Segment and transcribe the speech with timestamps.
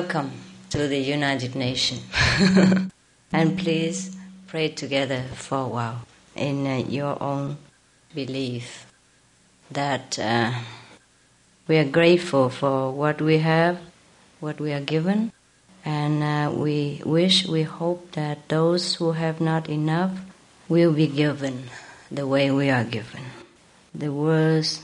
[0.00, 0.32] welcome
[0.70, 2.02] to the United Nations.
[3.32, 4.16] and please
[4.48, 6.00] pray together for a while
[6.34, 7.56] in uh, your own
[8.12, 8.86] belief
[9.70, 10.50] that uh,
[11.68, 13.78] we are grateful for what we have,
[14.40, 15.30] what we are given,
[15.84, 20.18] and uh, we wish, we hope that those who have not enough
[20.68, 21.70] will be given
[22.10, 23.22] the way we are given.
[23.94, 24.82] The world's,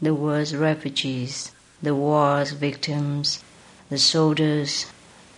[0.00, 3.44] the world's refugees, the war's victims,
[3.90, 4.86] the soldiers,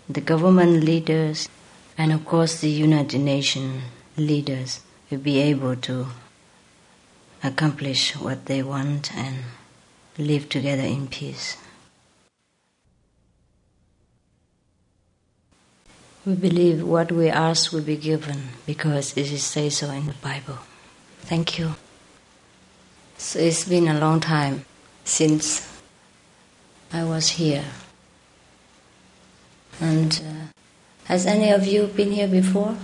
[0.09, 1.49] the government leaders,
[1.99, 3.83] and of course the United Nations
[4.17, 6.07] leaders will be able to
[7.43, 9.37] accomplish what they want and
[10.19, 11.57] live together in peace.
[16.25, 20.15] We believe what we ask will be given because it is said so in the
[20.15, 20.59] Bible.
[21.23, 21.75] Thank you.
[23.19, 24.65] So it's been a long time
[25.05, 25.69] since
[26.93, 27.65] I was here.
[29.81, 30.47] And uh,
[31.05, 32.77] has any of you been here before?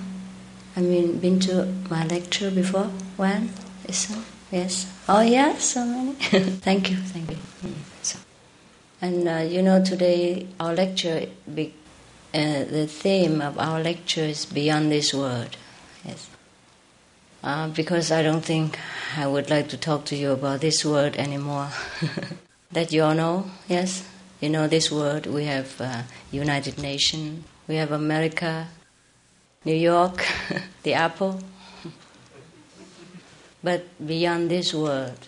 [0.77, 2.91] I mean, been to my lecture before?
[3.17, 3.51] When?
[4.51, 4.93] Yes.
[5.09, 6.13] Oh, yeah, so many.
[6.15, 7.37] thank you, thank you.
[7.63, 7.75] Mm.
[8.03, 8.19] So,
[9.01, 11.75] and uh, you know, today our lecture, be,
[12.35, 15.57] uh, the theme of our lecture is beyond this world.
[16.05, 16.31] Yes.
[17.43, 18.79] Uh, because I don't think
[19.17, 21.69] I would like to talk to you about this world anymore.
[22.73, 24.07] that you all know, yes?
[24.41, 27.45] You know this world, We have uh, United Nations.
[27.67, 28.69] We have America,
[29.65, 30.25] New York,
[30.85, 31.41] the apple.
[33.65, 35.27] but beyond this world,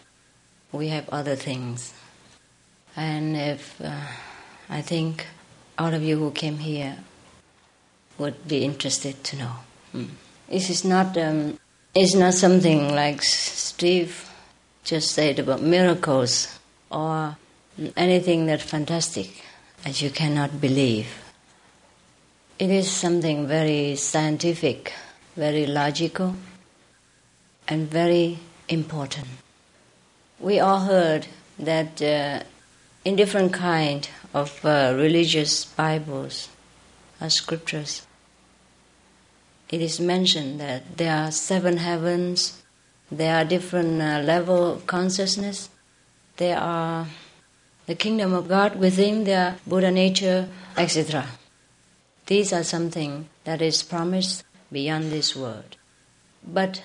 [0.70, 1.92] we have other things.
[2.96, 4.06] And if uh,
[4.68, 5.26] I think
[5.76, 6.98] all of you who came here
[8.18, 9.56] would be interested to know.
[9.92, 10.10] Mm.
[10.48, 11.58] This is not um,
[11.94, 14.30] it's not something like Steve
[14.84, 16.58] just said about miracles
[16.90, 17.36] or
[17.96, 19.44] anything that fantastic
[19.84, 21.08] that you cannot believe.
[22.58, 24.92] It is something very scientific,
[25.36, 26.36] very logical,
[27.66, 28.38] and very
[28.68, 29.28] important.
[30.38, 31.26] We all heard
[31.58, 32.42] that uh,
[33.04, 36.48] in different kind of uh, religious Bibles
[37.20, 38.06] or scriptures,
[39.70, 42.62] it is mentioned that there are seven heavens,
[43.10, 45.70] there are different uh, level of consciousness,
[46.36, 47.06] there are
[47.90, 51.26] the kingdom of God within their Buddha nature, etc.
[52.26, 55.76] These are something that is promised beyond this world.
[56.46, 56.82] But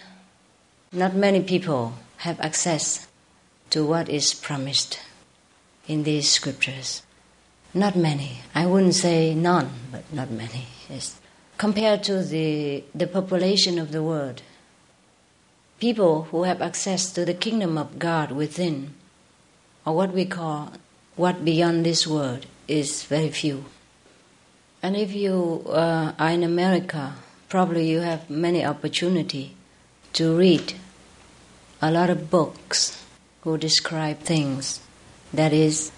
[0.91, 1.93] not many people
[2.25, 3.07] have access
[3.69, 4.99] to what is promised
[5.87, 7.03] in these scriptures.
[7.73, 8.39] Not many.
[8.55, 10.65] I wouldn't say none, but not many.
[10.89, 11.21] Yes
[11.57, 14.41] compared to the, the population of the world.
[15.79, 18.93] People who have access to the kingdom of God within,
[19.85, 20.73] or what we call
[21.15, 23.65] what beyond this world, is very few.
[24.81, 27.13] And if you uh, are in America,
[27.49, 29.55] probably you have many opportunity
[30.13, 30.73] to read
[31.81, 33.03] a lot of books
[33.41, 34.79] who describe things
[35.33, 35.91] that is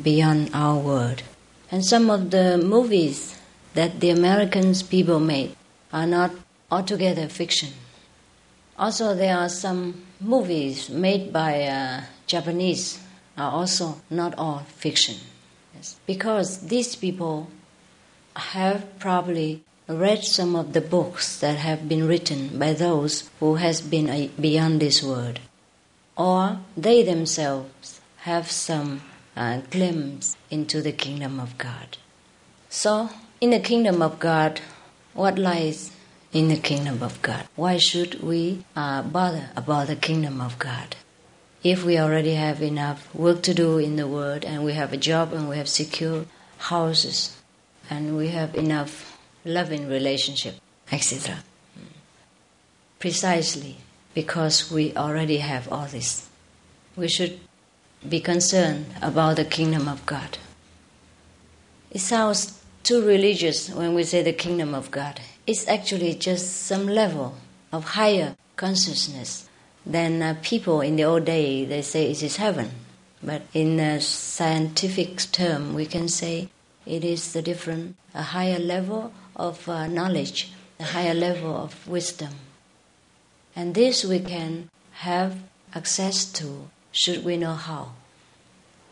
[0.00, 1.22] beyond our world.
[1.70, 3.38] And some of the movies
[3.74, 5.56] that the Americans people made
[5.92, 6.32] are not
[6.70, 7.70] altogether fiction.
[8.78, 13.01] Also, there are some movies made by uh, Japanese
[13.36, 15.16] are also not all fiction.
[15.74, 15.96] Yes.
[16.06, 17.48] Because these people
[18.36, 23.80] have probably read some of the books that have been written by those who has
[23.80, 25.38] been uh, beyond this world,
[26.16, 29.02] or they themselves have some
[29.36, 31.98] uh, glimpse into the kingdom of God.
[32.68, 33.10] So
[33.40, 34.60] in the kingdom of God,
[35.14, 35.92] what lies
[36.32, 37.44] in the kingdom of God?
[37.56, 40.96] Why should we uh, bother about the kingdom of God?
[41.62, 44.96] If we already have enough work to do in the world and we have a
[44.96, 46.26] job and we have secure
[46.58, 47.36] houses
[47.88, 50.56] and we have enough loving relationship,
[50.90, 51.44] etc.
[52.98, 53.76] Precisely
[54.12, 56.28] because we already have all this.
[56.96, 57.38] We should
[58.08, 60.38] be concerned about the kingdom of God.
[61.92, 65.20] It sounds too religious when we say the kingdom of God.
[65.46, 67.36] It's actually just some level
[67.70, 69.48] of higher consciousness
[69.84, 72.70] than uh, people in the old day they say it is heaven.
[73.22, 76.48] But in a scientific term, we can say
[76.86, 82.32] it is the different, a higher level of uh, knowledge, a higher level of wisdom.
[83.54, 85.38] And this we can have
[85.74, 87.92] access to should we know how.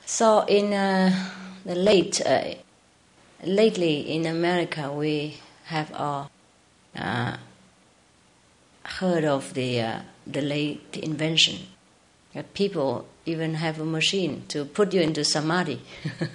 [0.06, 1.12] So in uh,
[1.64, 2.54] the late uh,
[3.44, 6.30] lately in America, we have all
[6.96, 7.36] uh,
[8.84, 11.66] heard of the uh, the late invention.
[12.34, 15.80] That people even have a machine to put you into samadhi.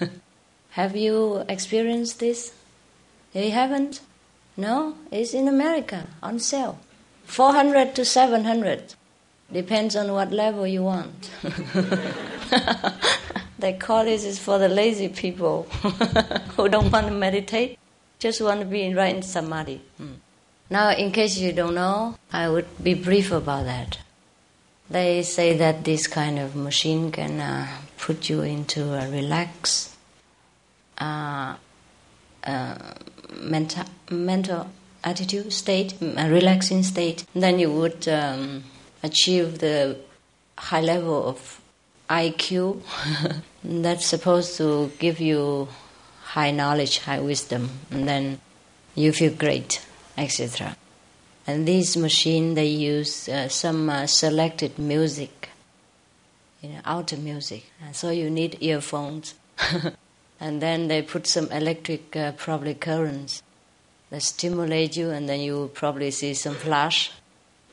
[0.71, 2.53] Have you experienced this?
[3.33, 4.01] You haven't?
[4.57, 4.95] No?
[5.11, 6.79] It's in America on sale.
[7.25, 8.95] 400 to 700.
[9.51, 11.29] Depends on what level you want.
[13.59, 15.63] they call this is for the lazy people
[16.55, 17.79] who don't want to meditate,
[18.19, 19.81] just want to be right in samadhi.
[19.97, 20.13] Hmm.
[20.69, 23.99] Now, in case you don't know, I would be brief about that.
[24.89, 27.67] They say that this kind of machine can uh,
[27.97, 29.95] put you into a relaxed
[30.97, 31.55] uh,
[32.43, 32.75] uh,
[33.35, 34.69] mental, mental
[35.03, 37.25] attitude state, a relaxing state.
[37.35, 38.63] Then you would um,
[39.03, 39.97] achieve the
[40.57, 41.61] high level of
[42.09, 42.81] IQ
[43.63, 45.67] that's supposed to give you
[46.23, 48.39] high knowledge, high wisdom, and then
[48.95, 49.85] you feel great
[50.17, 50.75] etc.
[51.47, 55.49] And these machine they use uh, some uh, selected music,
[56.61, 57.65] you know, outer music.
[57.83, 59.35] And so you need earphones,
[60.39, 63.43] and then they put some electric uh, probably currents
[64.09, 67.11] that stimulate you, and then you will probably see some flash.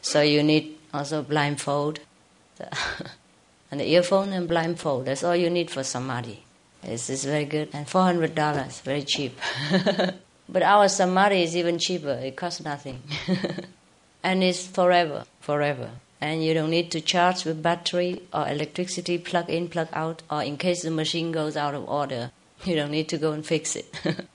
[0.03, 2.01] So you need also blindfold,
[3.71, 5.07] and the earphone and blindfold.
[5.07, 6.45] That's all you need for samadhi.
[6.83, 9.39] This is very good, and four hundred dollars, very cheap.
[10.49, 12.13] But our samadhi is even cheaper.
[12.23, 13.03] It costs nothing.
[14.23, 15.91] and it's forever, forever.
[16.21, 20.43] And you don't need to charge with battery or electricity, plug in, plug out, or
[20.43, 22.31] in case the machine goes out of order,
[22.65, 23.93] you don't need to go and fix it.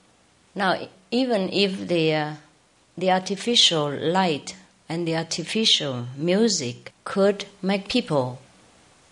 [0.54, 2.34] now, even if the, uh,
[2.96, 4.56] the artificial light
[4.88, 8.38] and the artificial music could make people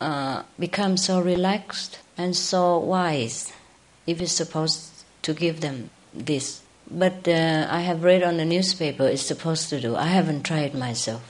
[0.00, 3.52] uh, become so relaxed and so wise,
[4.06, 9.06] if it's supposed to give them this but uh, I have read on the newspaper
[9.06, 9.96] it's supposed to do.
[9.96, 11.22] I haven't tried myself.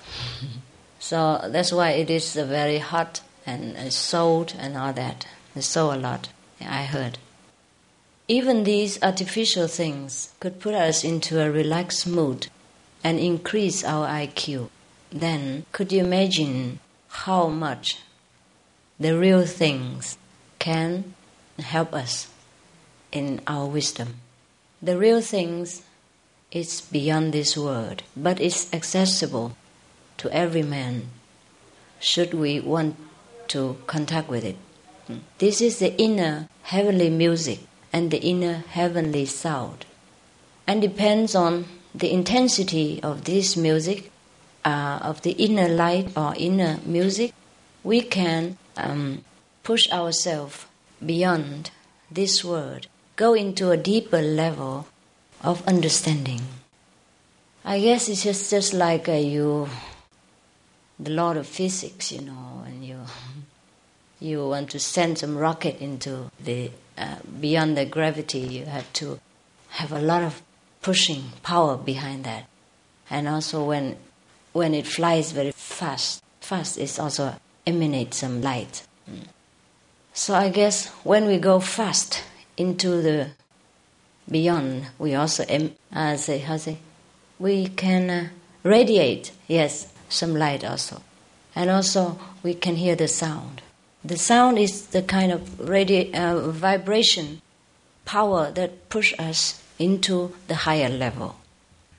[0.98, 5.26] so that's why it is very hot and uh, sold and all that.
[5.54, 6.28] It's so a lot,
[6.60, 7.18] I heard.
[8.28, 12.48] Even these artificial things could put us into a relaxed mood
[13.04, 14.68] and increase our IQ.
[15.10, 17.98] Then, could you imagine how much
[18.98, 20.18] the real things
[20.58, 21.14] can
[21.58, 22.28] help us
[23.12, 24.16] in our wisdom?
[24.86, 25.82] The real things
[26.52, 29.56] is beyond this world, but it's accessible
[30.18, 31.10] to every man
[31.98, 32.94] should we want
[33.48, 34.54] to contact with it.
[35.38, 39.86] This is the inner heavenly music and the inner heavenly sound,
[40.68, 44.12] and depends on the intensity of this music,
[44.64, 47.32] uh, of the inner light or inner music,
[47.82, 49.24] we can um,
[49.64, 50.66] push ourselves
[51.04, 51.72] beyond
[52.08, 52.86] this world
[53.16, 54.86] go into a deeper level
[55.42, 56.42] of understanding.
[57.64, 59.68] I guess it's just, just like uh, you,
[61.00, 63.00] the law of physics, you know, and you
[64.18, 69.20] you want to send some rocket into the uh, beyond the gravity, you have to
[69.68, 70.40] have a lot of
[70.80, 72.46] pushing power behind that,
[73.10, 73.96] and also when
[74.52, 77.34] when it flies very fast, fast it also
[77.66, 78.86] emanates some light.
[80.14, 82.22] So I guess when we go fast,
[82.56, 83.28] into the
[84.30, 85.44] beyond, we also
[85.92, 86.78] uh, say how say
[87.38, 88.28] we can uh,
[88.62, 91.02] radiate yes some light also,
[91.54, 93.62] and also we can hear the sound.
[94.04, 97.42] The sound is the kind of radi- uh, vibration
[98.04, 101.36] power that push us into the higher level,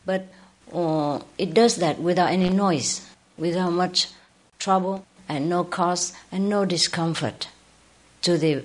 [0.05, 0.27] but
[0.73, 4.07] uh, it does that without any noise, without much
[4.59, 7.49] trouble and no cost and no discomfort
[8.21, 8.63] to the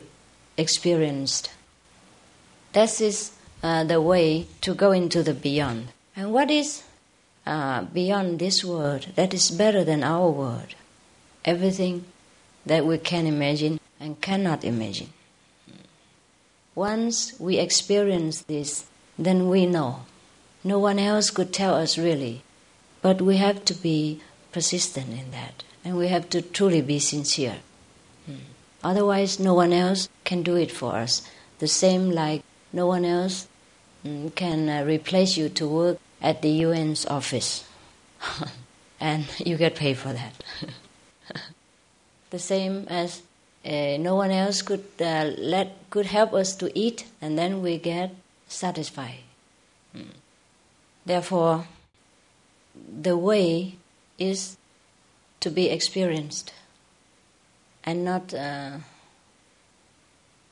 [0.56, 1.50] experienced
[2.72, 5.88] that is uh, the way to go into the beyond.
[6.16, 6.82] And what is
[7.46, 10.74] uh, beyond this world that is better than our world?
[11.44, 12.04] Everything
[12.66, 15.12] that we can imagine and cannot imagine.
[16.74, 18.86] Once we experience this,
[19.18, 20.04] then we know.
[20.64, 22.42] No one else could tell us really,
[23.02, 24.20] but we have to be
[24.52, 27.56] persistent in that, and we have to truly be sincere.
[28.26, 28.36] Hmm.
[28.82, 31.22] Otherwise, no one else can do it for us.
[31.58, 33.48] The same like no one else
[34.04, 37.64] mm, can uh, replace you to work at the UN's office.
[39.00, 40.44] and you get paid for that.
[42.30, 43.22] the same as
[43.64, 47.78] uh, no one else could uh, let could help us to eat, and then we
[47.78, 48.14] get
[48.48, 49.22] satisfied.
[49.94, 50.06] Mm.
[51.04, 51.66] Therefore,
[52.74, 53.76] the way
[54.18, 54.56] is
[55.40, 56.52] to be experienced,
[57.84, 58.78] and not uh,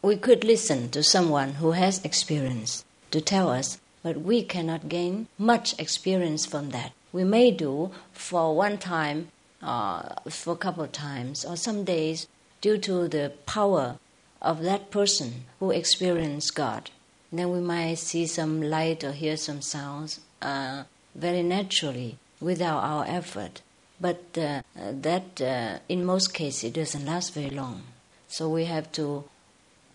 [0.03, 5.29] we could listen to someone who has experience to tell us, but we cannot gain
[5.37, 6.93] much experience from that.
[7.13, 9.29] We may do for one time,
[9.63, 12.27] uh, for a couple of times, or some days
[12.61, 13.99] due to the power
[14.41, 16.91] of that person who experienced God.
[17.33, 20.83] then we might see some light or hear some sounds uh,
[21.15, 23.63] very naturally without our effort.
[24.01, 27.83] But uh, that, uh, in most cases, it doesn't last very long.
[28.27, 29.25] So we have to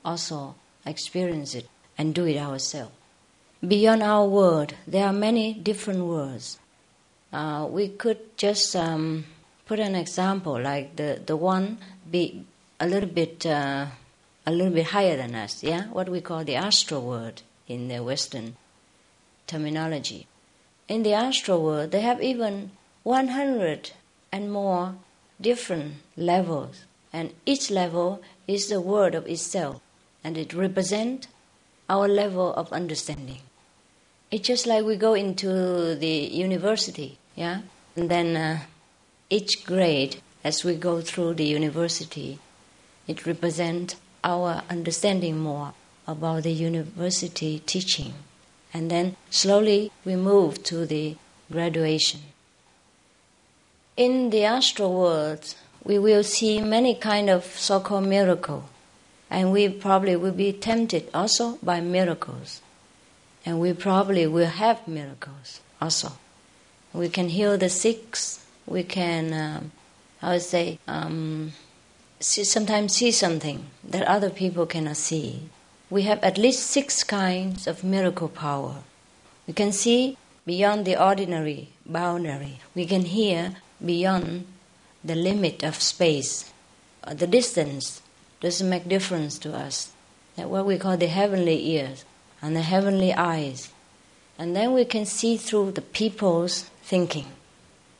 [0.05, 2.93] also experience it and do it ourselves.
[3.67, 6.59] Beyond our word, there are many different words.
[7.33, 9.25] Uh, we could just um,
[9.65, 12.45] put an example, like the, the one be
[12.79, 13.87] a little bit uh,
[14.45, 15.85] a little bit higher than us, yeah?
[15.87, 18.55] What we call the astral world in the Western
[19.47, 20.27] terminology.
[20.87, 22.71] In the astral world, they have even
[23.03, 23.91] 100
[24.31, 24.95] and more
[25.41, 29.81] different levels, and each level is the word of itself,
[30.25, 31.27] and it represents
[31.87, 33.41] our level of understanding.
[34.31, 36.15] It's just like we go into the
[36.47, 37.61] university, yeah?
[37.95, 38.59] And then uh,
[39.29, 42.39] each grade, as we go through the university,
[43.07, 45.73] it represents our understanding more
[46.07, 48.15] about the university teaching.
[48.73, 51.17] And then slowly we move to the
[51.51, 52.21] graduation.
[53.95, 55.53] In the astral world,
[55.83, 58.67] we will see many kind of so-called miracle,
[59.29, 62.61] and we probably will be tempted also by miracles,
[63.45, 66.13] and we probably will have miracles also.
[66.93, 68.17] We can heal the sick.
[68.65, 69.71] We can, um,
[70.21, 71.51] I would say, um,
[72.19, 75.49] see, sometimes see something that other people cannot see.
[75.89, 78.77] We have at least six kinds of miracle power.
[79.45, 82.59] We can see beyond the ordinary boundary.
[82.73, 84.47] We can hear beyond
[85.03, 86.51] the limit of space.
[87.03, 88.01] Uh, the distance
[88.45, 89.91] doesn't make difference to us.
[90.35, 92.05] That what we call the heavenly ears
[92.41, 93.71] and the heavenly eyes.
[94.37, 97.27] And then we can see through the people's thinking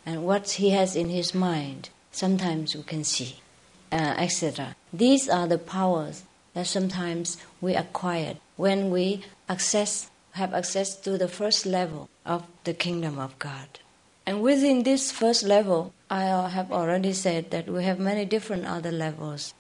[0.06, 1.90] and what he has in his mind.
[2.12, 3.40] Sometimes we can see
[3.92, 4.76] uh, etc.
[4.94, 6.24] These are the powers
[6.54, 12.74] that sometimes we acquire when we access, have access to the first level of the
[12.74, 13.80] kingdom of God.
[14.26, 18.92] And within this first level, I have already said that we have many different other
[18.92, 19.54] levels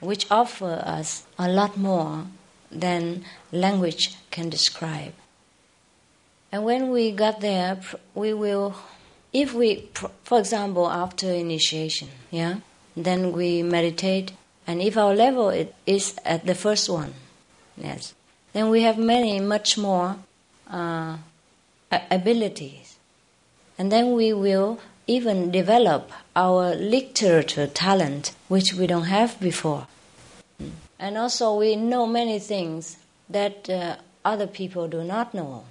[0.00, 2.26] which offer us a lot more
[2.70, 5.12] than language can describe.
[6.52, 7.80] And when we got there,
[8.14, 8.74] we will,
[9.32, 9.88] if we,
[10.24, 12.56] for example, after initiation, yeah,
[12.96, 14.32] then we meditate.
[14.66, 15.50] And if our level
[15.86, 17.14] is at the first one,
[17.76, 18.14] yes,
[18.52, 20.16] then we have many, much more
[20.68, 21.18] uh,
[22.10, 22.96] abilities.
[23.78, 24.80] And then we will
[25.10, 29.86] even develop our literature talent, which we don't have before.
[30.98, 32.96] And also, we know many things
[33.28, 35.64] that uh, other people do not know.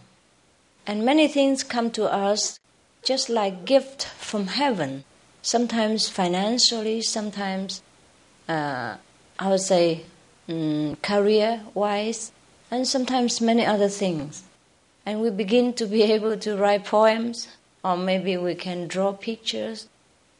[0.85, 2.59] And many things come to us
[3.03, 5.03] just like gift from heaven
[5.41, 7.81] sometimes financially, sometimes
[8.47, 8.95] uh,
[9.37, 10.03] I would say
[10.47, 12.31] um, career wise,
[12.71, 14.43] and sometimes many other things.
[15.05, 17.47] And we begin to be able to write poems,
[17.83, 19.87] or maybe we can draw pictures,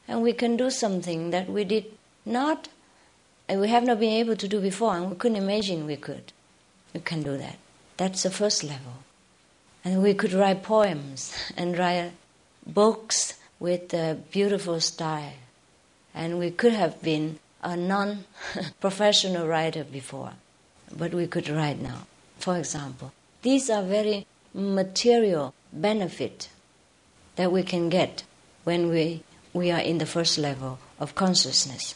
[0.07, 1.85] and we can do something that we did
[2.25, 2.67] not,
[3.47, 6.33] and we have not been able to do before, and we couldn't imagine we could.
[6.93, 7.57] We can do that.
[7.97, 9.03] That's the first level.
[9.83, 12.11] And we could write poems and write
[12.65, 15.33] books with a beautiful style.
[16.13, 18.25] And we could have been a non
[18.79, 20.33] professional writer before,
[20.95, 22.07] but we could write now.
[22.37, 26.49] For example, these are very material benefit
[27.39, 28.23] that we can get
[28.65, 31.95] when we, we are in the first level of consciousness.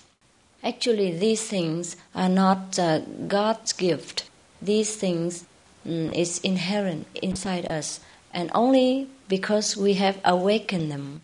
[0.64, 4.24] Actually, these things are not uh, God's gift.
[4.62, 5.44] These things
[5.86, 8.00] mm, is inherent inside us,
[8.34, 11.20] and only because we have awakened them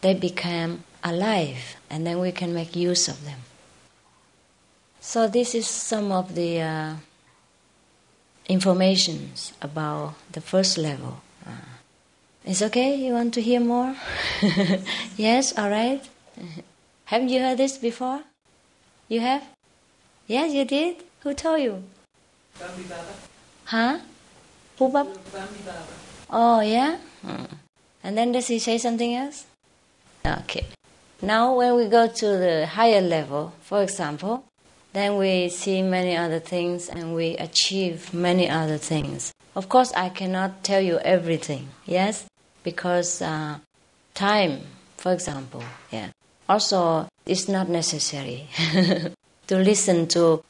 [0.00, 3.40] they become alive and then we can make use of them.
[5.00, 6.94] So this is some of the uh,
[8.48, 11.20] informations about the first level.
[12.48, 12.96] It's okay?
[12.96, 13.94] You want to hear more?
[15.18, 16.00] yes, all right.
[17.04, 18.22] Haven't you heard this before?
[19.06, 19.44] You have?
[20.26, 21.04] Yes, you did?
[21.20, 21.82] Who told you?
[23.66, 23.98] Huh?
[24.78, 25.12] Who Baba?
[26.30, 26.96] Oh, yeah?
[27.20, 27.44] Hmm.
[28.02, 29.44] And then does he say something else?
[30.24, 30.64] Okay.
[31.20, 34.44] Now, when we go to the higher level, for example,
[34.94, 39.34] then we see many other things and we achieve many other things.
[39.54, 42.24] Of course, I cannot tell you everything, yes,
[42.62, 43.58] because uh,
[44.14, 44.60] time,
[44.96, 46.10] for example, yeah.
[46.48, 48.48] Also, it's not necessary
[49.46, 50.42] to listen to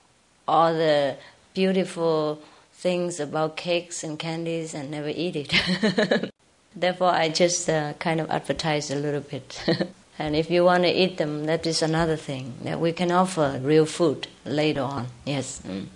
[0.47, 1.17] all the
[1.55, 2.41] beautiful
[2.73, 6.31] things about cakes and candies and never eat it.
[6.77, 9.61] Therefore, I just uh, kind of advertise a little bit.
[10.19, 12.55] and if you want to eat them, that is another thing.
[12.63, 15.09] That we can offer real food later on.
[15.25, 15.61] Yes.
[15.67, 15.87] Mm.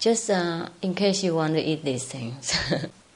[0.00, 2.56] just uh, in case you want to eat these things.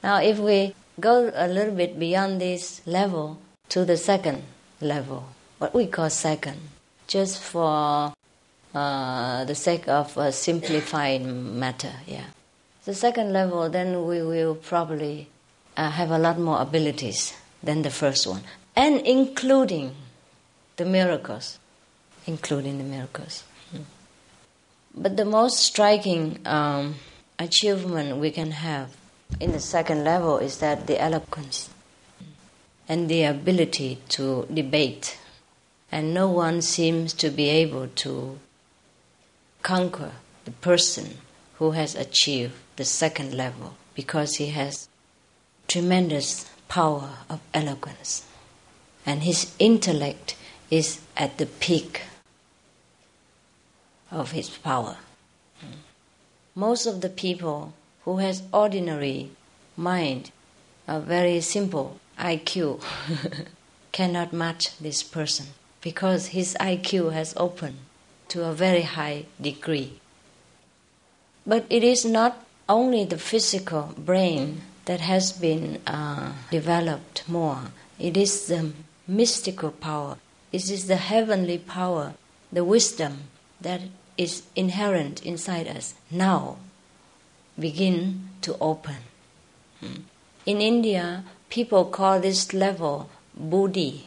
[0.02, 3.38] now, if we go a little bit beyond this level
[3.70, 4.42] to the second
[4.80, 5.24] level,
[5.58, 6.60] what we call second,
[7.06, 8.12] just for
[8.74, 12.24] uh, the sake of a simplifying matter, yeah.
[12.84, 15.28] The second level, then we will probably
[15.76, 17.32] uh, have a lot more abilities
[17.62, 18.42] than the first one,
[18.74, 19.94] and including
[20.76, 21.58] the miracles,
[22.26, 23.44] including the miracles.
[23.70, 23.82] Hmm.
[24.94, 26.96] But the most striking um,
[27.38, 28.96] achievement we can have
[29.40, 31.70] in the second level is that the eloquence
[32.88, 35.18] and the ability to debate.
[35.90, 38.38] And no one seems to be able to
[39.62, 40.12] conquer
[40.44, 41.18] the person
[41.58, 44.88] who has achieved the second level because he has
[45.68, 48.24] tremendous power of eloquence
[49.04, 50.36] and his intellect
[50.70, 52.02] is at the peak
[54.10, 54.96] of his power.
[56.54, 57.74] Most of the people
[58.04, 59.30] who has ordinary
[59.76, 60.30] mind,
[60.88, 62.82] a very simple IQ,
[63.92, 65.46] cannot match this person
[65.80, 67.78] because his IQ has opened
[68.28, 70.00] to a very high degree.
[71.46, 78.16] But it is not only the physical brain that has been uh, developed more, it
[78.16, 78.72] is the
[79.06, 80.16] mystical power,
[80.52, 82.14] it is the heavenly power,
[82.52, 83.28] the wisdom
[83.60, 83.80] that
[84.16, 86.56] is inherent inside us now
[87.58, 88.96] begin to open.
[89.80, 90.02] Hmm.
[90.46, 94.06] In India, people call this level buddhi,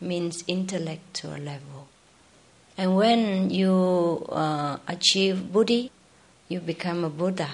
[0.00, 1.88] means intellectual level.
[2.76, 5.90] And when you uh, achieve buddhi,
[6.48, 7.48] you become a Buddha.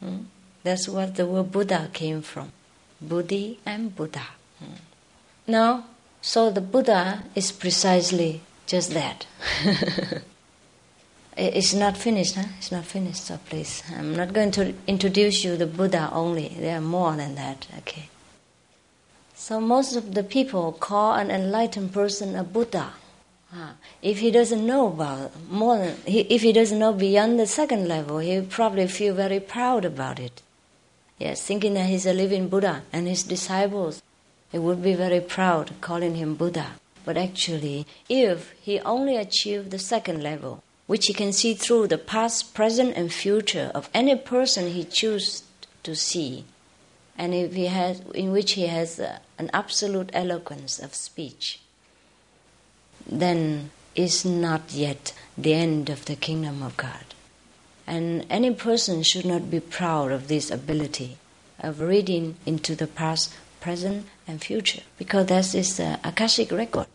[0.00, 0.18] Hmm?
[0.62, 2.52] That's what the word Buddha came from.
[3.00, 4.26] Buddhi and Buddha.
[4.58, 4.80] Hmm.
[5.46, 5.84] Now,
[6.20, 9.26] so the Buddha is precisely just that.
[11.38, 12.48] it's not finished, huh?
[12.58, 13.82] It's not finished, so please.
[13.96, 16.48] I'm not going to introduce you the Buddha only.
[16.58, 18.08] There are more than that, okay?
[19.34, 22.92] So most of the people call an enlightened person a Buddha.
[23.54, 27.88] Ah, if he doesn't know about more than, if he doesn't know beyond the second
[27.88, 30.42] level, he probably feel very proud about it.
[31.18, 34.02] Yes, thinking that he's a living Buddha and his disciples,
[34.52, 36.72] they would be very proud calling him Buddha.
[37.04, 41.98] But actually, if he only achieved the second level, which he can see through the
[41.98, 45.42] past, present, and future of any person he chooses
[45.82, 46.46] to see,
[47.16, 51.60] and if he has, in which he has uh, an absolute eloquence of speech,
[53.06, 57.04] then is not yet the end of the kingdom of God.
[57.86, 61.18] And any person should not be proud of this ability
[61.58, 66.88] of reading into the past, present, and future, because that is the Akashic record.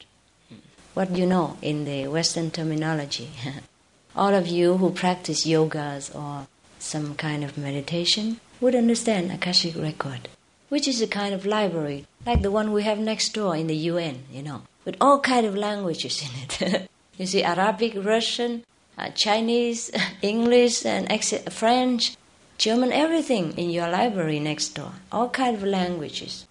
[0.96, 3.30] What you know in the Western terminology.
[4.16, 6.48] All of you who practice yogas or
[6.80, 10.30] some kind of meditation would understand Akashic record,
[10.70, 13.76] which is a kind of library, like the one we have next door in the
[13.76, 16.90] UN, you know with all kind of languages in it.
[17.18, 18.64] you see Arabic, Russian,
[18.98, 22.16] uh, Chinese, English, and ex- French,
[22.58, 24.94] German, everything in your library next door.
[25.12, 26.46] All kind of languages.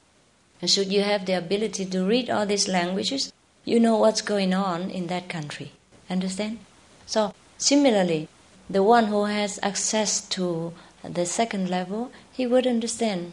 [0.60, 3.32] And should you have the ability to read all these languages,
[3.64, 5.72] you know what's going on in that country.
[6.08, 6.58] Understand?
[7.06, 8.28] So similarly,
[8.68, 10.72] the one who has access to
[11.04, 13.32] the second level, he would understand.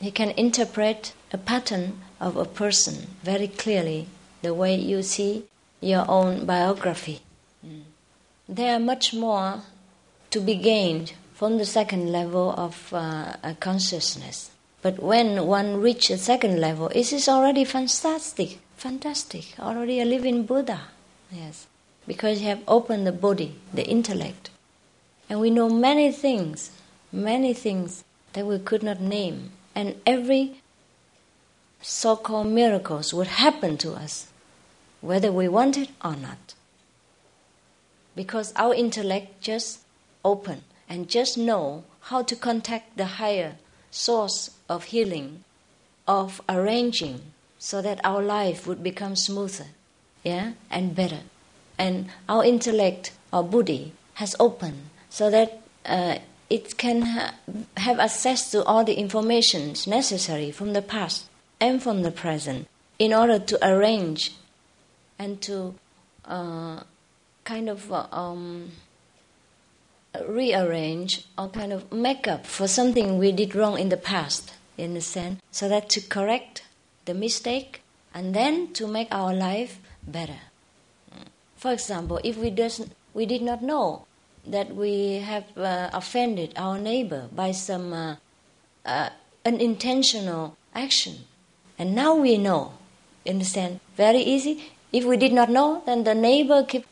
[0.00, 4.06] He can interpret a pattern of a person very clearly,
[4.42, 5.44] the way you see
[5.80, 7.20] your own biography.
[7.66, 7.82] Mm.
[8.48, 9.62] There are much more
[10.30, 14.50] to be gained from the second level of uh, consciousness.
[14.80, 20.44] But when one reaches the second level, it is already fantastic, fantastic, already a living
[20.44, 20.80] Buddha.
[21.30, 21.66] Yes,
[22.12, 24.50] because you have opened the buddhi, the intellect.
[25.30, 26.70] And we know many things,
[27.10, 29.52] many things that we could not name.
[29.74, 30.60] And every
[31.80, 34.26] so called miracles would happen to us,
[35.00, 36.52] whether we want it or not.
[38.14, 39.80] Because our intellect just
[40.22, 43.54] open and just know how to contact the higher
[43.90, 45.44] source of healing,
[46.06, 47.22] of arranging
[47.58, 49.68] so that our life would become smoother,
[50.22, 51.20] yeah, and better.
[51.82, 56.18] And our intellect or buddhi has opened so that uh,
[56.48, 57.34] it can ha-
[57.76, 61.26] have access to all the information necessary from the past
[61.58, 62.68] and from the present
[63.00, 64.30] in order to arrange
[65.18, 65.74] and to
[66.24, 66.84] uh,
[67.42, 68.70] kind of uh, um,
[70.28, 74.96] rearrange or kind of make up for something we did wrong in the past, in
[74.96, 76.62] a sense, so that to correct
[77.06, 77.82] the mistake
[78.14, 80.51] and then to make our life better.
[81.62, 82.50] For example, if we,
[83.14, 84.06] we did not know
[84.44, 88.16] that we have uh, offended our neighbor by some uh,
[88.84, 89.10] uh,
[89.46, 91.18] unintentional action.
[91.78, 92.72] And now we know.
[93.24, 93.78] Understand?
[93.96, 94.72] Very easy.
[94.92, 96.84] If we did not know, then the neighbor keep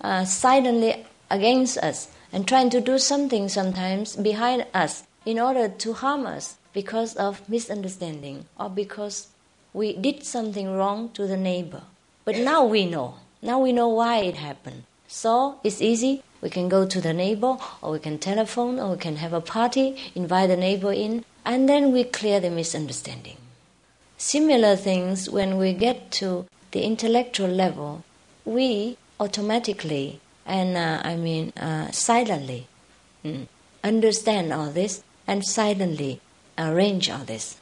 [0.00, 5.92] uh, silently against us and trying to do something sometimes behind us in order to
[5.92, 9.26] harm us because of misunderstanding or because
[9.72, 11.82] we did something wrong to the neighbor.
[12.24, 13.16] But now we know.
[13.44, 14.84] Now we know why it happened.
[15.06, 16.22] So it's easy.
[16.40, 19.40] We can go to the neighbor, or we can telephone, or we can have a
[19.40, 23.36] party, invite the neighbor in, and then we clear the misunderstanding.
[24.16, 28.02] Similar things when we get to the intellectual level,
[28.46, 32.66] we automatically and uh, I mean uh, silently
[33.24, 33.46] mm,
[33.82, 36.20] understand all this and silently
[36.58, 37.58] arrange all this.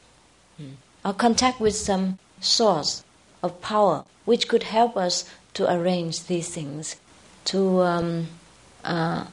[0.61, 0.75] Mm.
[1.05, 3.03] Or contact with some source
[3.41, 6.95] of power which could help us to arrange these things,
[7.45, 8.27] to um,
[8.83, 9.25] uh,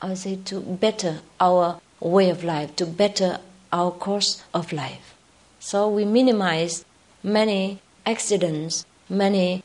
[0.00, 3.38] I say to better our way of life, to better
[3.72, 5.14] our course of life.
[5.58, 6.84] So we minimize
[7.22, 9.62] many accidents, many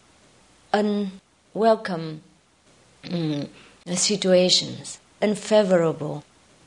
[0.73, 2.21] unwelcome
[3.11, 3.49] um,
[3.93, 6.23] situations, unfavorable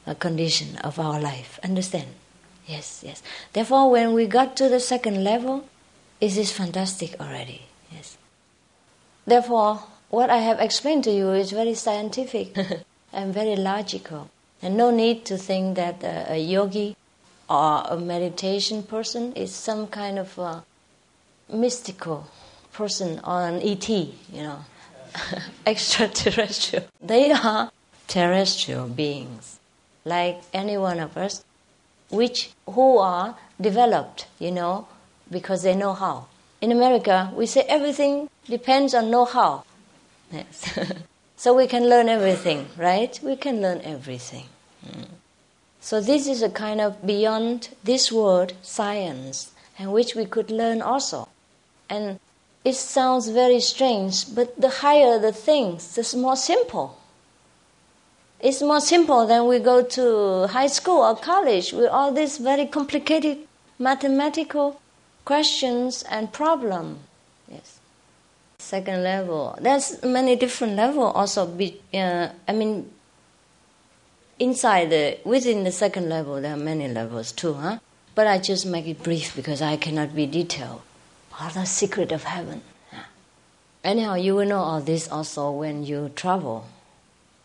[0.06, 1.58] uh, condition of our life.
[1.64, 2.08] Understand?
[2.66, 3.22] Yes, yes.
[3.52, 5.66] Therefore, when we got to the second level,
[6.20, 7.62] it is fantastic already.
[9.26, 12.56] Therefore, what I have explained to you is very scientific
[13.12, 14.30] and very logical,
[14.60, 16.96] and no need to think that uh, a yogi
[17.48, 20.64] or a meditation person is some kind of a
[21.52, 22.26] mystical
[22.72, 24.64] person or an ET, you know,
[25.66, 26.84] extraterrestrial.
[27.00, 27.70] They are
[28.08, 29.60] terrestrial beings,
[30.04, 31.44] like any one of us,
[32.10, 34.88] which who are developed, you know,
[35.30, 36.26] because they know how.
[36.62, 39.64] In America, we say everything depends on know-how.
[40.30, 40.78] Yes.
[41.36, 43.18] so we can learn everything, right?
[43.20, 44.44] We can learn everything.
[44.86, 45.06] Mm.
[45.80, 50.80] So this is a kind of beyond this world science, and which we could learn
[50.80, 51.28] also.
[51.90, 52.20] And
[52.64, 56.96] it sounds very strange, but the higher the things, the more simple.
[58.38, 62.66] It's more simple than we go to high school or college with all these very
[62.66, 63.38] complicated
[63.80, 64.80] mathematical
[65.24, 66.98] questions and problem.
[67.50, 67.78] Yes.
[68.58, 69.58] Second level.
[69.60, 71.46] There's many different level also.
[71.46, 72.90] Be, uh, I mean,
[74.38, 77.78] inside the within the second level, there are many levels too, huh?
[78.14, 80.82] But I just make it brief because I cannot be detailed
[81.42, 82.62] are the secret of heaven.
[83.82, 86.66] Anyhow, you will know all this also when you travel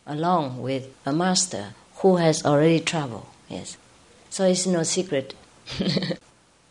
[0.05, 3.25] along with a master who has already traveled.
[3.49, 3.77] Yes,
[4.29, 5.33] so it's no secret.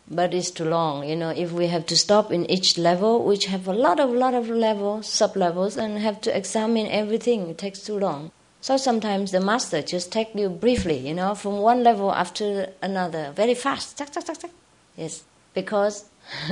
[0.09, 1.07] but it's too long.
[1.07, 4.09] You know, if we have to stop in each level, which have a lot of
[4.09, 8.31] lot of levels, sub levels, and have to examine everything, it takes too long.
[8.61, 13.31] So sometimes the master just take you briefly, you know, from one level after another,
[13.35, 14.01] very fast.
[14.95, 16.05] Yes, because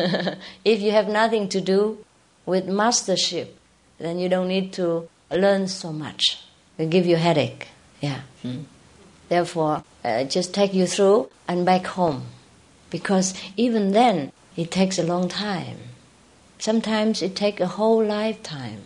[0.65, 2.05] if you have nothing to do
[2.45, 3.57] with mastership,
[3.97, 6.43] then you don't need to learn so much.
[6.77, 7.69] It give you headache.
[8.01, 8.21] Yeah.
[8.43, 8.65] Mm.
[9.29, 12.25] Therefore, uh, just take you through and back home,
[12.89, 15.77] because even then it takes a long time.
[16.59, 18.81] Sometimes it takes a whole lifetime.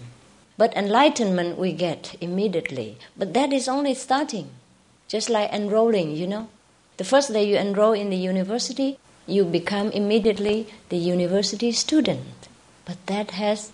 [0.57, 2.97] But enlightenment we get immediately.
[3.17, 4.49] But that is only starting.
[5.07, 6.49] Just like enrolling, you know.
[6.97, 12.49] The first day you enroll in the university, you become immediately the university student.
[12.83, 13.71] But that has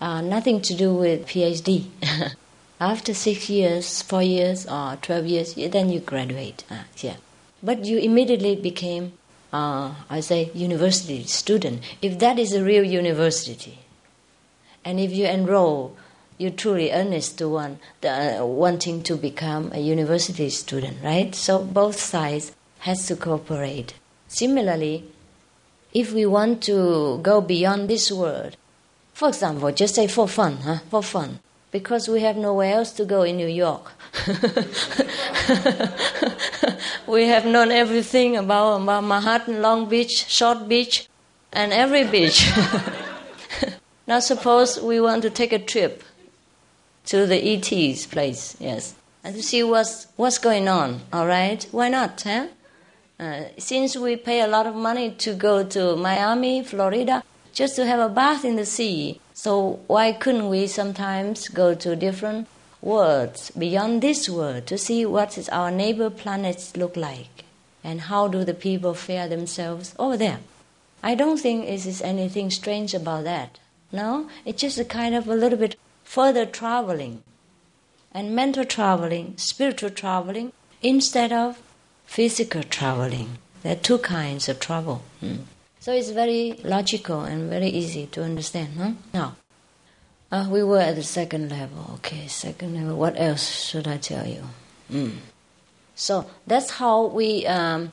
[0.00, 1.86] uh, nothing to do with PhD.
[2.80, 6.64] After six years, four years, or twelve years, then you graduate.
[6.70, 7.16] Uh, yeah.
[7.62, 9.12] But you immediately became,
[9.52, 11.82] uh, I say, university student.
[12.00, 13.78] If that is a real university,
[14.84, 15.96] and if you enroll,
[16.38, 21.34] you truly earnest to one, uh, wanting to become a university student, right?
[21.34, 23.94] So both sides has to cooperate.
[24.26, 25.04] Similarly,
[25.92, 28.56] if we want to go beyond this world,
[29.12, 30.78] for example, just say for fun, huh?
[30.90, 33.92] For fun, because we have nowhere else to go in New York.
[37.06, 41.08] We have known everything about, about Manhattan, Long Beach, Short Beach,
[41.52, 42.50] and every beach.
[44.06, 46.02] now, suppose we want to take a trip
[47.06, 48.94] to the ET's place, yes,
[49.24, 51.00] and to see what's what's going on.
[51.12, 52.20] All right, why not?
[52.22, 52.48] Huh?
[53.18, 57.22] Uh, since we pay a lot of money to go to Miami, Florida,
[57.52, 61.96] just to have a bath in the sea, so why couldn't we sometimes go to
[61.96, 62.46] different
[62.82, 67.44] worlds beyond this world to see what is our neighbor planets look like
[67.82, 70.40] and how do the people fare themselves over there?
[71.02, 73.58] I don't think it is anything strange about that.
[73.90, 77.22] No, it's just a kind of a little bit further traveling.
[78.14, 81.60] and mental traveling, spiritual traveling, instead of
[82.04, 83.38] physical traveling.
[83.62, 85.02] There are two kinds of travel.
[85.22, 85.44] Mm.
[85.80, 88.74] So it's very logical and very easy to understand.
[88.76, 88.90] Huh?
[89.14, 89.36] Now,
[90.32, 91.90] uh, we were at the second level.
[91.96, 92.96] Okay, second level.
[92.96, 94.42] What else should I tell you?
[94.90, 95.16] Mm.
[95.94, 97.92] So that's how we um,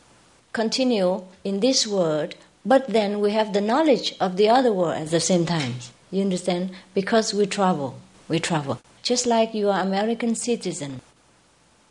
[0.54, 5.12] continue in this world, but then we have the knowledge of the other world at
[5.12, 5.76] the same time.
[6.12, 6.72] You understand?
[6.94, 8.00] Because we travel.
[8.30, 8.80] We travel.
[9.04, 11.02] Just like you are American citizen,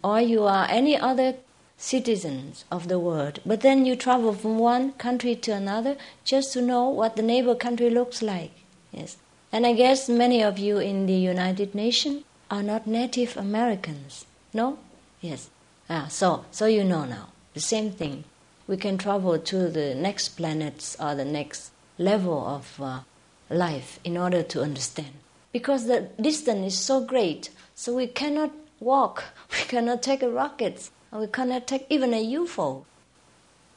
[0.03, 1.35] or you are any other
[1.77, 6.63] citizens of the world, but then you travel from one country to another just to
[6.63, 8.51] know what the neighbor country looks like.
[8.93, 9.17] Yes.
[9.51, 14.27] And I guess many of you in the United Nations are not Native Americans.
[14.53, 14.79] No?
[15.21, 15.51] Yes.
[15.89, 17.29] Ah, so so you know now.
[17.55, 18.25] The same thing.
[18.67, 23.01] We can travel to the next planets or the next level of uh,
[23.49, 25.15] life in order to understand.
[25.53, 30.91] Because the distance is so great, so we cannot walk, we cannot take a rocket,
[31.11, 32.85] we cannot take even a UFO.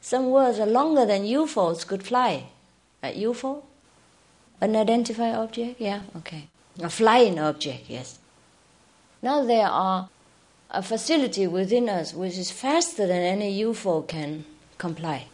[0.01, 2.45] Some words are longer than UFOs could fly.
[3.01, 3.63] A UFO?
[4.61, 5.81] Unidentified object?
[5.81, 6.47] Yeah, okay.
[6.81, 8.19] A flying object, yes.
[9.21, 10.09] Now there are
[10.69, 14.45] a facility within us which is faster than any UFO can
[14.77, 15.27] comply.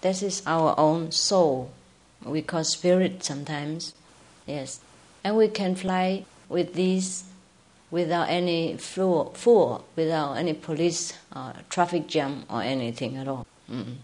[0.00, 1.70] This is our own soul.
[2.24, 3.94] We call spirit sometimes.
[4.46, 4.80] Yes.
[5.24, 7.24] And we can fly with these
[7.90, 13.46] without any fool, without any police or traffic jam or anything at all.
[13.70, 13.96] mm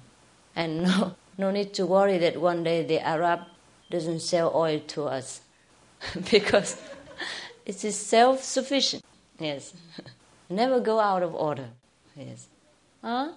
[0.54, 3.40] And no, no need to worry that one day the Arab
[3.90, 5.40] doesn't sell oil to us
[6.30, 6.80] because
[7.64, 9.04] it is self sufficient.
[9.38, 9.74] Yes.
[10.50, 11.68] Never go out of order.
[12.16, 12.46] Yes.
[13.02, 13.32] Huh?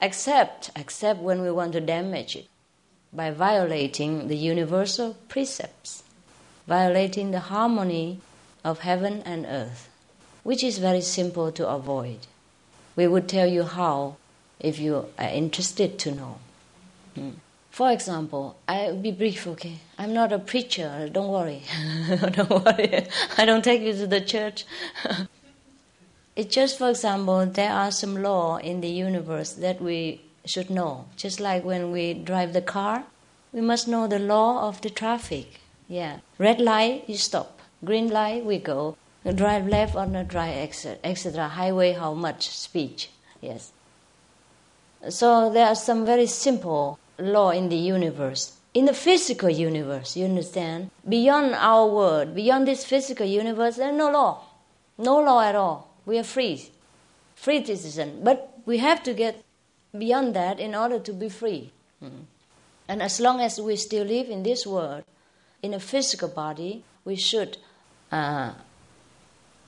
[0.00, 2.46] Except, except when we want to damage it
[3.12, 6.02] by violating the universal precepts,
[6.66, 8.20] violating the harmony
[8.64, 9.88] of heaven and earth,
[10.42, 12.26] which is very simple to avoid.
[12.96, 14.16] We would tell you how
[14.58, 16.38] if you are interested to know.
[17.14, 17.30] Hmm.
[17.72, 19.78] For example, I'll be brief, okay?
[19.96, 21.62] I'm not a preacher, don't worry.
[22.32, 23.06] don't worry.
[23.38, 24.66] I don't take you to the church.
[26.36, 31.06] it's just, for example, there are some law in the universe that we should know.
[31.16, 33.04] Just like when we drive the car,
[33.54, 35.58] we must know the law of the traffic.
[35.88, 36.18] Yeah.
[36.36, 37.58] Red light, you stop.
[37.82, 38.98] Green light, we go.
[39.24, 41.48] Drive left on not drive exit, etc.
[41.48, 43.06] Highway, how much speed?
[43.40, 43.72] Yes.
[45.08, 48.56] So there are some very simple law in the universe.
[48.74, 50.90] In the physical universe, you understand?
[51.08, 54.44] Beyond our world, beyond this physical universe, there's no law.
[54.98, 55.94] No law at all.
[56.06, 56.70] We are free.
[57.34, 58.20] Free citizen.
[58.22, 59.44] But we have to get
[59.96, 61.70] beyond that in order to be free.
[62.02, 62.24] Mm.
[62.88, 65.04] And as long as we still live in this world,
[65.62, 67.58] in a physical body, we should
[68.10, 68.52] uh,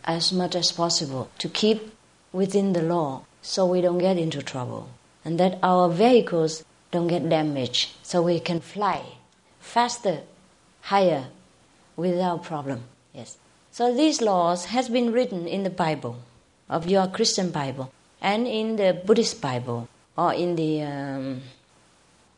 [0.04, 1.94] as much as possible to keep
[2.32, 4.88] within the law so we don't get into trouble
[5.24, 9.02] and that our vehicles don't get damaged so we can fly
[9.58, 10.22] faster
[10.82, 11.24] higher
[11.96, 12.80] without problem.
[13.12, 13.36] Yes.
[13.70, 16.22] So these laws has been written in the bible
[16.68, 21.42] of your christian bible and in the buddhist bible or in the um,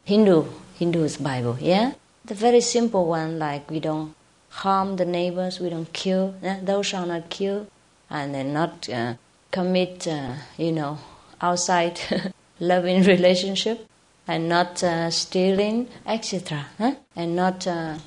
[0.04, 0.44] hindu
[0.78, 1.92] hindu's bible yeah?
[2.24, 4.14] The very simple one like we don't
[4.50, 6.58] harm the neighbors, we don't kill, eh?
[6.62, 7.68] thou shalt not kill,
[8.10, 9.14] and then not uh,
[9.52, 10.98] commit, uh, you know,
[11.40, 12.00] outside
[12.60, 13.86] loving relationship,
[14.26, 16.94] and not uh, stealing, etc., eh?
[17.14, 17.98] and not uh,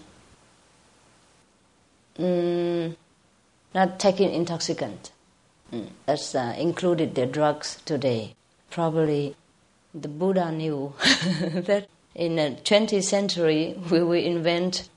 [2.17, 2.95] mm,
[3.73, 5.12] not taking intoxicant.
[5.71, 5.89] Mm.
[6.05, 8.36] That's uh, included the drugs today.
[8.69, 9.36] Probably
[9.93, 14.89] the Buddha knew that in the 20th century we will invent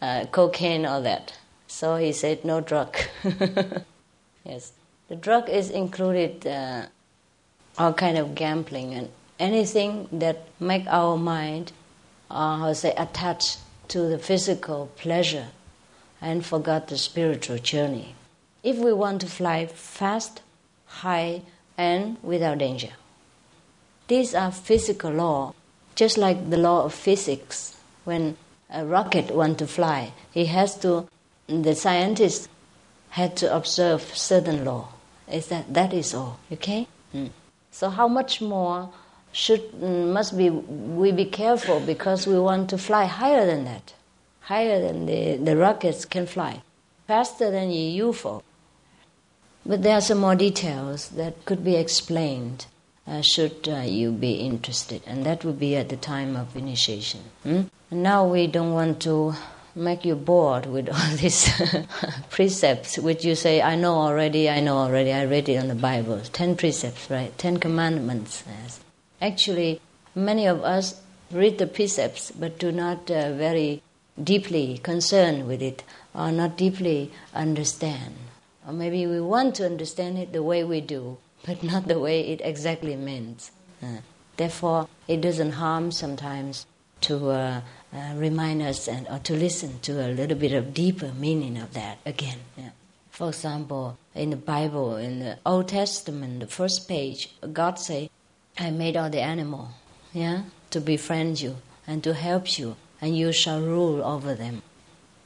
[0.00, 1.38] uh, cocaine or that.
[1.66, 2.96] So he said, no drug.
[4.44, 4.72] yes.
[5.08, 6.86] The drug is included uh,
[7.78, 11.72] all kind of gambling and anything that make our mind,
[12.30, 15.48] uh, how say, attached to the physical pleasure
[16.20, 18.14] and forgot the spiritual journey.
[18.62, 20.42] If we want to fly fast,
[20.86, 21.42] high,
[21.76, 22.90] and without danger.
[24.08, 25.54] These are physical law,
[25.94, 27.76] just like the law of physics.
[28.04, 28.36] When
[28.70, 31.08] a rocket want to fly, he has to,
[31.46, 32.48] the scientist
[33.10, 34.88] had to observe certain law.
[35.30, 36.38] Is that that is all?
[36.52, 36.86] Okay.
[37.14, 37.30] Mm.
[37.70, 38.90] So how much more
[39.32, 43.94] should mm, must be we be careful because we want to fly higher than that,
[44.42, 46.62] higher than the the rockets can fly,
[47.06, 48.42] faster than a UFO.
[49.64, 52.66] But there are some more details that could be explained
[53.06, 57.20] uh, should uh, you be interested, and that would be at the time of initiation.
[57.42, 57.62] Hmm?
[57.90, 59.34] now we don't want to
[59.74, 61.50] make you bored with all these
[62.30, 65.74] precepts, which you say, I know already, I know already, I read it on the
[65.74, 66.20] Bible.
[66.32, 67.36] Ten precepts, right?
[67.38, 68.44] Ten commandments.
[68.46, 68.80] Yes.
[69.22, 69.80] Actually,
[70.16, 73.80] many of us read the precepts but do not uh, very
[74.22, 78.14] deeply concern with it or not deeply understand.
[78.66, 82.20] Or maybe we want to understand it the way we do, but not the way
[82.20, 83.52] it exactly means.
[83.80, 83.98] Uh,
[84.36, 86.66] therefore, it doesn't harm sometimes
[87.02, 87.60] to uh,
[87.94, 91.74] uh, remind us and or to listen to a little bit of deeper meaning of
[91.74, 92.38] that again.
[92.56, 92.70] Yeah.
[93.10, 98.10] For example, in the Bible, in the Old Testament, the first page, God say,
[98.58, 99.68] "I made all the animal,
[100.12, 104.62] yeah, to befriend you and to help you, and you shall rule over them."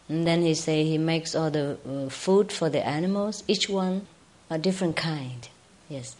[0.08, 4.06] And then He say He makes all the uh, food for the animals, each one
[4.48, 5.48] a different kind.
[5.88, 6.16] Yes,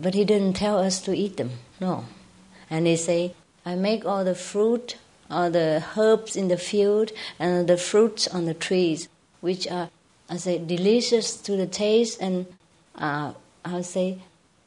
[0.00, 1.50] but He didn't tell us to eat them.
[1.80, 2.04] No,
[2.70, 3.34] and He say,
[3.64, 4.96] "I make all the fruit."
[5.30, 9.10] All the herbs in the field and the fruits on the trees,
[9.42, 9.90] which are,
[10.26, 12.46] I say, delicious to the taste and,
[12.94, 14.20] uh, I say,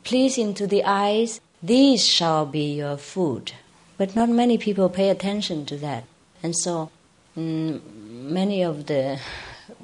[0.04, 1.42] pleasing to the eyes.
[1.64, 3.54] These shall be your food.
[3.98, 6.06] But not many people pay attention to that,
[6.42, 6.90] and so
[7.38, 9.20] mm, many of the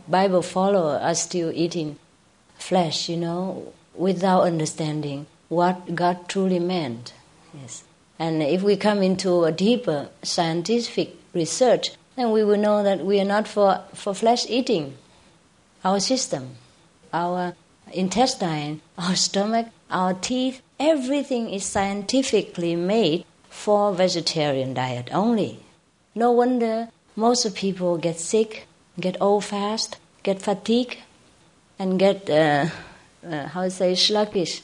[0.08, 2.00] Bible followers are still eating
[2.58, 7.14] flesh, you know, without understanding what God truly meant.
[7.54, 7.84] Yes.
[8.18, 13.20] And if we come into a deeper scientific research, then we will know that we
[13.22, 14.96] are not for, for flesh eating.
[15.86, 16.56] Our system,
[17.14, 17.54] our
[17.94, 25.60] intestine, our stomach, our teeth, everything is scientifically made for vegetarian diet only.
[26.16, 28.68] No wonder most people get sick,
[29.00, 31.00] get old fast, get fatigue,
[31.80, 32.68] and get, uh,
[33.28, 34.62] uh, how say, sluggish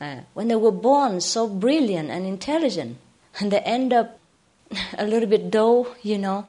[0.00, 2.98] uh, when they were born so brilliant and intelligent,
[3.40, 4.18] and they end up
[4.98, 6.48] a little bit dull, you know,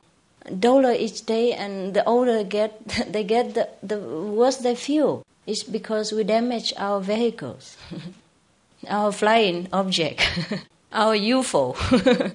[0.59, 5.23] duller each day, and the older get, they get the, the worse they feel.
[5.45, 7.77] It's because we damage our vehicles,
[8.87, 10.21] our flying object,
[10.91, 11.75] our UFO.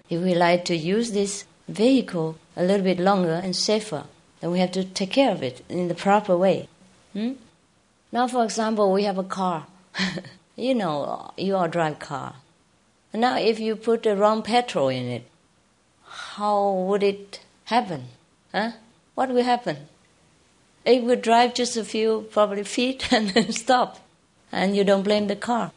[0.11, 4.05] if we like to use this vehicle a little bit longer and safer,
[4.41, 6.69] then we have to take care of it in the proper way.
[7.13, 7.33] Hmm?
[8.11, 9.67] Now, for example, we have a car.
[10.55, 12.35] You know, you all drive car.
[13.15, 15.27] Now, if you put the wrong petrol in it,
[16.05, 18.05] how would it happen?
[18.53, 18.73] Huh?
[19.15, 19.89] What will happen?
[20.85, 23.99] It would drive just a few, probably feet, and then stop,
[24.51, 25.73] and you don't blame the car.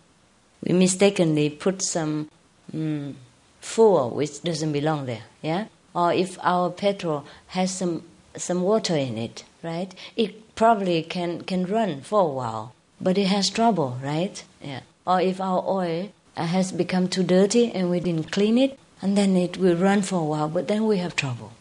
[0.66, 2.30] We mistakenly put some
[2.74, 3.14] mm,
[3.62, 5.66] fuel which doesn't belong there, yeah.
[5.94, 8.04] Or if our petrol has some
[8.36, 9.94] some water in it, right?
[10.16, 14.44] It probably can can run for a while, but it has trouble, right?
[14.62, 14.82] Yeah.
[15.06, 19.38] Or if our oil has become too dirty and we didn't clean it, and then
[19.38, 21.52] it will run for a while, but then we have trouble.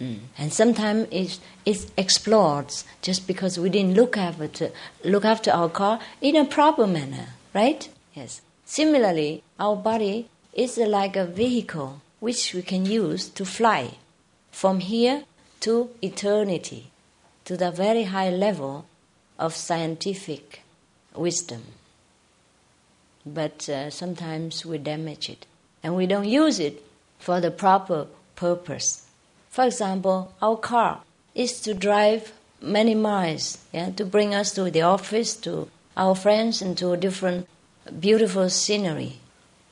[0.00, 0.18] Mm.
[0.38, 4.70] And sometimes it, it explodes just because we didn't look after,
[5.04, 7.88] look after our car in a proper manner, right?
[8.14, 8.40] Yes.
[8.64, 13.96] Similarly, our body is like a vehicle which we can use to fly
[14.50, 15.24] from here
[15.60, 16.90] to eternity,
[17.44, 18.86] to the very high level
[19.38, 20.62] of scientific
[21.14, 21.62] wisdom.
[23.26, 25.46] But uh, sometimes we damage it
[25.82, 26.82] and we don't use it
[27.18, 29.06] for the proper purpose.
[29.50, 31.02] For example, our car
[31.34, 36.62] is to drive many miles, yeah, to bring us to the office, to our friends,
[36.62, 37.46] and to different
[37.92, 39.18] beautiful scenery.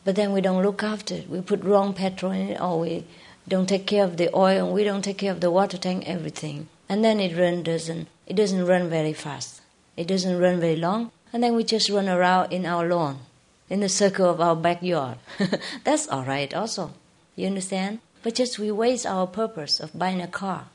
[0.04, 1.28] But then we don't look after it.
[1.28, 3.04] We put wrong petrol in it, or we
[3.46, 6.04] don't take care of the oil, and we don't take care of the water tank,
[6.06, 6.68] everything.
[6.88, 9.62] And then it run doesn't it doesn't run very fast.
[9.96, 13.20] It doesn't run very long, and then we just run around in our lawn,
[13.68, 15.18] in the circle of our backyard.
[15.84, 16.92] That's all right, also.
[17.36, 18.00] You understand?
[18.22, 20.66] But just we waste our purpose of buying a car.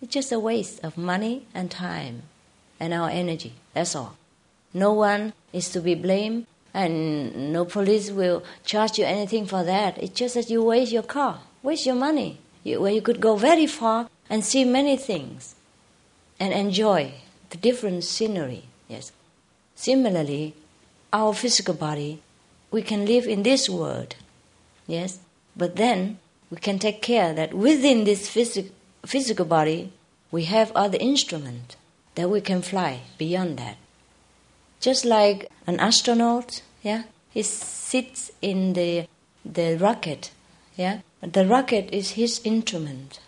[0.00, 2.22] It's just a waste of money and time
[2.78, 3.54] and our energy.
[3.74, 4.16] That's all.
[4.72, 6.46] No one is to be blamed,
[6.78, 9.98] and no police will charge you anything for that.
[9.98, 13.34] It's just that you waste your car, waste your money, you, where you could go
[13.34, 15.56] very far and see many things
[16.38, 17.14] and enjoy
[17.50, 18.62] the different scenery.
[18.86, 19.10] Yes.
[19.74, 20.54] Similarly,
[21.12, 22.22] our physical body,
[22.70, 24.14] we can live in this world,
[24.86, 25.18] yes,
[25.56, 28.70] but then we can take care that within this phys-
[29.04, 29.92] physical body,
[30.30, 31.76] we have other instruments
[32.14, 33.76] that we can fly beyond that.
[34.80, 39.06] Just like an astronaut, yeah, he sits in the
[39.44, 40.30] the rocket,
[40.76, 41.00] yeah.
[41.20, 43.20] The rocket is his instrument.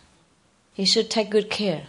[0.74, 1.84] He should take good care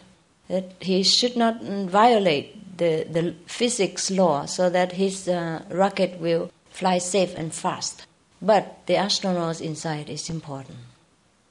[0.47, 6.51] that he should not violate the, the physics law so that his uh, rocket will
[6.71, 8.05] fly safe and fast.
[8.41, 10.79] But the astronauts inside is important.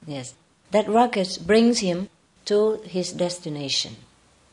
[0.05, 0.35] Yes.
[0.71, 2.09] That rocket brings him
[2.45, 3.95] to his destination.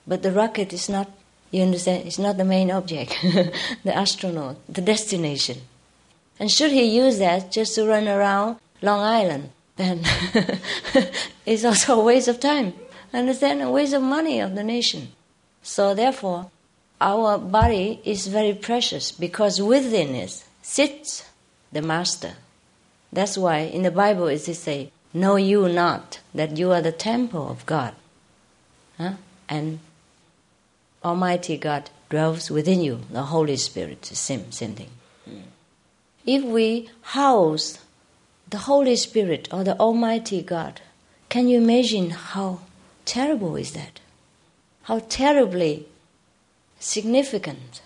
[0.07, 1.11] But the rocket is not,
[1.51, 5.59] you understand, it's not the main object, the astronaut, the destination.
[6.39, 10.03] And should he use that just to run around Long Island, then
[11.47, 12.75] it's also a waste of time.
[13.13, 13.63] Understand?
[13.63, 15.09] A waste of money of the nation.
[15.63, 16.51] So therefore,
[17.01, 21.25] our body is very precious because within it sits
[21.73, 22.35] the master.
[23.13, 27.51] That's why in the Bible it says, Know you not that you are the temple
[27.51, 27.95] of God.
[28.99, 29.15] Huh?
[29.49, 29.81] And
[31.05, 34.91] Almighty God dwells within you, the Holy Spirit, same, same thing.
[35.25, 35.41] Hmm.
[36.27, 37.79] If we house
[38.49, 40.81] the Holy Spirit or the Almighty God,
[41.29, 42.61] can you imagine how
[43.05, 44.01] terrible is that?
[44.85, 45.87] How terribly
[46.81, 47.83] significant.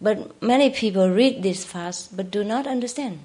[0.00, 3.20] But many people read this fast but do not understand,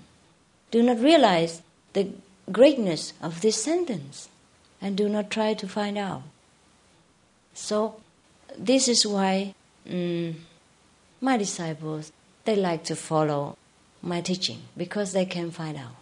[0.72, 1.62] do not realize
[1.94, 2.10] the
[2.52, 4.30] greatness of this sentence,
[4.82, 6.24] and do not try to find out.
[7.54, 8.02] So,
[8.58, 9.54] this is why
[9.90, 10.36] um,
[11.22, 12.12] my disciples
[12.46, 13.58] they like to follow
[14.02, 15.96] my teaching because they can find out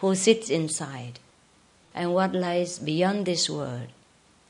[0.00, 1.18] who sits inside
[1.94, 3.86] and what lies beyond this world,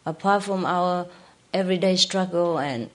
[0.06, 1.06] apart from our
[1.52, 2.90] everyday struggle and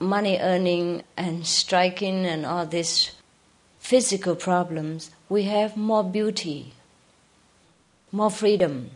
[0.00, 3.12] money earning and striking and all these
[3.78, 6.74] physical problems, we have more beauty,
[8.10, 8.90] more freedom,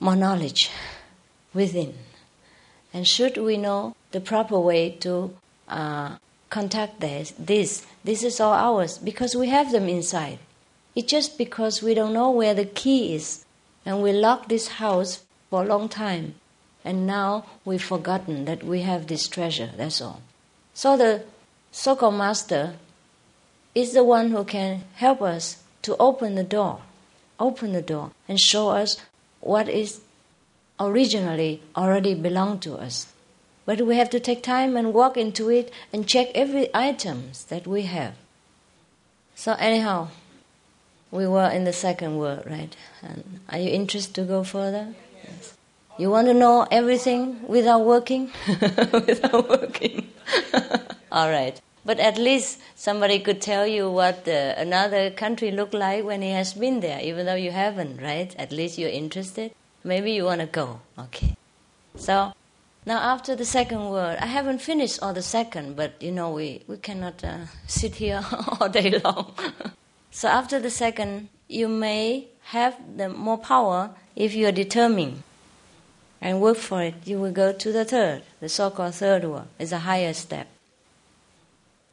[0.00, 0.70] more knowledge
[1.54, 1.94] within.
[2.92, 5.34] And should we know the proper way to
[5.68, 6.16] uh,
[6.50, 10.38] contact this, this, this is all ours because we have them inside.
[10.94, 13.44] It's just because we don't know where the key is
[13.84, 16.34] and we lock this house for a long time
[16.84, 20.22] and now we've forgotten that we have this treasure, that's all.
[20.74, 21.24] So the
[21.70, 22.74] so called master
[23.74, 26.80] is the one who can help us to open the door,
[27.38, 28.96] open the door, and show us
[29.40, 30.00] what is
[30.80, 33.06] originally already belong to us.
[33.66, 37.66] But we have to take time and walk into it and check every items that
[37.66, 38.14] we have.
[39.34, 40.08] So anyhow,
[41.10, 42.74] we were in the second world, right?
[43.02, 44.94] And are you interested to go further?
[45.22, 45.54] Yes.
[45.98, 48.30] You want to know everything without working?
[48.92, 50.08] without working.
[51.12, 51.60] All right.
[51.84, 56.30] But at least somebody could tell you what the, another country looked like when he
[56.30, 58.34] has been there, even though you haven't, right?
[58.38, 59.52] At least you're interested.
[59.84, 60.80] Maybe you want to go.
[60.98, 61.34] Okay.
[61.96, 62.32] So
[62.86, 66.62] now after the second word, I haven't finished all the second, but you know we,
[66.66, 68.24] we cannot uh, sit here
[68.60, 69.34] all day long.
[70.10, 75.22] so after the second, you may have the more power if you are determined
[76.20, 79.46] and work for it, you will go to the third, the so called third word.
[79.58, 80.48] It's a higher step.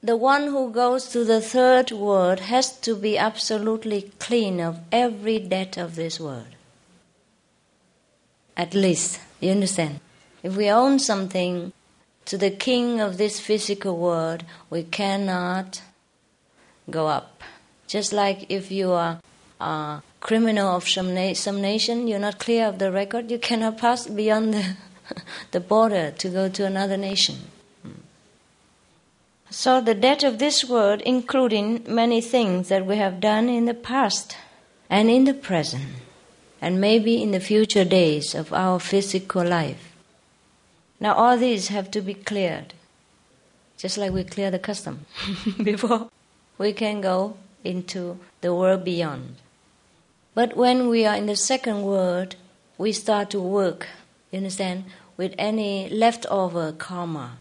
[0.01, 5.39] The one who goes to the third world has to be absolutely clean of every
[5.39, 6.54] debt of this world.
[8.57, 9.99] At least, you understand?
[10.43, 11.73] If we own something
[12.25, 15.81] to the king of this physical world, we cannot
[16.89, 17.41] go up.
[17.87, 19.19] Just like if you are
[19.59, 23.77] a criminal of some, na- some nation, you're not clear of the record, you cannot
[23.77, 24.77] pass beyond the,
[25.51, 27.35] the border to go to another nation.
[27.83, 27.91] Hmm.
[29.49, 33.73] So, the debt of this world, including many things that we have done in the
[33.73, 34.35] past
[34.89, 35.85] and in the present,
[36.65, 39.93] and maybe in the future days of our physical life.
[40.99, 42.73] Now, all these have to be cleared,
[43.77, 45.05] just like we clear the custom
[45.63, 46.09] before
[46.57, 49.35] we can go into the world beyond.
[50.33, 52.35] But when we are in the second world,
[52.79, 53.85] we start to work,
[54.31, 54.85] you understand,
[55.17, 57.37] with any leftover karma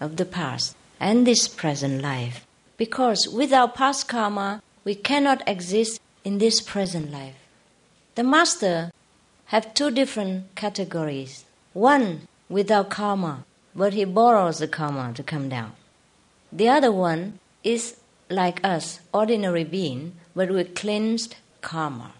[0.00, 2.46] of the past and this present life.
[2.76, 7.45] Because without past karma, we cannot exist in this present life.
[8.16, 8.92] The master
[9.52, 11.44] have two different categories.
[11.74, 13.44] One without karma,
[13.74, 15.72] but he borrows the karma to come down.
[16.50, 17.98] The other one is
[18.30, 22.12] like us, ordinary being, but with cleansed karma.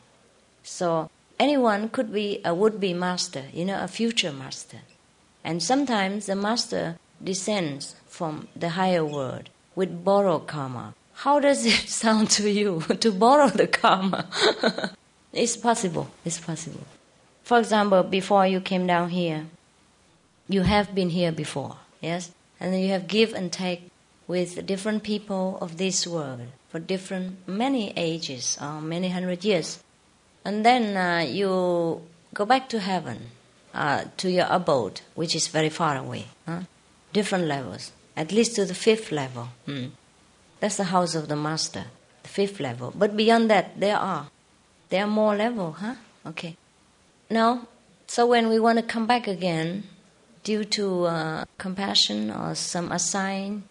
[0.62, 4.80] So anyone could be a would-be master, you know, a future master.
[5.42, 10.94] And sometimes the master descends from the higher world with borrowed karma.
[11.24, 14.28] How does it sound to you to borrow the karma?
[15.32, 16.08] it's possible.
[16.24, 16.86] It's possible.
[17.42, 19.46] For example, before you came down here,
[20.48, 22.30] you have been here before, yes?
[22.58, 23.90] And then you have give and take
[24.26, 29.78] with different people of this world for different many ages or many hundred years
[30.46, 32.00] and then uh, you
[32.32, 33.18] go back to heaven,
[33.74, 36.26] uh, to your abode, which is very far away.
[36.46, 36.60] Huh?
[37.12, 39.48] Different levels, at least to the fifth level.
[39.66, 39.86] Hmm.
[40.60, 41.86] That's the house of the master,
[42.22, 42.92] the fifth level.
[42.94, 44.28] But beyond that, there are
[44.88, 45.94] there are more level, huh?
[46.26, 46.56] Okay.
[47.30, 47.66] Now,
[48.06, 49.82] So when we want to come back again,
[50.44, 53.64] due to uh, compassion or some assign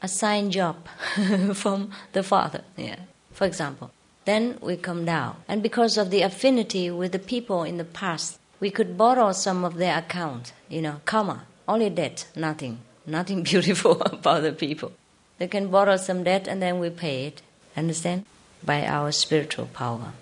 [0.00, 0.76] assigned job
[1.54, 3.00] from the father, yeah,
[3.32, 3.90] for example,
[4.24, 5.36] then we come down.
[5.48, 9.64] And because of the affinity with the people in the past, we could borrow some
[9.64, 14.92] of their account, you know, karma, only debt, nothing, nothing beautiful about the people.
[15.38, 17.42] They can borrow some debt and then we pay it,
[17.76, 18.24] understand?
[18.64, 20.12] By our spiritual power.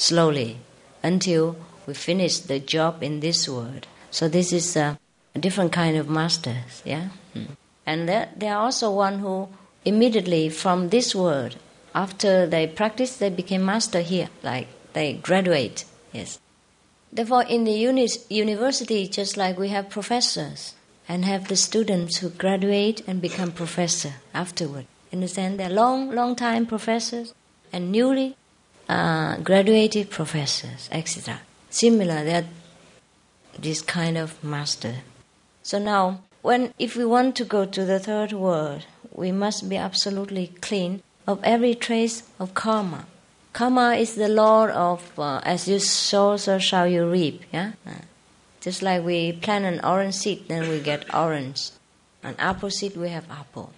[0.00, 0.56] Slowly,
[1.02, 3.86] until we finish the job in this world.
[4.10, 4.98] So this is a,
[5.34, 7.10] a different kind of masters, yeah?
[7.34, 7.52] Hmm.
[7.84, 9.50] And there, there are also one who
[9.84, 11.56] immediately from this world,
[11.94, 15.84] after they practice, they became master here, like they graduate,
[16.14, 16.38] yes.
[17.12, 20.76] Therefore, in the uni- university, just like we have professors
[21.10, 24.86] and have the students who graduate and become professor afterward.
[25.12, 25.60] Understand?
[25.60, 27.34] They're long, long time professors
[27.70, 28.36] and newly
[29.42, 31.40] graduated professors, etc.
[31.70, 32.48] Similar, they're
[33.58, 34.96] this kind of master.
[35.62, 39.76] So now, when if we want to go to the third world, we must be
[39.76, 43.06] absolutely clean of every trace of karma.
[43.52, 47.42] Karma is the law of uh, as you sow, so shall you reap.
[47.52, 48.04] Yeah, uh,
[48.60, 51.70] just like we plant an orange seed, then we get orange.
[52.22, 53.72] An apple seed, we have apple.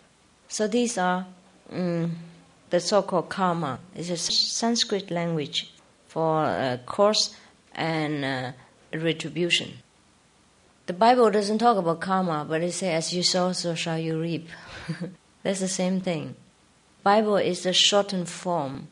[0.48, 1.26] So these are
[1.70, 2.16] um,
[2.72, 3.78] the so-called karma.
[3.94, 5.70] It's a Sanskrit language
[6.06, 7.36] for uh, course
[7.74, 8.52] and uh,
[8.94, 9.74] retribution.
[10.86, 14.18] The Bible doesn't talk about karma, but it says, "As you sow, so shall you
[14.18, 14.48] reap."
[15.42, 16.34] That's the same thing.
[17.02, 18.88] Bible is the shortened form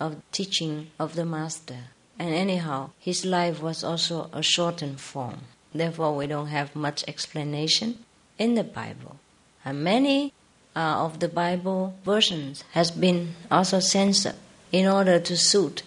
[0.00, 1.80] of teaching of the Master.
[2.18, 5.40] And anyhow, his life was also a shortened form.
[5.74, 8.04] Therefore, we don't have much explanation
[8.38, 9.16] in the Bible.
[9.64, 10.32] And many
[10.74, 14.36] uh, of the Bible versions has been also censored
[14.70, 15.82] in order to suit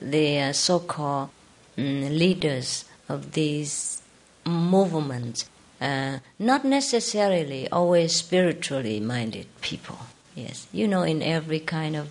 [0.00, 1.30] the uh, so-called
[1.78, 4.02] um, leaders of these
[4.44, 5.48] movements,
[5.80, 9.98] uh, not necessarily always spiritually minded people.
[10.34, 12.10] Yes, you know, in every kind of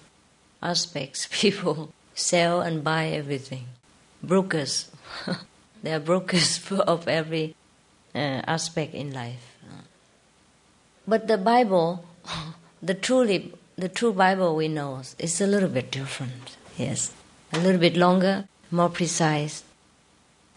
[0.62, 3.66] aspects, people sell and buy everything.
[4.24, 4.90] Brokers,
[5.84, 7.56] they are brokers of every
[8.16, 9.56] uh, aspect in life.
[11.08, 12.04] But the Bible,
[12.82, 16.58] the truly, the true Bible we know is a little bit different.
[16.78, 17.14] Yes,
[17.54, 19.64] a little bit longer, more precise,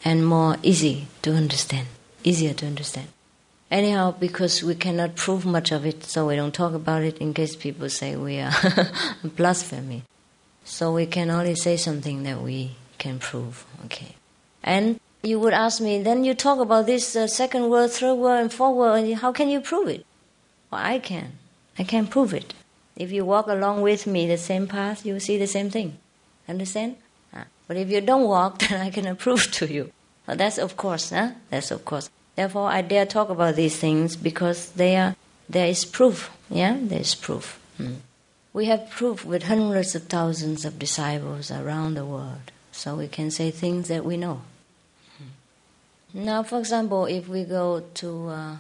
[0.05, 1.89] and more easy to understand.
[2.25, 3.09] Easier to understand.
[3.71, 7.35] Anyhow, because we cannot prove much of it, so we don't talk about it in
[7.35, 8.53] case people say we are
[9.25, 10.05] blasphemy.
[10.65, 13.67] So we can only say something that we can prove.
[13.87, 14.15] Okay.
[14.63, 18.41] And you would ask me, then you talk about this uh, second word, third word,
[18.41, 20.07] and fourth word, how can you prove it?
[20.71, 21.38] Well, I can.
[21.79, 22.55] I can prove it.
[22.97, 25.99] If you walk along with me the same path, you'll see the same thing.
[26.49, 26.97] Understand?
[27.33, 29.93] Uh, but if you don't walk, then I can prove to you.
[30.27, 31.31] That's of course, huh?
[31.49, 32.11] That's of course.
[32.37, 35.17] Therefore, I dare talk about these things because they are,
[35.49, 36.31] there is proof.
[36.51, 37.59] Yeah, there is proof.
[37.77, 37.95] Hmm.
[38.53, 43.31] We have proof with hundreds of thousands of disciples around the world, so we can
[43.31, 44.43] say things that we know.
[45.17, 46.25] Hmm.
[46.25, 48.57] Now, for example, if we go to, uh,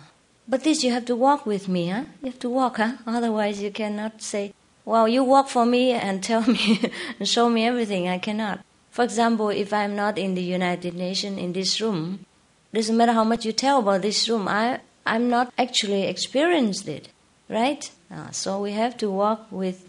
[0.49, 2.05] but this you have to walk with me, huh?
[2.23, 2.93] You have to walk, huh?
[3.07, 7.67] Otherwise, you cannot say, well, you walk for me and tell me and show me
[7.67, 8.09] everything.
[8.09, 8.61] I cannot.
[8.91, 12.25] For example, if I'm not in the United Nations in this room,
[12.73, 14.49] doesn't matter how much you tell about this room.
[14.49, 17.09] I I'm not actually experienced it,
[17.49, 17.91] right?
[18.11, 19.89] Uh, so we have to walk with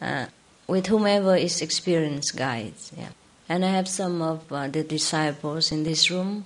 [0.00, 0.26] uh,
[0.66, 2.92] with whomever is experienced guides.
[2.96, 3.08] Yeah.
[3.48, 6.44] And I have some of uh, the disciples in this room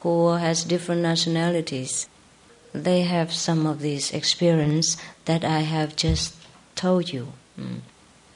[0.00, 2.08] who has different nationalities.
[2.72, 6.34] They have some of this experience that I have just
[6.76, 7.80] told you, mm.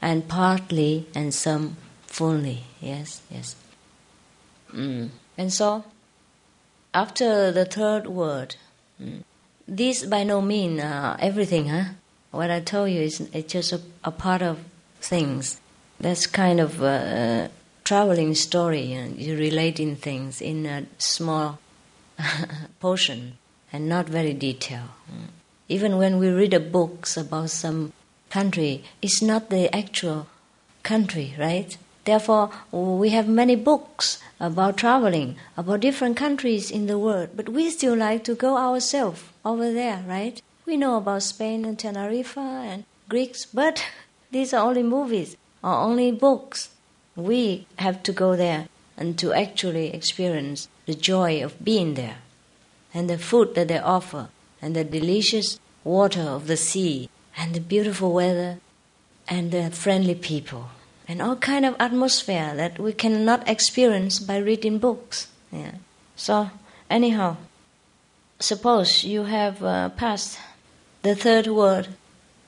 [0.01, 2.63] and partly and some fully.
[2.81, 3.55] Yes, yes.
[4.73, 5.09] Mm.
[5.37, 5.85] And so
[6.93, 8.57] after the third word,
[9.01, 9.23] mm,
[9.67, 11.85] this by no means uh, everything, huh?
[12.31, 14.59] What I told you is it's just a, a part of
[14.99, 15.61] things.
[15.99, 17.49] That's kind of a, a
[17.85, 18.81] traveling story.
[18.81, 21.59] You know, you're relating things in a small
[22.81, 23.37] portion
[23.75, 24.91] and not very detailed.
[25.11, 25.27] Mm.
[25.67, 27.91] Even when we read books about some
[28.29, 30.27] country, it's not the actual
[30.83, 31.77] country, right?
[32.05, 37.69] Therefore, we have many books about traveling, about different countries in the world, but we
[37.69, 40.41] still like to go ourselves over there, right?
[40.65, 43.83] We know about Spain and Tenerife and Greeks, but
[44.31, 46.69] these are only movies or only books.
[47.15, 52.17] We have to go there and to actually experience the joy of being there
[52.95, 54.29] and the food that they offer
[54.61, 58.57] and the delicious water of the sea and the beautiful weather
[59.27, 60.69] and the friendly people
[61.07, 65.27] and all kind of atmosphere that we cannot experience by reading books.
[65.51, 65.73] Yeah.
[66.15, 66.49] So,
[66.89, 67.37] anyhow,
[68.39, 70.39] suppose you have uh, passed
[71.03, 71.89] the third word,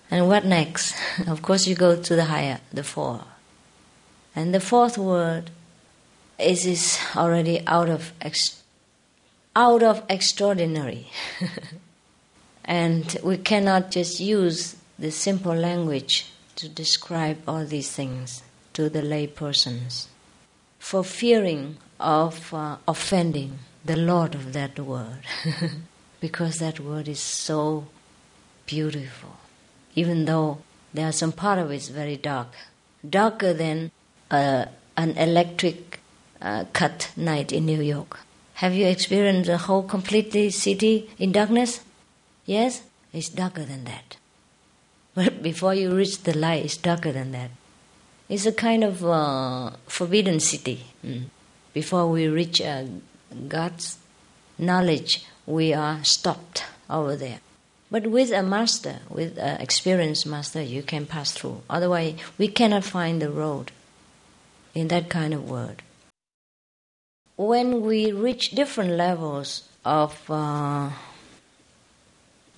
[0.09, 0.95] and what next?
[1.27, 3.25] of course, you go to the higher, the four.
[4.35, 5.51] And the fourth word
[6.39, 8.56] is, is already out of ex-
[9.57, 11.07] out of extraordinary.
[12.63, 18.43] and we cannot just use the simple language to describe all these things
[18.73, 20.09] to the lay persons
[20.77, 25.23] for fearing of uh, offending the Lord of that word
[26.19, 27.87] because that word is so
[28.67, 29.37] beautiful.
[29.95, 30.59] Even though
[30.93, 32.49] there are some part of it is very dark.
[33.07, 33.91] Darker than
[34.29, 35.99] uh, an electric
[36.39, 38.19] uh, cut night in New York
[38.61, 41.81] have you experienced the whole completely city in darkness
[42.45, 42.81] yes
[43.13, 44.17] it's darker than that
[45.17, 47.49] but before you reach the light, it's darker than that.
[48.29, 50.85] It's a kind of uh, forbidden city.
[51.03, 51.23] Mm.
[51.73, 52.85] Before we reach uh,
[53.47, 53.97] God's
[54.59, 57.39] knowledge, we are stopped over there.
[57.89, 61.61] But with a master, with an experienced master, you can pass through.
[61.67, 63.71] Otherwise, we cannot find the road
[64.75, 65.81] in that kind of world.
[67.37, 70.89] When we reach different levels of uh,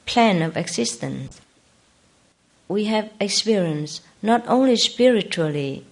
[0.06, 1.42] plan of existence,
[2.70, 5.86] we have experienced not only spiritually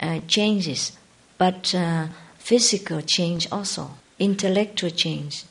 [0.00, 0.96] uh, changes,
[1.36, 2.06] but uh,
[2.38, 5.44] physical change also, intellectual change,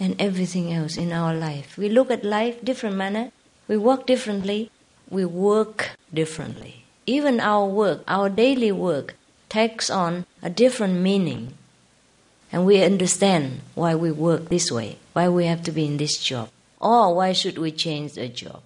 [0.00, 1.78] and everything else in our life.
[1.78, 3.30] We look at life different manner.
[3.68, 4.72] We work differently.
[5.08, 6.84] We work differently.
[7.06, 9.14] Even our work, our daily work,
[9.48, 11.54] takes on a different meaning,
[12.52, 16.18] and we understand why we work this way, why we have to be in this
[16.18, 18.62] job, or why should we change the job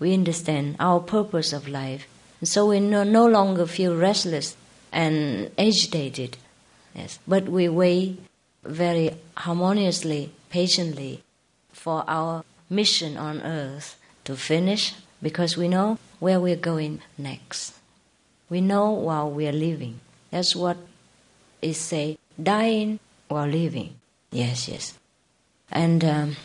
[0.00, 2.08] we understand our purpose of life.
[2.40, 4.56] And so we no, no longer feel restless
[4.90, 6.38] and agitated.
[6.94, 7.20] Yes.
[7.28, 8.18] But we wait
[8.64, 11.22] very harmoniously, patiently
[11.70, 17.74] for our mission on earth to finish because we know where we're going next.
[18.48, 20.00] We know while we are living.
[20.30, 20.78] That's what
[21.62, 22.98] is say, dying
[23.30, 23.94] while living.
[24.30, 24.98] Yes, yes.
[25.70, 26.36] And um,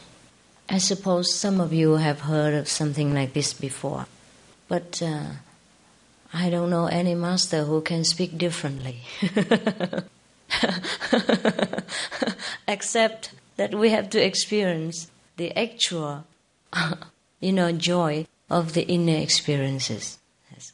[0.70, 4.08] I suppose some of you have heard of something like this before,
[4.68, 5.26] but uh,
[6.34, 9.02] I don't know any master who can speak differently.
[12.68, 16.26] Except that we have to experience the actual,
[17.40, 20.20] you know, joy of the inner experiences.
[20.52, 20.74] Yes.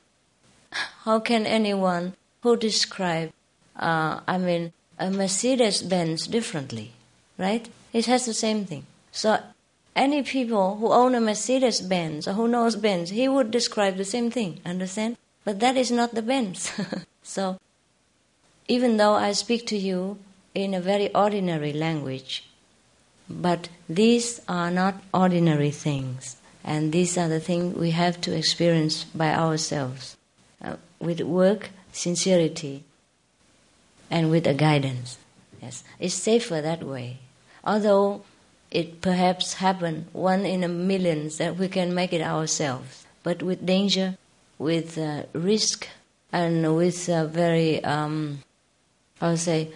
[1.04, 3.32] How can anyone who describe,
[3.76, 6.92] uh, I mean, a Mercedes Benz differently,
[7.38, 7.68] right?
[7.92, 8.86] It has the same thing.
[9.12, 9.40] So
[9.96, 14.06] any people who own a Mercedes Benz or who knows Benz, he would describe the
[14.06, 15.18] same thing, understand?
[15.44, 16.72] But that is not the Benz.
[17.24, 17.58] so,
[18.68, 20.20] even though I speak to you
[20.54, 22.48] in a very ordinary language,
[23.28, 29.04] but these are not ordinary things, and these are the things we have to experience
[29.04, 30.16] by ourselves
[30.64, 32.84] uh, with work, sincerity,
[34.12, 35.18] and with a guidance.
[35.62, 37.18] Yes, it's safer that way.
[37.64, 38.24] Although
[38.70, 43.66] it perhaps happen one in a million that we can make it ourselves, but with
[43.66, 44.18] danger,
[44.60, 45.88] with uh, risk,
[46.32, 48.44] and with a very, um,
[49.20, 49.72] I would say,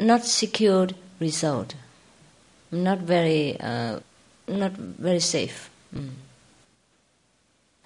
[0.00, 1.74] not secured result,
[2.70, 4.00] not very, uh,
[4.48, 5.70] not very safe.
[5.94, 6.10] Mm.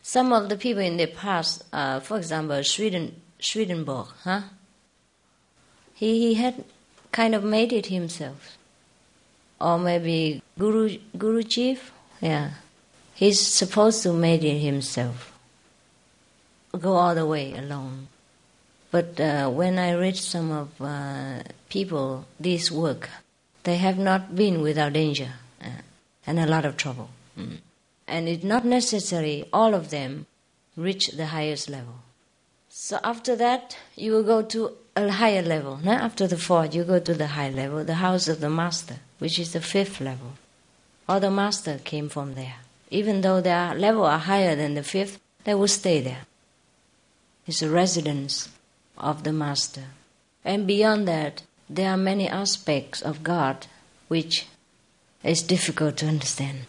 [0.03, 4.43] Some of the people in the past, uh, for example, Sweden, Swedenborg, huh?
[5.95, 6.65] He, he had
[7.13, 8.57] kind of made it himself
[9.61, 11.91] or maybe Guru Gurdjieff,
[12.21, 12.51] yeah,
[13.15, 15.33] he's supposed to make it himself,
[16.79, 18.09] go all the way alone.
[18.91, 23.09] But uh, when I read some of uh, people this work,
[23.65, 25.83] they have not been without danger uh,
[26.27, 27.09] and a lot of trouble.
[27.39, 27.59] Mm.
[28.07, 30.27] And it's not necessary all of them
[30.77, 31.95] reach the highest level.
[32.69, 35.79] So after that, you will go to a higher level.
[35.83, 38.97] Now, after the fourth, you go to the high level, the house of the master
[39.25, 40.35] which is the fifth level.
[41.09, 42.57] All the master came from there.
[42.91, 46.27] Even though their level are higher than the fifth, they will stay there.
[47.47, 48.51] It's a residence
[48.99, 49.85] of the master.
[50.45, 53.67] And beyond that, there are many aspects of God
[54.09, 54.47] which
[55.23, 56.67] is difficult to understand.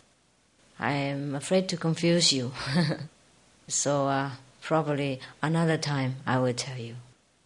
[0.80, 2.54] I am afraid to confuse you.
[3.68, 6.96] so uh, probably another time I will tell you.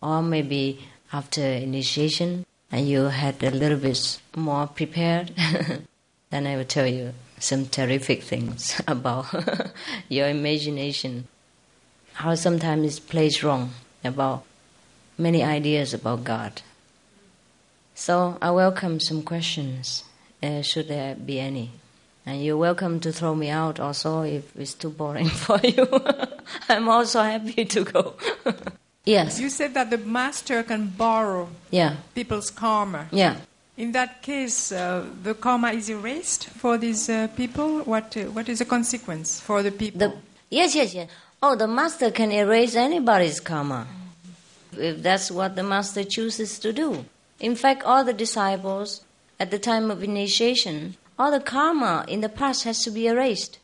[0.01, 0.79] Or maybe
[1.11, 5.33] after initiation, and you had a little bit more prepared,
[6.29, 9.25] then I will tell you some terrific things about
[10.09, 11.27] your imagination.
[12.13, 13.71] How sometimes it plays wrong
[14.03, 14.43] about
[15.17, 16.61] many ideas about God.
[17.95, 20.03] So I welcome some questions,
[20.41, 21.71] uh, should there be any.
[22.25, 25.87] And you're welcome to throw me out also if it's too boring for you.
[26.69, 28.15] I'm also happy to go.
[29.09, 29.39] Yes.
[29.39, 31.91] You said that the master can borrow Yeah.
[32.15, 33.07] people's karma.
[33.11, 33.35] Yeah.
[33.77, 37.79] In that case, uh, the karma is erased for these uh, people.
[37.91, 39.99] What uh, what is the consequence for the people?
[39.99, 40.09] The,
[40.49, 41.07] yes, yes, yes.
[41.41, 43.87] Oh, the master can erase anybody's karma
[44.77, 47.05] if that's what the master chooses to do.
[47.39, 49.01] In fact, all the disciples
[49.39, 53.59] at the time of initiation, all the karma in the past has to be erased.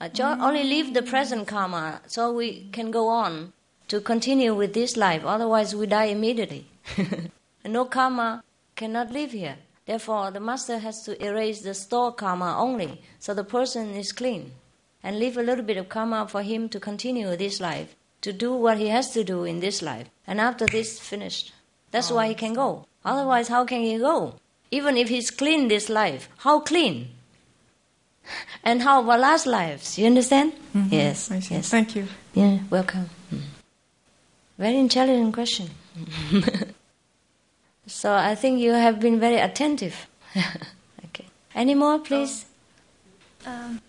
[0.00, 0.08] Uh,
[0.40, 3.52] Only leave the present karma so we can go on
[3.90, 5.24] to continue with this life.
[5.24, 6.66] Otherwise, we die immediately.
[7.62, 8.42] No karma
[8.74, 9.56] cannot live here.
[9.84, 14.52] Therefore, the master has to erase the store karma only, so the person is clean,
[15.02, 18.54] and leave a little bit of karma for him to continue this life, to do
[18.54, 20.08] what he has to do in this life.
[20.26, 21.52] And after this finished,
[21.90, 22.86] that's why he can go.
[23.04, 24.36] Otherwise, how can he go?
[24.70, 27.08] Even if he's clean this life, how clean?
[28.64, 29.98] And how about last lives?
[29.98, 30.52] You understand?
[30.90, 31.28] Yes.
[31.28, 31.40] Mm-hmm.
[31.40, 31.54] See.
[31.54, 31.68] Yes.
[31.68, 32.06] Thank you.
[32.32, 33.10] Yeah, welcome.
[34.60, 34.62] Mm.
[34.62, 35.70] Very intelligent question.
[37.86, 40.06] so I think you have been very attentive.
[41.06, 41.24] okay.
[41.54, 42.44] Any more, please?
[43.46, 43.80] Um,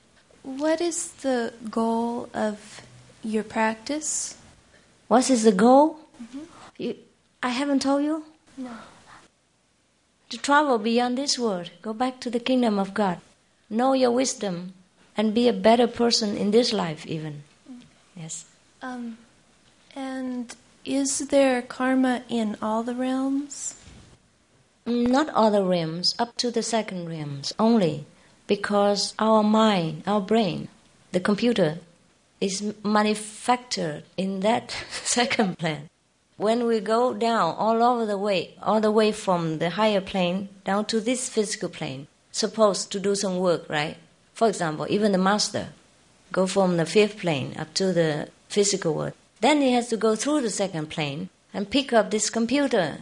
[0.43, 2.82] what is the goal of
[3.24, 4.38] your practice?
[5.07, 5.99] What is the goal?
[6.78, 6.95] You,
[7.43, 8.24] I haven't told you?
[8.57, 8.72] No.
[10.30, 13.17] To travel beyond this world, go back to the kingdom of God.
[13.69, 14.74] Know your wisdom
[15.17, 17.43] and be a better person in this life, even.
[18.15, 18.45] Yes.
[18.82, 19.17] Um,
[19.95, 20.55] and
[20.86, 23.76] is there karma in all the realms?
[24.86, 28.06] Not all the realms, up to the second realms only,
[28.48, 30.70] because our mind, our brain,
[31.12, 31.80] the computer,
[32.40, 35.90] is manufactured in that second plane.
[36.38, 40.50] When we go down all over the way, all the way from the higher plane
[40.66, 43.98] down to this physical plane, supposed to do some work, right?
[44.34, 45.70] For example, even the master
[46.32, 49.14] go from the fifth plane up to the physical world.
[49.42, 53.00] Then he has to go through the second plane and pick up this computer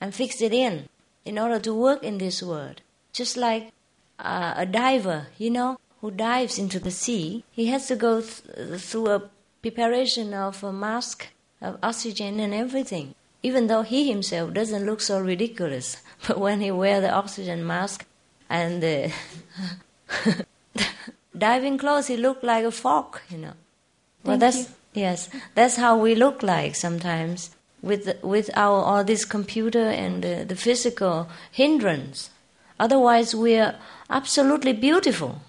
[0.00, 0.88] and fix it in
[1.24, 2.80] in order to work in this world.
[3.12, 3.72] Just like
[4.18, 8.80] uh, a diver, you know, who dives into the sea, he has to go th-
[8.80, 9.22] through a
[9.62, 11.26] preparation of a mask,
[11.60, 13.14] of oxygen and everything.
[13.42, 18.06] Even though he himself doesn't look so ridiculous, but when he wear the oxygen mask
[18.48, 19.12] and the
[21.36, 23.54] diving clothes, he look like a fog, you know.
[24.24, 24.74] Well, Thank that's you.
[24.94, 27.50] Yes, that's how we look like sometimes
[27.82, 32.30] with with our all this computer and the, the physical hindrance.
[32.80, 33.74] Otherwise, we are
[34.08, 35.40] absolutely beautiful.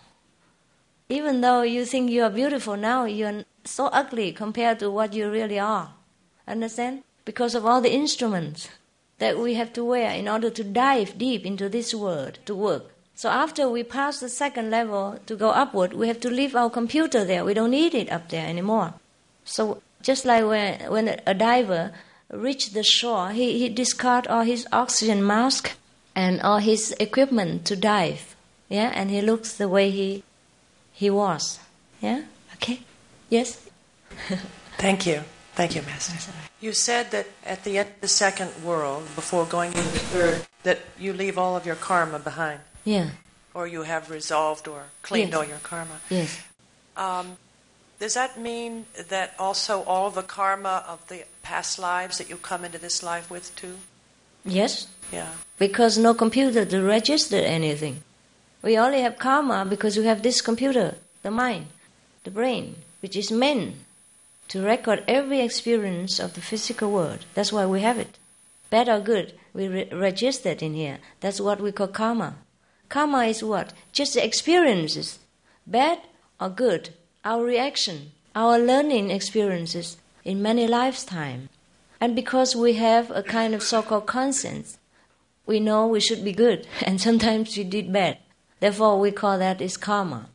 [1.09, 5.13] Even though you think you are beautiful now, you are so ugly compared to what
[5.13, 5.93] you really are.
[6.47, 7.03] Understand?
[7.25, 8.69] Because of all the instruments
[9.19, 12.91] that we have to wear in order to dive deep into this world to work.
[13.15, 16.69] So after we pass the second level to go upward, we have to leave our
[16.69, 17.43] computer there.
[17.43, 18.93] We don't need it up there anymore.
[19.49, 21.91] So just like when when a diver
[22.31, 25.71] reached the shore, he, he discard all his oxygen mask
[26.15, 28.35] and all his equipment to dive.
[28.69, 30.23] Yeah, and he looks the way he
[30.93, 31.59] he was.
[32.01, 32.21] Yeah?
[32.55, 32.81] Okay?
[33.29, 33.65] Yes?
[34.77, 35.23] Thank you.
[35.55, 36.31] Thank you, Master.
[36.61, 40.45] You said that at the end of the second world, before going into the third,
[40.63, 43.09] that you leave all of your karma behind, Yeah.
[43.53, 45.37] or you have resolved or cleaned Yes.
[45.37, 45.99] all your karma.
[46.09, 46.39] Yes.
[46.95, 47.37] Um,
[47.99, 52.63] does that mean that also all the karma of the past lives that you come
[52.63, 53.75] into this life with too?
[54.45, 54.87] Yes?
[55.11, 55.33] Yeah.
[55.57, 58.03] Because no computer to register anything.
[58.61, 61.67] We only have karma because we have this computer, the mind,
[62.23, 63.75] the brain, which is meant
[64.49, 67.25] to record every experience of the physical world.
[67.33, 68.17] That's why we have it.
[68.69, 70.99] Bad or good, we re- register it in here.
[71.19, 72.35] That's what we call karma.
[72.87, 73.73] Karma is what?
[73.91, 75.19] Just the experiences,
[75.67, 75.99] bad
[76.39, 76.91] or good,
[77.23, 81.49] our reaction, our learning experiences in many lifetimes.
[82.01, 84.77] And because we have a kind of so called conscience,
[85.45, 88.17] we know we should be good, and sometimes we did bad.
[88.59, 90.29] Therefore, we call that is karma.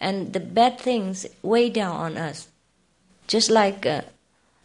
[0.00, 2.48] And the bad things weigh down on us.
[3.26, 4.02] Just like uh,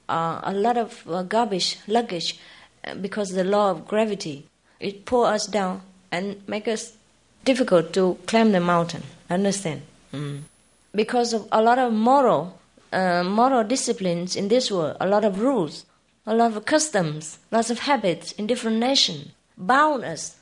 [0.10, 2.40] uh, a lot of uh, garbage, luggage,
[2.84, 4.48] uh, because the law of gravity,
[4.80, 6.94] it pull us down and make us
[7.46, 9.04] difficult to climb the mountain.
[9.30, 9.82] Understand?
[10.14, 10.42] Mm.
[10.94, 12.60] Because of a lot of moral,
[12.92, 15.86] uh, moral disciplines in this world, a lot of rules,
[16.26, 20.36] a lot of customs, lots of habits in different nations, bound us,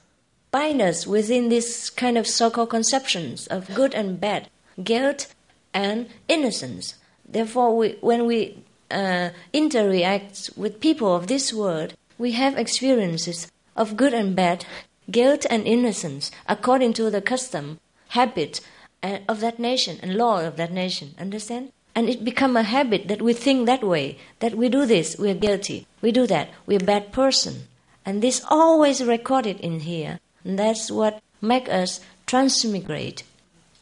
[0.52, 4.50] bind us within this kind of so-called conceptions of good and bad,
[4.84, 5.28] guilt
[5.74, 6.96] and innocence.
[7.28, 13.96] Therefore, we, when we uh, interact with people of this world, we have experiences of
[13.96, 14.66] good and bad,
[15.12, 17.80] guilt and innocence, according to the custom,
[18.10, 18.62] habit
[19.04, 21.16] of that nation and law of that nation.
[21.20, 21.72] Understand?
[21.96, 25.34] And it become a habit that we think that way, that we do this, we're
[25.34, 25.88] guilty.
[26.02, 27.68] We do that, we're a bad person.
[28.06, 30.20] And this always recorded in here.
[30.44, 33.24] And that's what make us transmigrate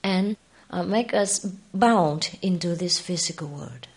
[0.04, 0.38] and
[0.70, 1.40] uh, make us
[1.74, 3.88] bound into this physical world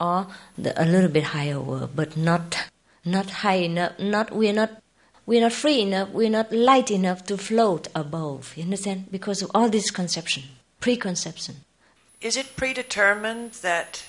[0.00, 0.26] or
[0.58, 2.56] the, a little bit higher world, but not
[3.04, 3.98] not high enough.
[3.98, 4.82] Not we're not
[5.24, 6.10] we're not free enough.
[6.10, 8.54] We're not light enough to float above.
[8.56, 9.10] You understand?
[9.10, 10.44] Because of all this conception,
[10.82, 11.64] preconception.
[12.20, 14.04] Is it predetermined that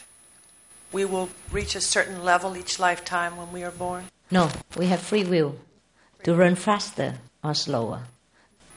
[0.91, 4.05] we will reach a certain level each lifetime when we are born?
[4.29, 5.55] No, we have free will
[6.23, 8.01] to run faster or slower.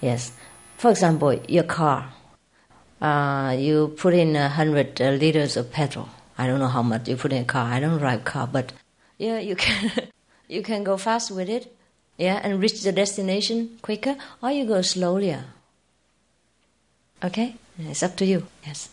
[0.01, 0.33] Yes.
[0.77, 2.13] For example, your car.
[3.01, 6.09] Uh, you put in a hundred uh, liters of petrol.
[6.39, 7.67] I don't know how much you put in a car.
[7.73, 8.73] I don't drive car, but
[9.19, 9.91] yeah, you can
[10.49, 11.75] you can go fast with it,
[12.17, 15.37] yeah, and reach the destination quicker, or you go slowly.
[17.23, 18.47] Okay, it's up to you.
[18.67, 18.89] Yes.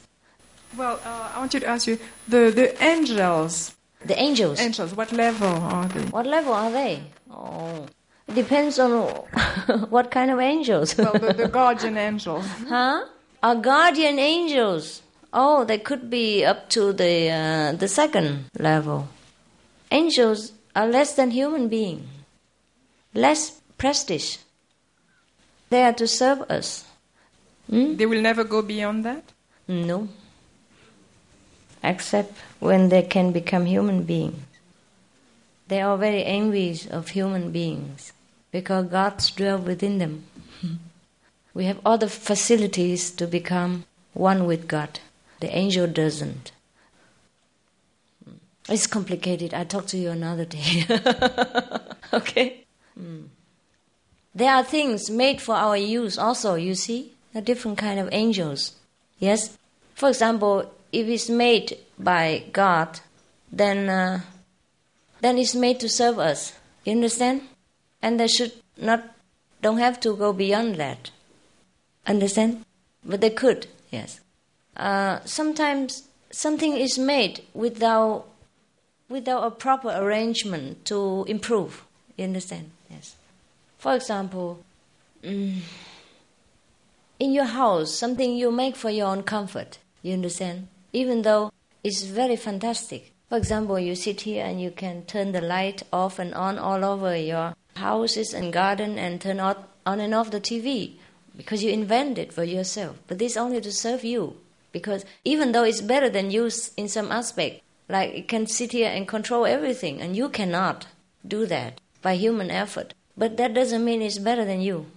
[0.78, 3.76] Well, uh, I want you to ask you the the angels.
[4.06, 4.60] The angels.
[4.60, 4.94] Angels.
[4.96, 6.06] What level are they?
[6.10, 7.04] What level are they?
[7.32, 7.86] Oh,
[8.28, 8.92] it depends on
[9.90, 10.98] what kind of angels.
[10.98, 12.46] well, the, the guardian angels.
[12.68, 13.06] Huh?
[13.42, 15.02] Our guardian angels.
[15.32, 19.08] Oh, they could be up to the uh, the second level.
[19.92, 22.06] Angels are less than human beings,
[23.14, 24.38] less prestige.
[25.70, 26.86] They are to serve us.
[27.70, 27.96] Hmm?
[27.96, 29.32] They will never go beyond that.
[29.68, 30.10] No.
[31.84, 34.40] Except when they can become human beings.
[35.68, 38.14] They are very envious of human beings
[38.52, 40.26] because God dwells within them.
[41.54, 45.00] we have all the facilities to become one with God.
[45.40, 46.52] The angel doesn't.
[48.70, 49.54] It's complicated.
[49.54, 50.86] I'll talk to you another day.
[52.14, 52.66] okay?
[53.00, 53.28] Mm.
[54.34, 57.13] There are things made for our use also, you see?
[57.36, 58.74] A different kind of angels.
[59.20, 59.58] Yes?
[59.96, 63.00] For example, if it's made by God,
[63.52, 64.22] then uh,
[65.22, 66.54] then it's made to serve us.
[66.86, 67.42] You understand?
[68.02, 69.04] And they should not
[69.62, 71.12] don't have to go beyond that.
[72.06, 72.66] Understand?
[73.06, 74.20] But they could, yes.
[74.76, 78.26] Uh, sometimes something is made without
[79.10, 81.86] without a proper arrangement to improve.
[82.18, 82.72] You understand?
[82.90, 83.16] Yes.
[83.78, 84.60] For example,
[85.24, 85.60] mm,
[87.24, 89.78] in your house, something you make for your own comfort.
[90.02, 90.68] You understand?
[90.92, 93.14] Even though it's very fantastic.
[93.30, 96.84] For example, you sit here and you can turn the light off and on all
[96.84, 99.56] over your houses and garden and turn on
[99.86, 100.96] and off the TV
[101.38, 103.00] because you invent it for yourself.
[103.08, 104.36] But this only to serve you.
[104.74, 108.90] Because even though it's better than you in some aspect, like it can sit here
[108.90, 110.88] and control everything, and you cannot
[111.26, 112.94] do that by human effort.
[113.16, 114.88] But that doesn't mean it's better than you.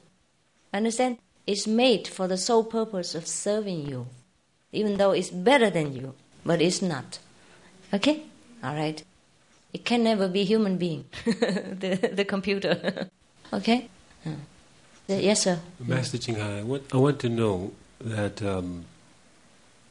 [0.72, 1.18] Understand?
[1.46, 4.08] It's made for the sole purpose of serving you,
[4.72, 7.20] even though it's better than you, but it's not.
[7.94, 8.24] Okay?
[8.64, 9.02] All right.
[9.72, 13.08] It can never be human being, the, the computer.
[13.52, 13.88] okay?
[14.26, 14.30] Uh,
[15.06, 15.60] yes, sir.
[15.78, 18.84] Master Ching Hai, I want, I want to know that um,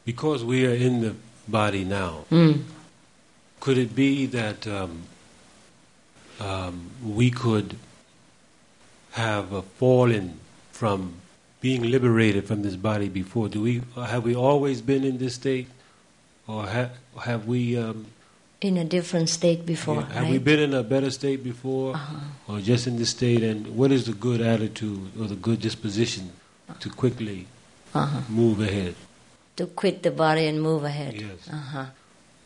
[0.04, 1.14] because we are in the
[1.48, 2.62] body now, mm.
[3.60, 5.04] could it be that um,
[6.38, 7.76] um, we could
[9.12, 10.38] have fallen
[10.70, 11.14] from
[11.66, 13.48] being liberated from this body before?
[13.48, 15.66] Do we have we always been in this state,
[16.46, 16.90] or have
[17.24, 17.76] have we?
[17.76, 18.06] Um,
[18.60, 19.96] in a different state before.
[19.96, 20.32] Yeah, have right?
[20.32, 22.52] we been in a better state before, uh-huh.
[22.52, 23.42] or just in this state?
[23.42, 26.30] And what is the good attitude or the good disposition
[26.78, 27.48] to quickly
[27.92, 28.20] uh-huh.
[28.28, 28.94] move ahead?
[29.56, 31.14] To quit the body and move ahead.
[31.14, 31.50] Yes.
[31.50, 31.86] Uh-huh.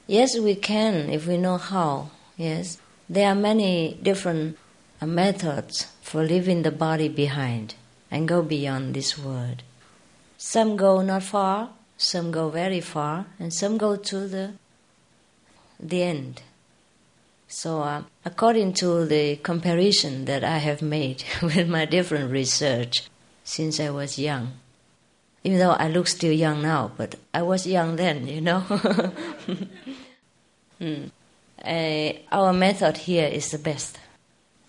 [0.07, 2.09] Yes, we can if we know how.
[2.39, 4.57] Yes, there are many different
[5.05, 7.75] methods for leaving the body behind
[8.11, 9.63] and go beyond this world.
[10.37, 14.53] Some go not far, some go very far, and some go to the
[15.79, 16.43] the end.
[17.49, 23.09] So, uh, according to the comparison that I have made with my different research
[23.43, 24.53] since I was young,
[25.43, 28.61] even though I look still young now, but I was young then, you know.
[30.79, 31.07] hmm.
[31.65, 33.99] uh, our method here is the best.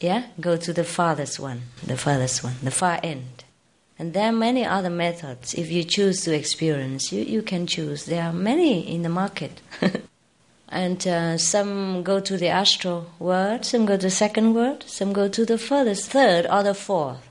[0.01, 3.43] Yeah, go to the farthest one, the farthest one, the far end.
[3.99, 5.53] And there are many other methods.
[5.53, 8.05] If you choose to experience, you, you can choose.
[8.05, 9.61] There are many in the market.
[10.69, 15.13] and uh, some go to the astral world, some go to the second world, some
[15.13, 17.29] go to the furthest third or the fourth.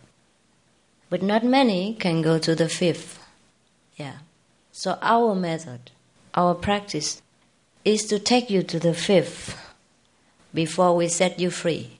[1.09, 3.19] But not many can go to the fifth.
[3.97, 4.19] Yeah.
[4.71, 5.91] So our method,
[6.37, 7.21] our practice,
[7.85, 9.59] is to take you to the fifth
[10.55, 12.00] before we set you free.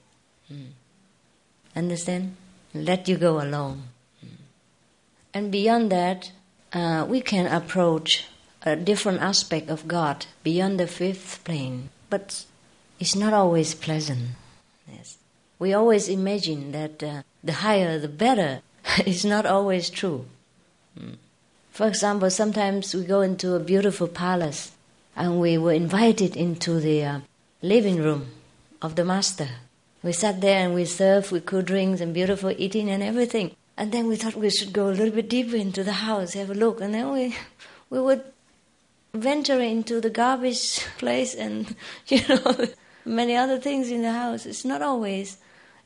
[1.75, 2.35] Understand?
[2.73, 3.83] Let you go alone.
[5.33, 6.31] And beyond that,
[6.73, 8.25] uh, we can approach
[8.63, 11.89] a different aspect of God beyond the fifth plane.
[12.09, 12.45] But
[12.99, 14.35] it's not always pleasant.
[14.91, 15.17] Yes.
[15.57, 18.61] We always imagine that uh, the higher the better.
[18.99, 20.25] it's not always true.
[20.99, 21.15] Mm.
[21.71, 24.71] For example, sometimes we go into a beautiful palace
[25.15, 27.19] and we were invited into the uh,
[27.61, 28.27] living room
[28.81, 29.49] of the master.
[30.03, 33.55] We sat there and we served with cool drinks and beautiful eating and everything.
[33.77, 36.49] And then we thought we should go a little bit deeper into the house, have
[36.49, 36.81] a look.
[36.81, 37.35] And then we,
[37.89, 38.23] we would
[39.13, 41.75] venture into the garbage place and,
[42.07, 42.67] you know,
[43.05, 44.45] many other things in the house.
[44.45, 45.37] It's not always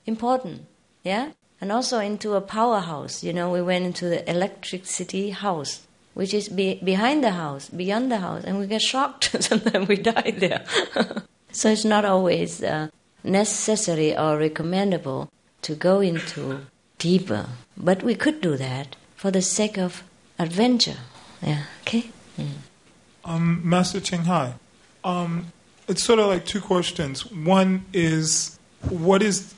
[0.05, 0.65] important,
[1.03, 1.31] yeah?
[1.59, 3.23] And also into a powerhouse.
[3.23, 8.11] You know, we went into the electricity house, which is be- behind the house, beyond
[8.11, 9.35] the house, and we get shocked.
[9.43, 10.65] Sometimes we die there.
[11.51, 12.89] so it's not always uh,
[13.25, 15.29] necessary or recommendable
[15.63, 16.65] to go into
[16.97, 17.47] deeper.
[17.75, 20.03] But we could do that for the sake of
[20.39, 20.97] adventure.
[21.41, 22.09] Yeah, okay?
[22.37, 22.49] Mm.
[23.23, 24.53] Um, Master Ching Hai,
[25.03, 25.51] um,
[25.87, 27.25] it's sort of like two questions.
[27.31, 28.57] One is,
[28.89, 29.53] what is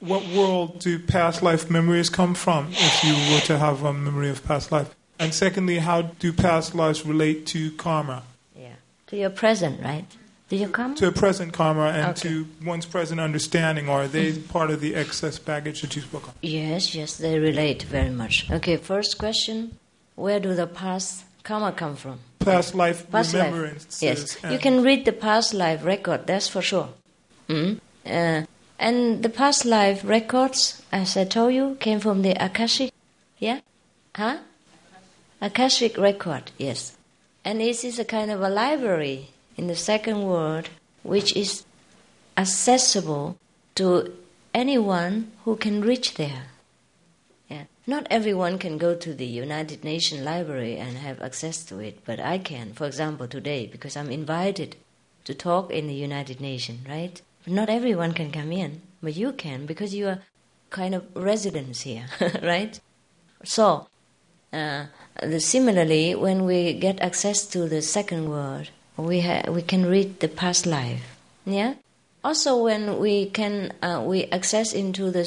[0.00, 4.28] what world do past life memories come from if you were to have a memory
[4.28, 4.94] of past life?
[5.18, 8.22] And secondly, how do past lives relate to karma?
[8.54, 8.74] Yeah,
[9.06, 10.04] to your present, right?
[10.48, 10.94] Do you come?
[10.94, 12.28] To a present karma and Okay.
[12.28, 16.34] to one's present understanding, are they part of the excess baggage that you spoke of?
[16.40, 18.48] Yes, yes, they relate very much.
[18.50, 19.78] Okay, first question
[20.14, 22.20] Where do the past karma come from?
[22.38, 23.34] Past life Past.
[24.00, 26.88] Yes, you can read the past life record, that's for sure.
[27.48, 27.80] Mm?
[28.06, 28.42] Uh,
[28.78, 32.92] and the past life records, as I told you, came from the Akashic.
[33.38, 33.60] Yeah?
[34.14, 34.38] Huh?
[35.40, 36.96] Akashic record, yes.
[37.44, 40.68] And this is a kind of a library in the second world
[41.02, 41.64] which is
[42.36, 43.38] accessible
[43.74, 44.12] to
[44.52, 46.44] anyone who can reach there.
[47.48, 47.64] Yeah.
[47.86, 52.18] Not everyone can go to the United Nations Library and have access to it, but
[52.18, 54.76] I can, for example, today, because I'm invited
[55.24, 57.20] to talk in the United Nations, right?
[57.46, 60.18] Not everyone can come in, but you can because you are
[60.70, 62.06] kind of residents here,
[62.42, 62.80] right?
[63.44, 63.86] So,
[64.52, 64.86] uh,
[65.22, 70.20] the, similarly, when we get access to the second world, we ha- we can read
[70.20, 71.16] the past life.
[71.44, 71.74] Yeah.
[72.24, 75.26] Also, when we can uh, we access into the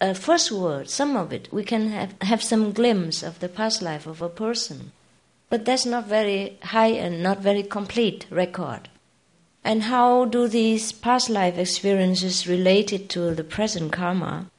[0.00, 3.80] uh, first world, some of it, we can have, have some glimpse of the past
[3.80, 4.92] life of a person,
[5.48, 8.88] but that's not very high and not very complete record.
[9.62, 14.50] And how do these past life experiences related to the present karma?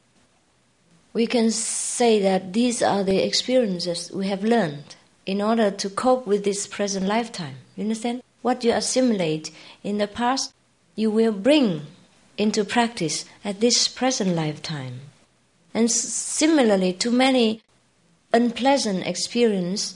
[1.14, 4.96] We can say that these are the experiences we have learned
[5.26, 7.58] in order to cope with this present lifetime.
[7.76, 8.24] You understand?
[8.46, 9.50] What you assimilate
[9.84, 10.54] in the past,
[10.96, 11.88] you will bring
[12.38, 15.00] into practice at this present lifetime.
[15.74, 17.64] And similarly, to many
[18.32, 19.96] unpleasant experience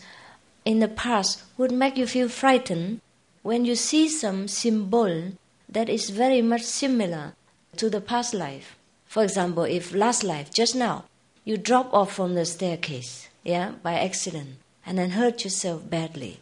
[0.65, 3.01] in the past would make you feel frightened
[3.43, 5.33] when you see some symbol
[5.69, 7.33] that is very much similar
[7.77, 8.75] to the past life.
[9.05, 11.05] For example, if last life, just now,
[11.45, 14.55] you drop off from the staircase, yeah, by accident,
[14.87, 16.39] and then hurt yourself badly,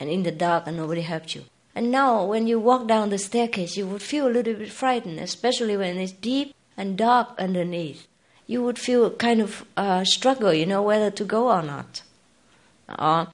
[0.00, 1.44] and in the dark and nobody helped you.
[1.74, 5.20] And now, when you walk down the staircase, you would feel a little bit frightened,
[5.20, 8.06] especially when it's deep and dark underneath.
[8.46, 12.02] You would feel kind of uh, struggle, you know, whether to go or not.
[12.98, 13.28] Or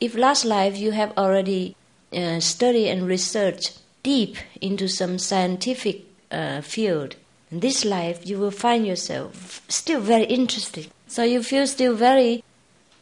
[0.00, 1.76] if last life you have already
[2.12, 7.16] uh, studied and researched deep into some scientific uh, field,
[7.50, 10.88] in this life you will find yourself still very interested.
[11.08, 12.42] So you feel still very,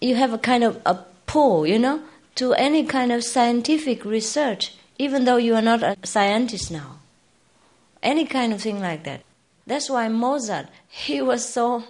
[0.01, 2.03] you have a kind of a pull, you know,
[2.37, 6.99] to any kind of scientific research, even though you are not a scientist now.
[8.03, 9.23] Any kind of thing like that.
[9.67, 11.85] That's why Mozart, he was so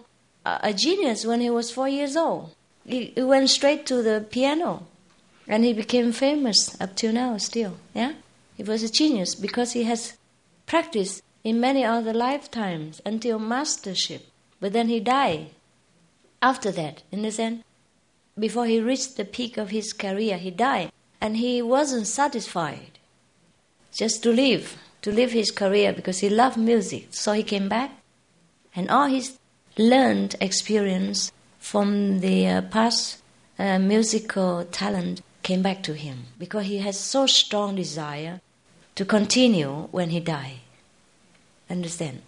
[0.45, 2.55] a genius when he was four years old.
[2.87, 4.87] He, he went straight to the piano,
[5.47, 7.37] and he became famous up till now.
[7.37, 8.15] Still, yeah,
[8.57, 10.17] he was a genius because he has
[10.67, 14.27] practiced in many other lifetimes until mastership.
[14.61, 15.51] But then he died.
[16.43, 17.63] After that, in the sense,
[18.39, 22.99] before he reached the peak of his career, he died, and he wasn't satisfied
[23.93, 27.09] just to live, to live his career because he loved music.
[27.11, 27.91] So he came back,
[28.75, 29.39] and all his
[29.77, 33.23] learned experience from the uh, past
[33.59, 38.41] uh, musical talent came back to him because he has so strong desire
[38.95, 40.61] to continue when he died.
[41.69, 42.23] Understand?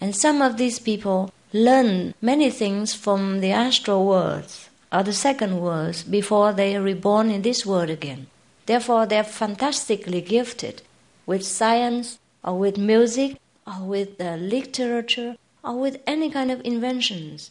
[0.00, 5.60] And some of these people learn many things from the astral worlds or the second
[5.60, 8.26] worlds before they are reborn in this world again.
[8.66, 10.82] Therefore, they're fantastically gifted
[11.26, 17.50] with science or with music or with uh, literature or with any kind of inventions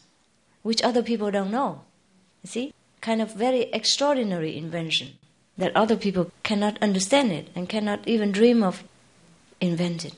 [0.62, 1.82] which other people don't know.
[2.42, 2.74] You see?
[3.00, 5.18] Kind of very extraordinary invention
[5.56, 8.84] that other people cannot understand it and cannot even dream of
[9.60, 10.12] inventing.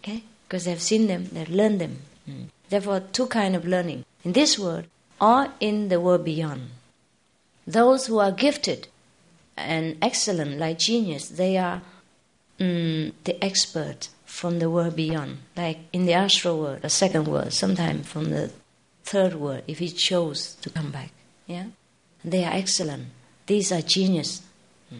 [0.00, 0.24] Okay?
[0.46, 1.98] Because they've seen them, they've learned them.
[2.28, 2.46] Mm.
[2.68, 4.84] Therefore, two kind of learning in this world
[5.20, 6.70] or in the world beyond.
[7.66, 8.88] Those who are gifted
[9.56, 11.82] and excellent, like genius, they are
[12.60, 17.52] mm, the expert from the world beyond, like in the astral world, the second world,
[17.52, 18.50] sometimes from the
[19.04, 21.10] third world, if he chose to come back.
[21.46, 21.66] Yeah,
[22.24, 23.06] they are excellent.
[23.46, 24.42] These are genius.
[24.90, 24.96] Hmm.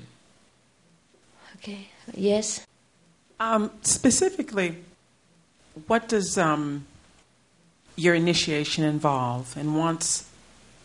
[1.57, 1.89] Okay.
[2.15, 2.67] Yes.
[3.39, 4.77] Um, specifically,
[5.87, 6.87] what does um,
[7.97, 9.57] your initiation involve?
[9.57, 10.29] And once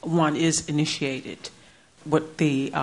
[0.02, 1.50] one is initiated,
[2.04, 2.74] what the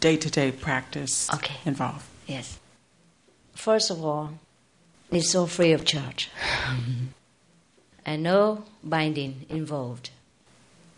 [0.00, 1.56] day to day practice okay.
[1.64, 2.08] involve?
[2.26, 2.58] Yes.
[3.54, 4.30] First of all,
[5.10, 6.30] it's all free of charge.
[8.06, 10.10] and no binding involved,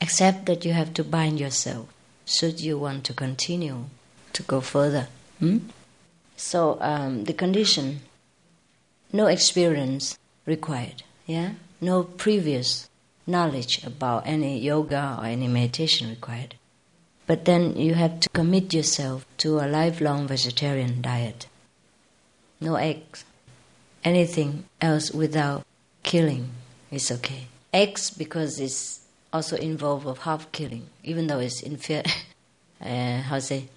[0.01, 1.89] except that you have to bind yourself
[2.27, 3.87] should you want to continue
[4.33, 5.09] to go further.
[5.39, 5.59] Hmm?
[6.37, 8.01] So um, the condition,
[9.13, 12.89] no experience required, yeah, no previous
[13.27, 16.57] knowledge about any yoga or any meditation required.
[17.27, 21.47] But then you have to commit yourself to a lifelong vegetarian diet.
[22.61, 23.25] No eggs,
[24.05, 25.65] anything else without
[26.03, 26.51] killing
[26.91, 27.47] is okay.
[27.73, 29.01] Eggs because it's
[29.33, 32.03] also involved of half killing, even though it's infer-
[32.81, 33.69] uh, how say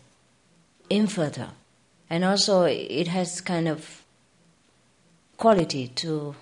[0.89, 1.54] infertile,
[2.10, 4.04] and also it has kind of
[5.38, 6.36] quality to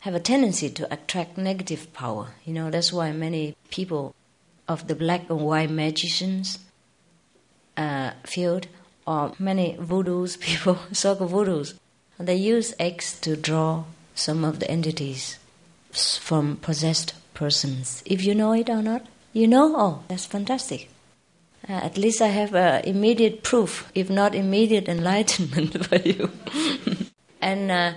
[0.00, 2.28] have a tendency to attract negative power.
[2.44, 4.14] You know that's why many people
[4.68, 6.58] of the black and white magicians
[7.76, 8.66] uh, field
[9.06, 11.74] or many voodoos people, so-called voodoos,
[12.18, 13.84] they use eggs to draw
[14.14, 15.38] some of the entities
[16.20, 18.02] from possessed persons.
[18.04, 20.90] If you know it or not, you know, oh, that's fantastic.
[21.68, 26.30] Uh, at least I have uh, immediate proof, if not immediate enlightenment for you.
[27.40, 27.92] and uh,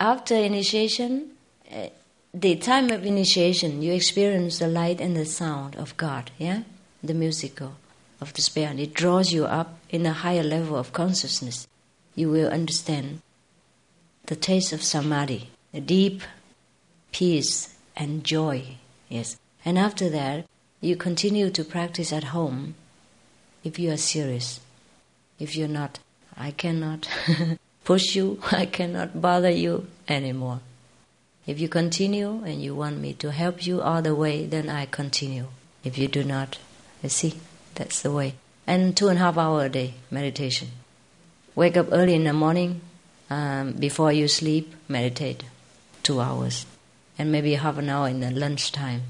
[0.00, 1.30] after initiation,
[1.72, 1.88] uh,
[2.32, 6.62] the time of initiation, you experience the light and the sound of God, yeah?
[7.02, 7.76] The musical
[8.20, 8.80] of the spirit.
[8.80, 11.68] It draws you up in a higher level of consciousness.
[12.14, 13.20] You will understand
[14.26, 16.22] the taste of samadhi, the deep
[17.12, 18.76] peace and joy.
[19.08, 19.36] Yes.
[19.64, 20.46] And after that,
[20.80, 22.74] you continue to practice at home
[23.62, 24.60] if you are serious.
[25.38, 26.00] If you're not,
[26.36, 27.08] I cannot
[27.84, 30.60] push you, I cannot bother you anymore.
[31.46, 34.86] If you continue and you want me to help you all the way, then I
[34.86, 35.48] continue.
[35.84, 36.58] If you do not,
[37.02, 37.34] you see,
[37.74, 38.34] that's the way.
[38.66, 40.68] And two and a half hour a day meditation.
[41.54, 42.80] Wake up early in the morning,
[43.28, 45.44] um, before you sleep, meditate
[46.02, 46.66] two hours
[47.18, 49.02] and maybe half an hour in the lunch time.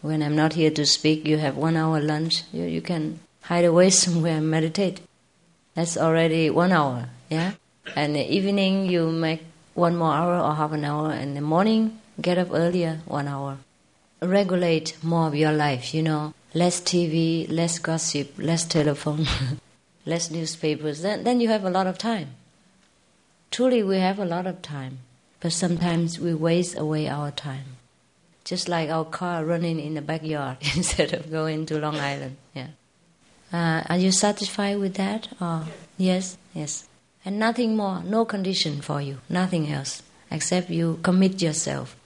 [0.00, 2.42] When I'm not here to speak, you have one hour lunch.
[2.52, 5.00] You, you can hide away somewhere and meditate.
[5.74, 7.52] That's already one hour, yeah?
[7.96, 9.44] And the evening, you make
[9.74, 11.10] one more hour or half an hour.
[11.10, 13.58] And the morning, get up earlier, one hour.
[14.20, 16.34] Regulate more of your life, you know.
[16.54, 19.26] Less TV, less gossip, less telephone,
[20.06, 21.02] less newspapers.
[21.02, 22.30] Then, then you have a lot of time.
[23.50, 24.98] Truly, we have a lot of time
[25.42, 27.76] but sometimes we waste away our time.
[28.44, 32.36] Just like our car running in the backyard instead of going to Long Island.
[32.54, 32.68] Yeah.
[33.52, 35.28] Uh, are you satisfied with that?
[35.40, 35.64] Or
[35.98, 36.86] yes, yes.
[37.24, 41.96] And nothing more, no condition for you, nothing else, except you commit yourself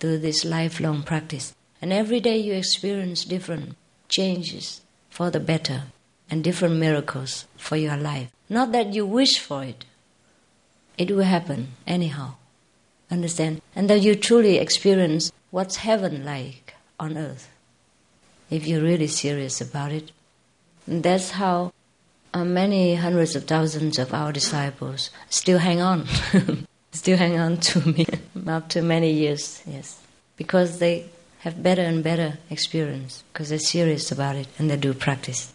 [0.00, 1.54] to this lifelong practice.
[1.82, 3.76] And every day you experience different
[4.08, 4.80] changes
[5.10, 5.82] for the better
[6.30, 8.30] and different miracles for your life.
[8.48, 9.84] Not that you wish for it,
[10.96, 12.34] it will happen anyhow.
[13.10, 13.62] Understand?
[13.74, 17.48] And that you truly experience what's heaven like on earth.
[18.50, 20.10] If you're really serious about it.
[20.86, 21.72] And that's how
[22.34, 26.06] many hundreds of thousands of our disciples still hang on.
[26.92, 28.06] still hang on to me
[28.46, 30.00] after many years, yes.
[30.36, 31.06] Because they
[31.40, 35.52] have better and better experience, because they're serious about it and they do practice.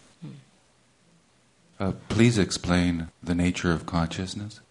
[1.79, 4.61] Uh, please explain the nature of consciousness.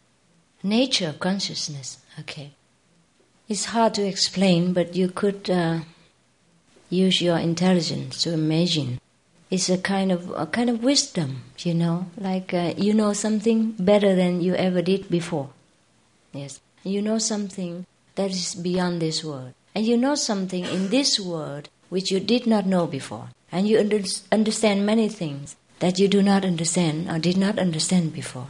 [0.62, 2.52] Nature of consciousness, okay.
[3.48, 5.80] It's hard to explain, but you could uh,
[6.88, 9.00] use your intelligence to imagine.
[9.52, 13.72] It's a kind of a kind of wisdom, you know, like uh, you know something
[13.72, 15.50] better than you ever did before.
[16.32, 17.84] Yes, you know something
[18.14, 22.46] that is beyond this world, and you know something in this world which you did
[22.46, 24.00] not know before, and you under-
[24.32, 28.48] understand many things that you do not understand or did not understand before.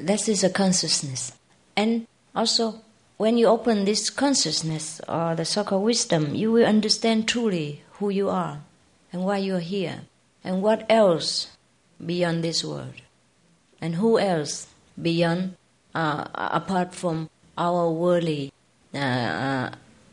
[0.00, 1.30] That is a consciousness,
[1.76, 2.82] and also
[3.18, 8.28] when you open this consciousness or the so-called wisdom, you will understand truly who you
[8.30, 8.62] are
[9.12, 10.02] and why you are here?
[10.44, 11.48] And what else
[12.04, 13.02] beyond this world?
[13.80, 14.68] And who else
[15.00, 15.56] beyond
[15.94, 18.52] uh, apart from our worldly
[18.94, 19.70] uh, uh,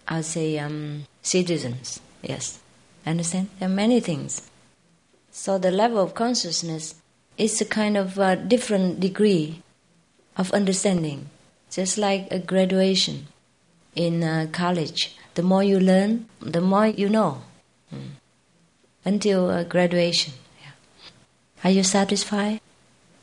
[0.08, 2.00] I'll say um, citizens?
[2.22, 2.60] Yes.
[3.06, 3.50] Understand?
[3.60, 4.50] There are many things.
[5.32, 6.96] So the level of consciousness
[7.38, 9.62] is a kind of uh, different degree
[10.38, 11.30] of understanding.
[11.70, 13.28] Just like a graduation
[13.96, 15.16] in uh, college.
[15.34, 17.42] The more you learn, the more you know.
[17.94, 18.12] Mm.
[19.06, 20.34] Until uh, graduation.
[20.60, 20.72] Yeah.
[21.64, 22.60] Are you satisfied?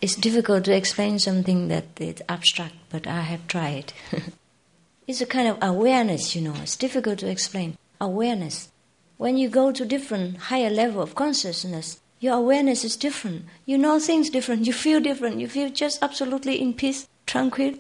[0.01, 3.93] It's difficult to explain something that is abstract, but I have tried.
[5.09, 6.55] it's a kind of awareness, you know.
[6.63, 7.77] It's difficult to explain.
[8.01, 8.71] Awareness.
[9.17, 13.45] When you go to different higher level of consciousness, your awareness is different.
[13.67, 14.67] You know things different.
[14.69, 15.41] You feel different.
[15.41, 17.75] You feel just absolutely in peace, tranquil,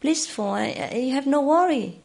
[0.00, 0.58] blissful.
[0.92, 2.00] You have no worry.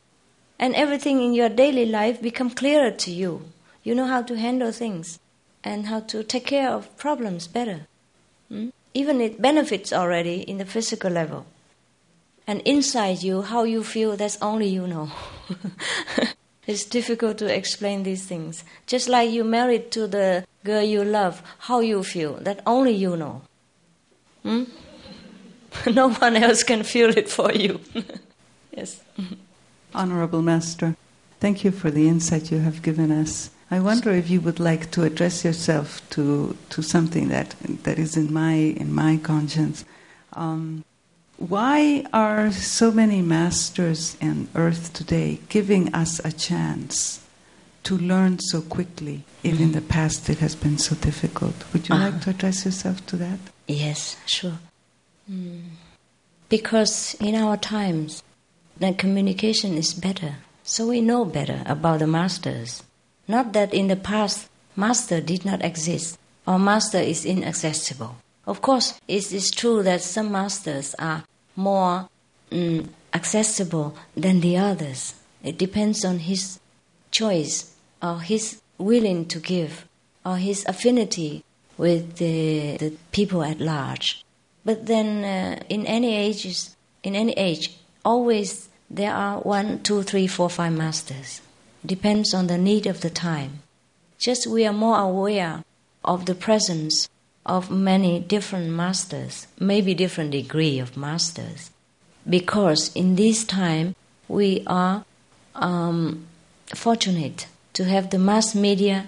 [0.59, 3.45] And everything in your daily life become clearer to you.
[3.84, 5.17] You know how to handle things
[5.64, 7.88] and how to take care of problems better.
[8.49, 8.69] Hmm?
[8.94, 11.45] Even it benefits already in the physical level.
[12.48, 15.11] And inside you, how you feel, that's only you know.
[16.68, 18.64] it's difficult to explain these things.
[18.88, 23.15] Just like you married to the girl you love, how you feel, that only you
[23.15, 23.44] know.
[24.44, 24.64] Hmm?
[25.94, 27.80] no one else can feel it for you.
[28.76, 29.02] yes.
[29.94, 30.95] Honorable Master,
[31.40, 33.52] thank you for the insight you have given us.
[33.72, 38.18] I wonder if you would like to address yourself to, to something that, that is
[38.18, 39.86] in my, in my conscience.
[40.34, 40.84] Um,
[41.38, 47.26] why are so many masters in earth today giving us a chance
[47.84, 51.56] to learn so quickly if in the past it has been so difficult?
[51.72, 53.40] Would you uh, like to address yourself to that?
[53.68, 54.60] Yes, sure.
[55.32, 55.62] Mm.
[56.50, 58.24] Because in our times,
[58.78, 62.84] the communication is better, so we know better about the masters.
[63.30, 68.15] Not that in the past, master did not exist or master is inaccessible.
[68.47, 71.23] Of course, it is true that some masters are
[71.56, 72.10] more
[72.51, 75.14] mm, accessible than the others.
[75.43, 76.60] It depends on his
[77.11, 79.85] choice or his willing to give
[80.26, 81.43] or his affinity
[81.77, 84.26] with the, the people at large.
[84.65, 90.26] But then, uh, in any ages, in any age, always there are one, two, three,
[90.26, 91.41] four, five masters.
[91.85, 93.61] Depends on the need of the time.
[94.18, 95.64] Just we are more aware
[96.03, 97.10] of the presence
[97.45, 101.72] of many different masters, maybe different degree of masters,
[102.30, 103.95] because in this time
[104.27, 105.06] we are
[105.56, 106.27] um,
[106.76, 109.07] fortunate to have the mass media,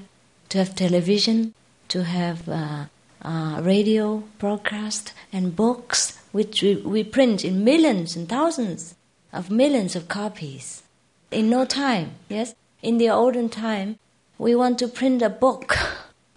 [0.49, 1.53] to have television,
[1.89, 2.85] to have uh,
[3.22, 8.95] uh, radio broadcast and books, which we, we print in millions and thousands
[9.34, 10.84] of millions of copies
[11.30, 12.11] in no time.
[12.30, 13.98] Yes, in the olden time,
[14.38, 15.78] we want to print a book.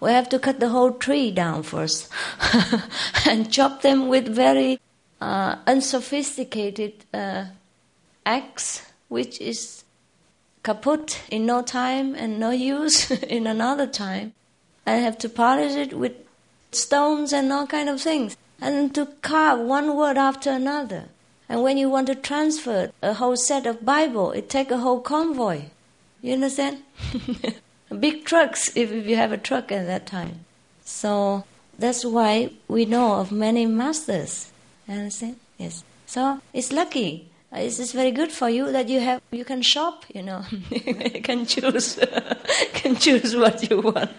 [0.00, 2.10] We have to cut the whole tree down first
[3.26, 4.78] and chop them with very
[5.18, 7.46] uh, unsophisticated uh,
[8.26, 9.84] axe, which is
[10.62, 14.34] kaput in no time and no use in another time.
[14.86, 16.12] I have to polish it with
[16.72, 21.04] stones and all kind of things, and to carve one word after another.
[21.48, 25.00] And when you want to transfer a whole set of Bible, it take a whole
[25.00, 25.62] convoy.
[26.24, 26.78] You understand?
[28.00, 30.46] Big trucks, if, if you have a truck at that time.
[30.82, 31.44] So
[31.78, 34.50] that's why we know of many masters.
[34.88, 35.36] You understand?
[35.58, 35.84] Yes.
[36.06, 37.28] So it's lucky.
[37.52, 40.06] Uh, it's just very good for you that you have you can shop.
[40.14, 42.00] You know, you can choose
[42.72, 44.10] can choose what you want.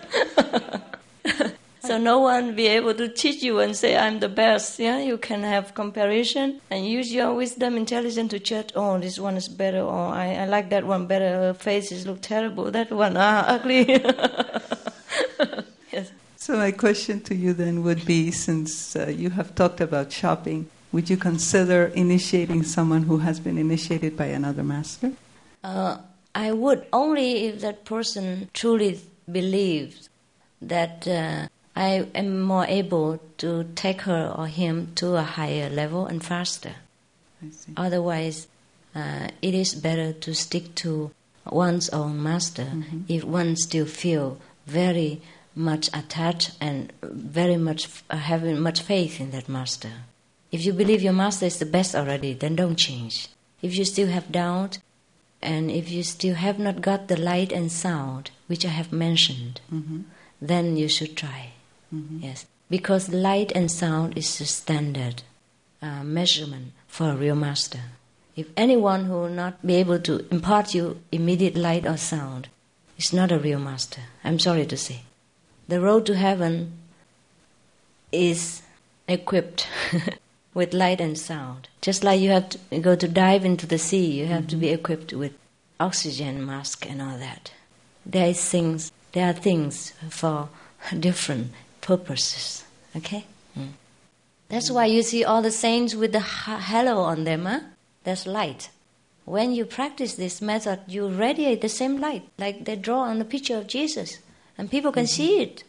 [1.87, 4.79] So no one be able to teach you and say I'm the best.
[4.79, 8.71] Yeah, you can have comparison and use your wisdom, intelligence to judge.
[8.75, 9.81] Oh, this one is better.
[9.81, 11.29] Or I, I like that one better.
[11.29, 12.71] Her faces look terrible.
[12.71, 13.85] That one ah ugly.
[15.91, 16.11] yes.
[16.37, 20.69] So my question to you then would be, since uh, you have talked about shopping,
[20.91, 25.11] would you consider initiating someone who has been initiated by another master?
[25.63, 25.97] Uh,
[26.33, 29.01] I would only if that person truly
[29.31, 30.09] believes
[30.61, 36.05] that uh, I am more able to take her or him to a higher level
[36.05, 36.75] and faster.
[37.75, 38.47] Otherwise,
[38.95, 41.11] uh, it is better to stick to
[41.45, 43.01] one's own master mm-hmm.
[43.07, 45.21] if one still feel very
[45.53, 49.91] much attached and very much uh, having much faith in that master.
[50.51, 53.27] If you believe your master is the best already, then don't change.
[53.61, 54.79] If you still have doubt,
[55.41, 59.61] and if you still have not got the light and sound which I have mentioned,
[59.71, 60.01] mm-hmm.
[60.41, 61.51] then you should try.
[61.93, 62.19] Mm-hmm.
[62.21, 65.23] Yes, because light and sound is the standard
[65.81, 67.81] uh, measurement for a real master.
[68.35, 72.49] If anyone who will not be able to impart you immediate light or sound
[72.97, 74.01] is not a real master.
[74.23, 75.01] I'm sorry to say.
[75.67, 76.73] The road to heaven
[78.11, 78.61] is
[79.07, 79.67] equipped
[80.53, 81.69] with light and sound.
[81.81, 84.69] Just like you have to go to dive into the sea, you have to be
[84.69, 85.33] equipped with
[85.79, 87.51] oxygen mask and all that.
[88.05, 88.91] There is things.
[89.13, 90.49] There are things for
[90.99, 91.51] different
[91.85, 92.63] purposes.
[92.97, 93.25] Okay.
[93.57, 93.73] Mm.
[94.49, 97.45] That's why you see all the saints with the halo on them.
[97.45, 97.59] Huh?
[98.03, 98.69] That's light.
[99.25, 103.25] When you practice this method, you radiate the same light, like they draw on the
[103.25, 104.19] picture of Jesus,
[104.57, 105.63] and people can see it.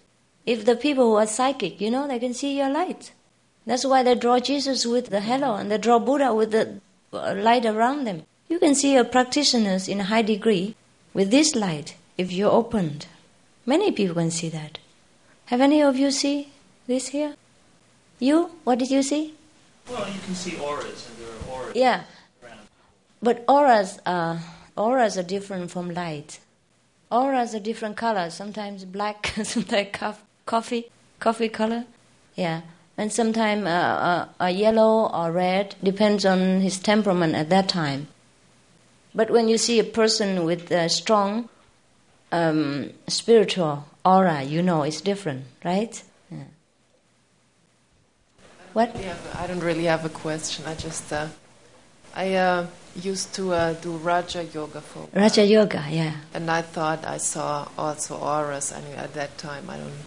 [0.44, 3.12] If the people who are psychic, you know, they can see your light.
[3.66, 6.80] That's why they draw Jesus with the halo, and they draw Buddha with the
[7.12, 8.22] uh, light around them.
[8.48, 10.76] You can see your practitioners in a high degree
[11.14, 13.06] with this light if you're opened.
[13.64, 14.78] Many people can see that.
[15.46, 16.48] Have any of you see
[16.86, 17.34] this here?
[18.18, 18.50] You?
[18.64, 19.34] What did you see?
[19.88, 21.76] Well, you can see auras, and there are auras.
[21.76, 22.02] Yeah.
[22.42, 22.58] around.
[23.22, 24.40] But auras are
[24.76, 26.40] auras are different from light.
[27.12, 28.34] Auras are different colors.
[28.34, 30.86] Sometimes black, sometimes cof- coffee,
[31.20, 31.84] coffee color.
[32.34, 32.62] Yeah,
[32.98, 38.08] and sometimes uh, uh, a yellow or red depends on his temperament at that time.
[39.14, 41.48] But when you see a person with a strong
[42.32, 46.02] um, spiritual aura, you know it's different, right?
[46.30, 46.38] Yeah.
[48.72, 48.94] What?
[48.94, 50.64] really have- I don't really have a question.
[50.66, 51.26] I just uh,
[52.14, 56.14] I uh, used to uh, do Raja Yoga for Raja Yoga, yeah.
[56.32, 58.72] and I thought I saw also auras.
[58.72, 60.00] I mean, at that time, I don't,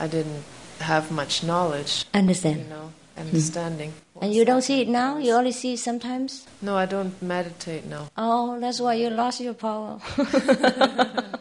[0.00, 0.44] I didn't
[0.80, 2.58] have much knowledge, Understand.
[2.60, 3.92] you know, understanding.
[4.20, 5.18] And you don't see it now?
[5.18, 6.46] You only see it sometimes?
[6.60, 8.08] No, I don't meditate now.
[8.16, 10.00] Oh, that's why you lost your power.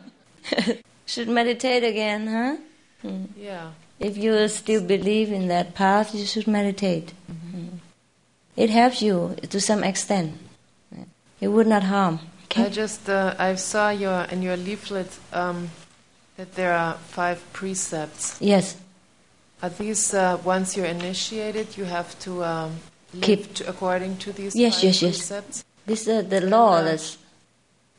[1.11, 2.55] Should meditate again, huh?
[3.03, 3.27] Mm.
[3.37, 3.71] Yeah.
[3.99, 7.11] If you still believe in that path, you should meditate.
[7.29, 7.79] Mm.
[8.55, 10.37] It helps you to some extent.
[11.41, 12.19] It would not harm.
[12.55, 15.69] I just uh, I saw your in your leaflet um,
[16.37, 18.37] that there are five precepts.
[18.39, 18.77] Yes.
[19.61, 22.71] Are these uh, once you're initiated, you have to um,
[23.21, 25.17] Keep- to, according to these Yes, five yes, yes.
[25.17, 25.65] precepts?
[25.85, 26.97] This is the law uh,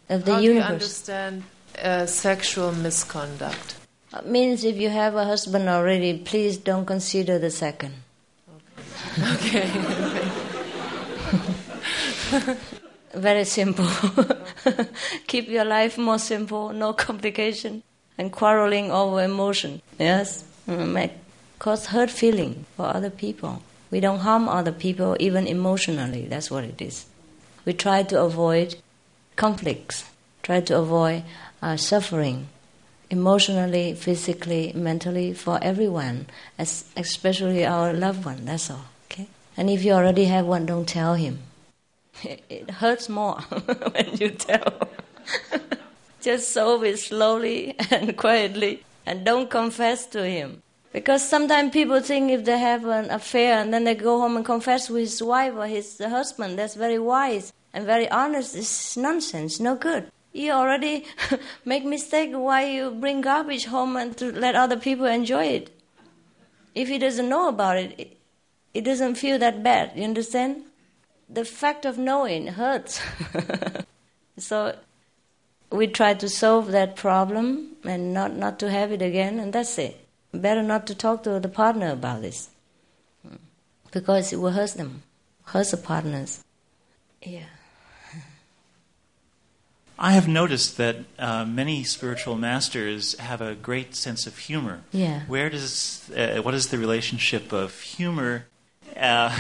[0.09, 0.73] of the How do you universe.
[0.73, 1.43] understand
[1.81, 3.77] uh, sexual misconduct?
[4.16, 7.94] It means if you have a husband already, please don't consider the second.
[9.35, 9.69] Okay.
[13.15, 13.89] Very simple.
[15.27, 17.82] Keep your life more simple, no complication,
[18.19, 19.82] and quarreling over emotion.
[19.99, 21.12] Yes, Mm, make
[21.59, 23.62] cause hurt feeling for other people.
[23.90, 26.27] We don't harm other people even emotionally.
[26.28, 27.07] That's what it is.
[27.65, 28.77] We try to avoid
[29.35, 30.05] conflicts.
[30.43, 31.24] Try to avoid
[31.63, 32.49] uh, suffering,
[33.09, 36.27] emotionally, physically, mentally for everyone,
[36.59, 38.45] as, especially our loved one.
[38.45, 38.87] That's all.
[39.11, 39.29] Okay.
[39.57, 41.39] And if you already have one, don't tell him
[42.23, 43.41] it hurts more
[43.93, 44.89] when you tell.
[46.21, 50.63] Just solve it slowly and quietly and don't confess to him.
[50.93, 54.45] Because sometimes people think if they have an affair and then they go home and
[54.45, 58.55] confess with his wife or his husband, that's very wise and very honest.
[58.55, 60.11] It's nonsense, no good.
[60.33, 61.05] You already
[61.65, 62.31] make mistake.
[62.33, 65.79] Why you bring garbage home and to let other people enjoy it?
[66.75, 68.17] If he doesn't know about it, it,
[68.73, 69.93] it doesn't feel that bad.
[69.95, 70.65] You understand?
[71.33, 73.01] the fact of knowing hurts.
[74.39, 74.77] so
[75.71, 79.79] we try to solve that problem and not, not to have it again, and that's
[79.79, 79.99] it.
[80.35, 82.51] Better not to talk to the partner about this
[83.91, 85.03] because it will hurt them,
[85.45, 86.43] hurt the partners.
[87.23, 87.45] Yeah.
[90.03, 94.83] I have noticed that uh, many spiritual masters have a great sense of humor.
[94.91, 95.20] Yeah.
[95.29, 98.47] Where does uh, what is the relationship of humor
[98.97, 99.31] uh,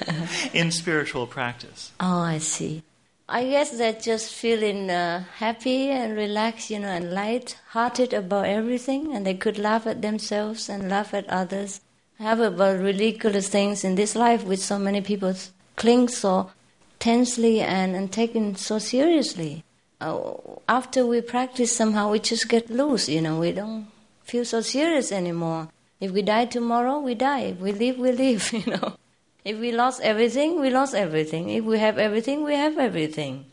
[0.54, 1.90] in spiritual practice?
[1.98, 2.84] Oh, I see.
[3.28, 9.12] I guess they're just feeling uh, happy and relaxed, you know, and light-hearted about everything,
[9.12, 11.80] and they could laugh at themselves and laugh at others,
[12.20, 15.34] have about ridiculous things in this life, which so many people
[15.74, 16.52] cling so
[17.00, 19.64] tensely and, and taken so seriously.
[20.00, 20.34] Uh,
[20.68, 23.86] after we practice, somehow we just get loose, you know, we don't
[24.24, 25.68] feel so serious anymore.
[26.00, 27.40] If we die tomorrow, we die.
[27.40, 28.96] If we live, we live, you know.
[29.44, 31.48] If we lost everything, we lost everything.
[31.50, 33.46] If we have everything, we have everything.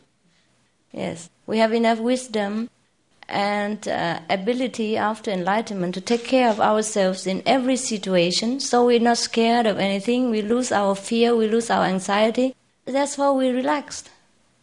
[0.92, 2.68] Yes, we have enough wisdom
[3.28, 9.00] and uh, ability after enlightenment to take care of ourselves in every situation so we're
[9.00, 10.30] not scared of anything.
[10.30, 12.54] We lose our fear, we lose our anxiety.
[12.84, 14.10] That's why we're relaxed.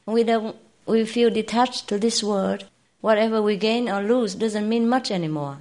[0.05, 0.55] We, don't,
[0.85, 2.65] we feel detached to this world.
[3.01, 5.59] Whatever we gain or lose doesn't mean much anymore.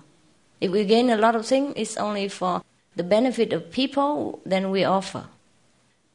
[0.60, 2.62] If we gain a lot of things, it's only for
[2.96, 5.26] the benefit of people, then we offer.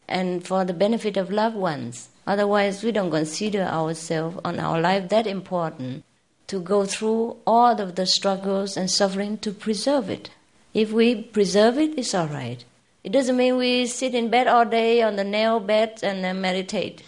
[0.07, 2.09] and for the benefit of loved ones.
[2.27, 6.03] Otherwise, we don't consider ourselves on our life that important
[6.47, 10.29] to go through all of the struggles and suffering to preserve it.
[10.73, 12.63] If we preserve it, it's all right.
[13.03, 17.03] It doesn't mean we sit in bed all day on the nail bed and meditate.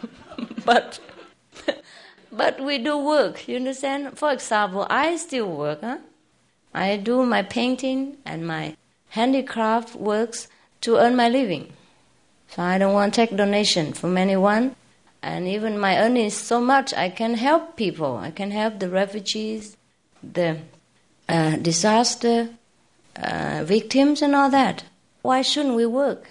[0.64, 1.00] but
[2.32, 3.46] but we do work.
[3.46, 4.18] You understand?
[4.18, 5.82] For example, I still work.
[5.82, 5.98] Huh?
[6.74, 8.76] I do my painting and my
[9.10, 10.48] handicraft works
[10.80, 11.72] to earn my living.
[12.48, 14.74] So I don't want to take donation from anyone.
[15.22, 18.16] And even my earnings so much, I can help people.
[18.16, 19.76] I can help the refugees,
[20.22, 20.58] the
[21.28, 22.48] uh, disaster
[23.16, 24.84] uh, victims, and all that.
[25.20, 26.30] Why shouldn't we work?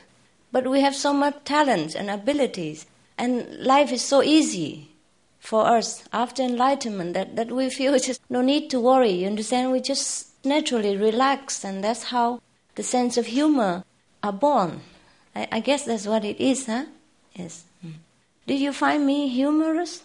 [0.52, 2.86] But we have so much talents and abilities,
[3.18, 4.91] and life is so easy
[5.42, 9.10] for us after enlightenment that, that we feel just no need to worry.
[9.10, 9.72] You understand?
[9.72, 12.42] We just naturally relax, and that's how
[12.76, 13.84] the sense of humor
[14.24, 14.82] are born.
[15.36, 16.86] I, I guess that's what it is, huh?
[17.34, 17.64] Yes.
[17.86, 17.94] Mm.
[18.48, 20.04] Did you find me humorous?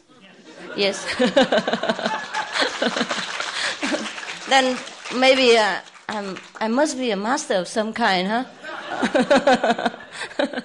[0.75, 1.05] Yes.
[4.49, 4.79] then
[5.15, 9.91] maybe uh, I'm, I must be a master of some kind, huh?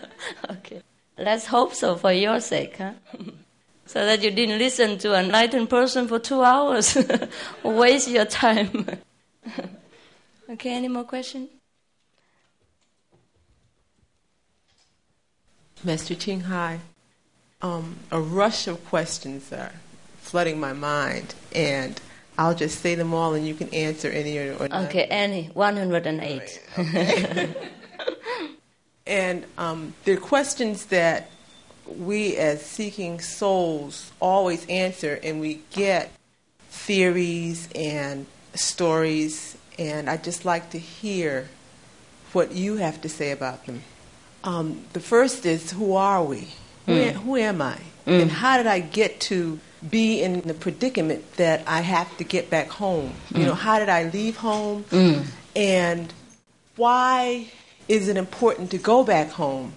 [0.52, 0.81] okay.
[1.18, 2.93] Let's hope so for your sake, huh?
[3.91, 6.97] so that you didn't listen to an enlightened person for two hours.
[7.63, 8.88] Waste your time.
[10.49, 11.49] okay, any more questions?
[15.84, 16.80] Master Ching Hai,
[17.61, 19.73] um, a rush of questions are
[20.19, 21.99] flooding my mind, and
[22.38, 24.85] I'll just say them all, and you can answer any or, or not.
[24.85, 26.61] Okay, any 108.
[26.80, 27.55] Okay.
[29.05, 31.30] and um, they're questions that
[31.88, 36.12] we, as seeking souls, always answer, and we get
[36.70, 41.48] theories and stories, and I'd just like to hear
[42.34, 43.84] what you have to say about them.
[44.44, 46.48] Um, the first is who are we?
[46.88, 47.12] Mm.
[47.12, 47.78] Who, who, am I?
[48.08, 48.24] Mm.
[48.24, 52.49] And how did I get to be in the predicament that I have to get
[52.49, 53.14] back home?
[53.30, 53.40] Mm.
[53.40, 54.86] You know, how did I leave home?
[54.86, 55.26] Mm.
[55.56, 56.14] And
[56.76, 57.48] why
[57.88, 59.74] is it important to go back home?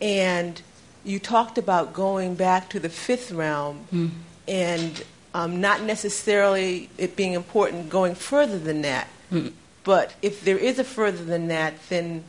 [0.00, 0.62] And
[1.08, 4.10] you talked about going back to the fifth realm mm.
[4.46, 5.02] and
[5.34, 9.08] um, not necessarily it being important going further than that.
[9.32, 9.52] Mm.
[9.84, 12.24] But if there is a further than that, then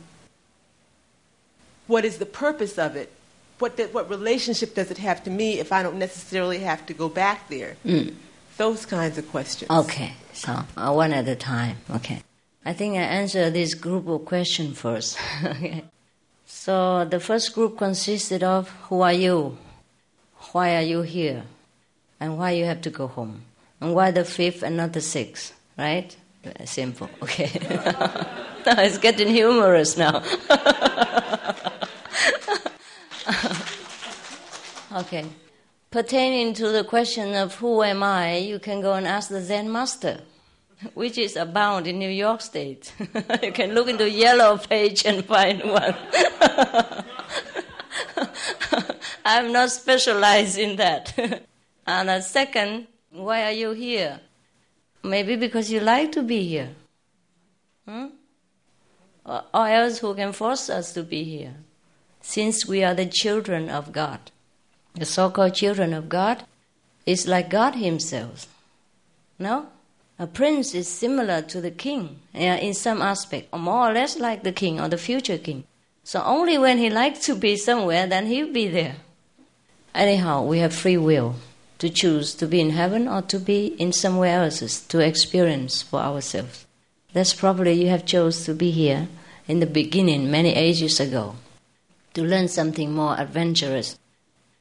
[1.86, 3.12] what is the purpose of it?
[3.58, 7.10] What, what relationship does it have to me if I don't necessarily have to go
[7.10, 7.76] back there?
[7.84, 8.14] Mm.
[8.56, 9.70] Those kinds of questions.
[9.70, 11.76] Okay, so uh, one at a time.
[11.90, 12.22] Okay.
[12.64, 15.18] I think I answer this group of questions first.
[15.44, 15.84] okay.
[16.60, 19.56] So the first group consisted of who are you?
[20.52, 21.44] Why are you here?
[22.20, 23.44] And why you have to go home?
[23.80, 25.54] And why the fifth and not the sixth?
[25.78, 26.14] Right?
[26.66, 27.08] Simple.
[27.22, 27.48] Okay.
[28.66, 30.22] now it's getting humorous now.
[35.00, 35.24] okay.
[35.90, 39.72] Pertaining to the question of who am I, you can go and ask the Zen
[39.72, 40.20] master,
[40.94, 42.92] which is abound in New York State.
[43.42, 45.94] you can look into yellow page and find one.
[49.24, 51.12] I'm not specialized in that.
[51.86, 54.20] and the second, why are you here?
[55.02, 56.70] Maybe because you like to be here.
[57.86, 58.06] Hmm?
[59.24, 61.54] Or else who can force us to be here?
[62.20, 64.30] since we are the children of God.
[64.94, 66.44] The so called children of God
[67.06, 68.46] is like God Himself.
[69.38, 69.68] No?
[70.20, 74.42] A prince is similar to the king in some aspect, or more or less like
[74.42, 75.64] the king or the future king.
[76.04, 78.96] So only when he likes to be somewhere, then he'll be there.
[79.94, 81.36] Anyhow, we have free will
[81.78, 86.00] to choose to be in heaven or to be in somewhere else to experience for
[86.00, 86.66] ourselves.
[87.14, 89.08] That's probably you have chose to be here
[89.48, 91.36] in the beginning, many ages ago
[92.12, 93.98] to learn something more adventurous,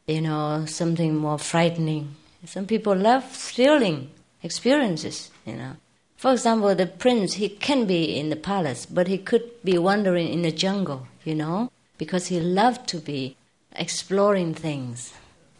[0.07, 2.15] you know, something more frightening.
[2.45, 4.09] Some people love thrilling
[4.41, 5.75] experiences, you know.
[6.15, 10.27] For example, the prince, he can be in the palace, but he could be wandering
[10.27, 13.37] in the jungle, you know, because he loved to be
[13.71, 15.13] exploring things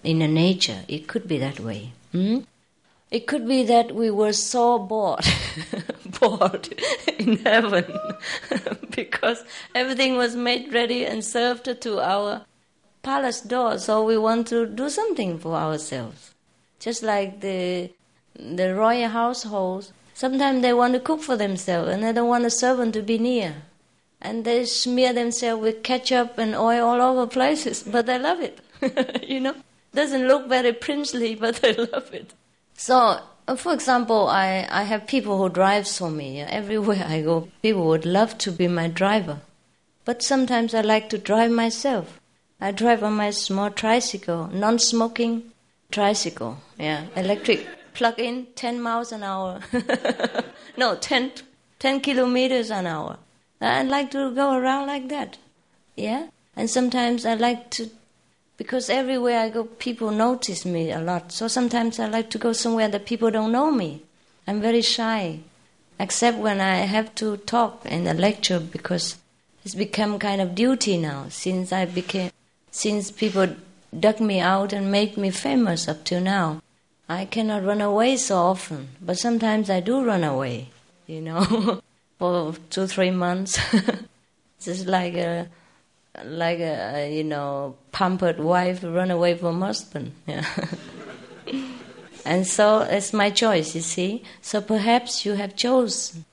[0.04, 0.82] in the nature.
[0.88, 1.94] It could be that way.
[2.12, 2.40] Hmm?
[3.10, 5.26] It could be that we were so bored,
[6.20, 6.68] bored
[7.18, 7.86] in heaven,
[8.96, 9.44] because
[9.74, 12.46] everything was made ready and served to our
[13.02, 13.80] palace door.
[13.80, 16.36] So we want to do something for ourselves,
[16.80, 17.92] just like the
[18.40, 19.92] the royal households.
[20.14, 23.18] Sometimes they want to cook for themselves, and they don't want a servant to be
[23.18, 23.56] near,
[24.22, 27.84] and they smear themselves with ketchup and oil all over places.
[27.84, 28.60] But they love it,
[29.28, 29.56] you know.
[29.94, 32.34] Doesn't look very princely, but they love it.
[32.74, 36.42] So, uh, for example, I, I have people who drive for me.
[36.42, 39.42] Everywhere I go, people would love to be my driver.
[40.06, 42.20] But sometimes I like to drive myself.
[42.62, 45.52] I drive on my small tricycle, non-smoking
[45.92, 46.58] tricycle.
[46.78, 49.62] Yeah, electric, plug in, 10 miles an hour.
[50.78, 51.32] no, 10,
[51.80, 53.18] 10 kilometers an hour.
[53.62, 55.38] I like to go around like that.
[55.96, 57.90] Yeah, and sometimes I like to,
[58.58, 61.32] because everywhere I go, people notice me a lot.
[61.32, 64.04] So sometimes I like to go somewhere that people don't know me.
[64.48, 65.40] I'm very shy,
[66.00, 69.18] except when I have to talk in a lecture because
[69.66, 72.32] it's become kind of duty now since I became
[72.72, 73.56] since people
[73.98, 76.62] dug me out and made me famous up to now.
[77.12, 80.70] I cannot run away so often, but sometimes I do run away,
[81.08, 81.82] you know,
[82.20, 83.60] for two, three months.
[84.62, 85.48] Just like a,
[86.24, 90.12] like a, you know, pampered wife run away from husband.
[90.28, 90.46] Yeah.
[92.26, 94.24] and so it's my choice, you see.
[94.42, 96.26] So perhaps you have chosen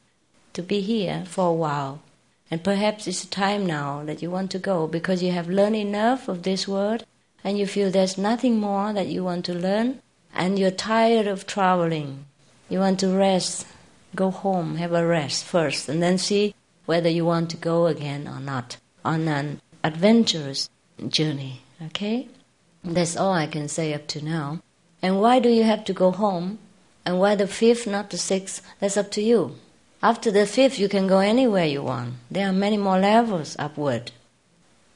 [0.53, 2.03] to be here for a while.
[2.51, 6.29] And perhaps it's time now that you want to go because you have learned enough
[6.29, 7.07] of this world
[7.43, 10.03] and you feel there's nothing more that you want to learn
[10.37, 12.27] and you're tired of traveling.
[12.69, 13.67] You want to rest,
[14.15, 16.55] go home, have a rest first, and then see
[16.85, 20.69] whether you want to go again or not on an adventurous
[21.09, 21.63] journey.
[21.87, 22.29] Okay?
[22.85, 24.61] That's all I can say up to now.
[25.03, 26.59] And why do you have to go home?
[27.05, 28.63] And why the fifth, not the sixth?
[28.81, 29.57] That's up to you.
[30.03, 32.15] After the fifth, you can go anywhere you want.
[32.31, 34.13] There are many more levels upward.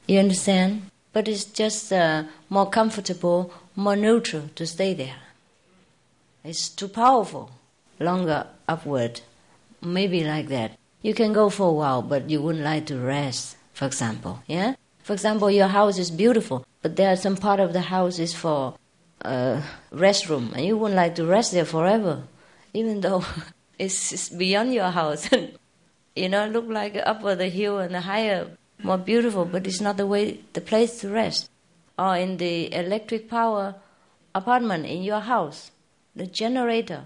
[0.07, 0.83] You understand?
[1.13, 5.20] But it's just uh, more comfortable, more neutral to stay there.
[6.43, 7.51] It's too powerful,
[7.99, 9.21] longer upward.
[9.81, 10.77] Maybe like that.
[11.01, 14.41] You can go for a while, but you wouldn't like to rest, for example.
[14.47, 14.75] Yeah?
[15.03, 18.33] For example, your house is beautiful, but there are some part of the house is
[18.33, 18.75] for
[19.23, 19.61] uh,
[19.93, 22.23] restroom, and you wouldn't like to rest there forever,
[22.73, 23.23] even though
[23.79, 25.29] it's, beyond your house.
[26.15, 29.97] you know, look like up the hill and the higher, more beautiful, but it's not
[29.97, 31.49] the way, the place to rest.
[31.99, 33.75] Or in the electric power
[34.33, 35.71] apartment in your house,
[36.15, 37.03] the generator,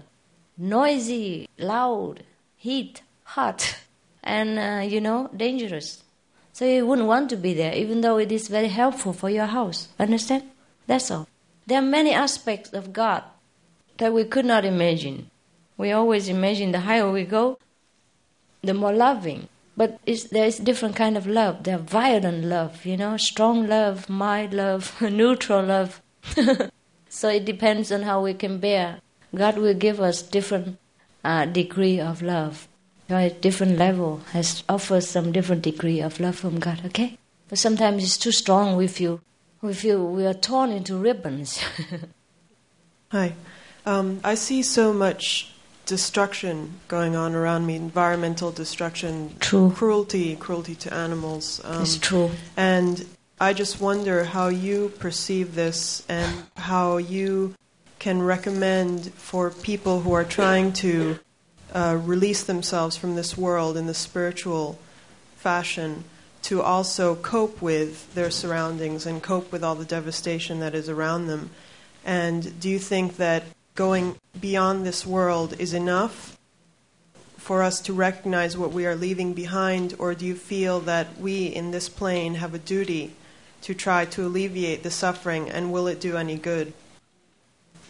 [0.56, 2.22] noisy, loud,
[2.56, 3.78] heat, hot,
[4.22, 6.02] and uh, you know, dangerous.
[6.52, 9.46] So you wouldn't want to be there, even though it is very helpful for your
[9.46, 9.88] house.
[9.98, 10.44] Understand?
[10.86, 11.28] That's all.
[11.66, 13.24] There are many aspects of God
[13.98, 15.30] that we could not imagine.
[15.76, 17.58] We always imagine the higher we go,
[18.62, 19.48] the more loving.
[19.76, 21.64] But there is different kind of love.
[21.64, 26.00] There are violent love, you know, strong love, mild love, neutral love.
[27.16, 29.00] so it depends on how we can bear.
[29.34, 30.76] God will give us different
[31.24, 32.68] uh, degree of love.
[33.08, 33.40] Right?
[33.40, 36.84] Different level has offers some different degree of love from God.
[36.84, 37.16] Okay,
[37.48, 38.76] but sometimes it's too strong.
[38.76, 39.22] We feel
[39.62, 41.58] we feel we are torn into ribbons.
[43.12, 43.32] Hi,
[43.86, 45.54] um, I see so much
[45.86, 52.28] destruction going on around me environmental destruction true cruelty cruelty to animals um, it's true
[52.56, 53.06] and
[53.38, 57.54] i just wonder how you perceive this and how you
[57.98, 61.18] can recommend for people who are trying to
[61.72, 64.78] uh, release themselves from this world in the spiritual
[65.36, 66.04] fashion
[66.40, 71.26] to also cope with their surroundings and cope with all the devastation that is around
[71.26, 71.50] them.
[72.04, 73.42] And do you think that
[73.74, 76.38] going beyond this world is enough
[77.36, 81.46] for us to recognize what we are leaving behind, or do you feel that we
[81.46, 83.12] in this plane have a duty
[83.62, 86.72] to try to alleviate the suffering, and will it do any good?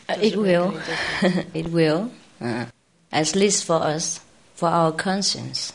[0.08, 0.78] Uh, it, will.
[1.54, 2.10] it will.
[2.40, 2.66] Uh,
[3.12, 4.20] at least for us,
[4.54, 5.72] for our conscience,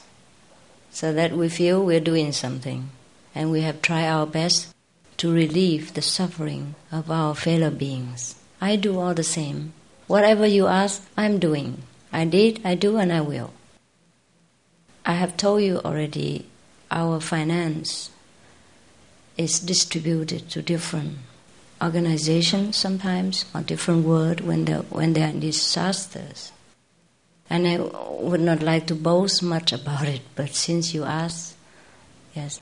[0.92, 2.90] so that we feel we're doing something,
[3.36, 4.74] and we have tried our best
[5.18, 8.36] to relieve the suffering of our fellow beings.
[8.60, 9.74] I do all the same.
[10.08, 11.84] Whatever you ask, I'm doing.
[12.12, 13.54] I did, I do, and I will.
[15.06, 16.48] I have told you already
[16.92, 18.12] our finance
[19.42, 21.18] is distributed to different
[21.82, 26.52] organizations sometimes or different world when they when they are in disasters.
[27.50, 31.56] And I would not like to boast much about it, but since you asked,
[32.34, 32.62] yes.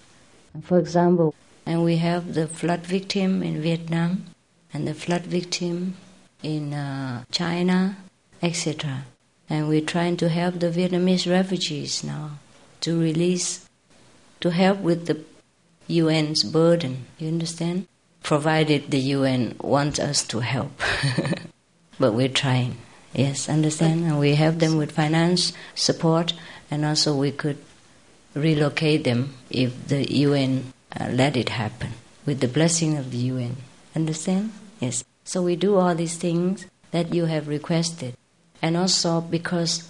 [0.64, 1.36] For example,
[1.66, 4.26] and we have the flood victim in Vietnam
[4.74, 5.96] and the flood victim
[6.42, 7.98] in uh, China,
[8.42, 9.06] etc.
[9.48, 12.40] And we're trying to help the Vietnamese refugees now
[12.82, 13.68] to release,
[14.40, 15.24] to help with the
[15.90, 17.06] UN's burden.
[17.18, 17.88] You understand?
[18.24, 20.72] Provided the UN wants us to help.
[21.99, 22.78] but we're trying.
[23.14, 24.06] Yes, understand?
[24.06, 26.34] And we help them with finance support,
[26.70, 27.57] and also we could
[28.34, 31.94] relocate them if the UN uh, let it happen
[32.26, 33.57] with the blessing of the UN.
[33.95, 34.52] Understand?
[34.80, 35.03] Yes.
[35.24, 38.16] So we do all these things that you have requested.
[38.61, 39.90] And also because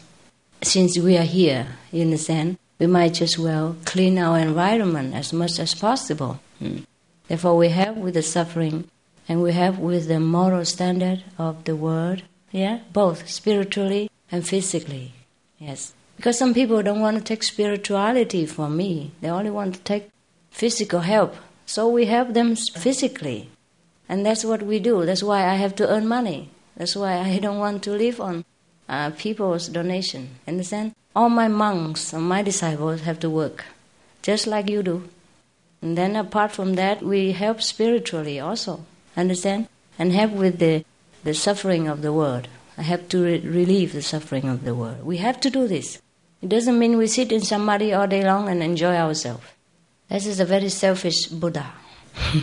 [0.62, 5.60] since we are here, you understand, we might just well clean our environment as much
[5.60, 6.40] as possible.
[6.62, 6.86] Mm.
[7.28, 8.90] Therefore, we have with the suffering
[9.28, 15.14] and we have with the moral standard of the world, yeah, both spiritually and physically,
[15.60, 15.94] yes.
[16.16, 20.10] Because some people don't want to take spirituality from me, they only want to take
[20.50, 21.36] physical help.
[21.66, 23.50] So we help them physically.
[24.10, 25.06] And that's what we do.
[25.06, 26.50] That's why I have to earn money.
[26.76, 28.44] That's why I don't want to live on
[28.88, 30.30] uh, people's donation.
[30.48, 30.96] Understand?
[31.16, 33.66] All my monks and my disciples have to work,
[34.22, 35.10] just like you do.
[35.82, 38.86] And then apart from that, we help spiritually also.
[39.18, 39.68] Understand?
[39.98, 40.86] And help with the,
[41.24, 42.48] the suffering of the world.
[42.78, 45.04] I have to re- relieve the suffering of the world.
[45.04, 46.00] We have to do this.
[46.42, 49.46] It doesn't mean we sit in samadhi all day long and enjoy ourselves.
[50.10, 51.72] This is a very selfish Buddha.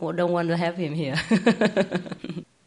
[0.00, 1.20] we don't want to have him here.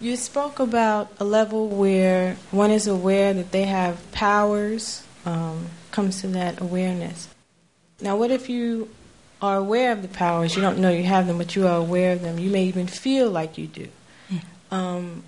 [0.00, 6.20] you spoke about a level where one is aware that they have powers, um, comes
[6.20, 7.28] to that awareness.
[8.00, 8.90] Now, what if you
[9.40, 10.54] are aware of the powers?
[10.54, 12.38] You don't know you have them, but you are aware of them.
[12.38, 13.88] You may even feel like you do.
[14.28, 14.40] Yeah.
[14.70, 15.24] Um,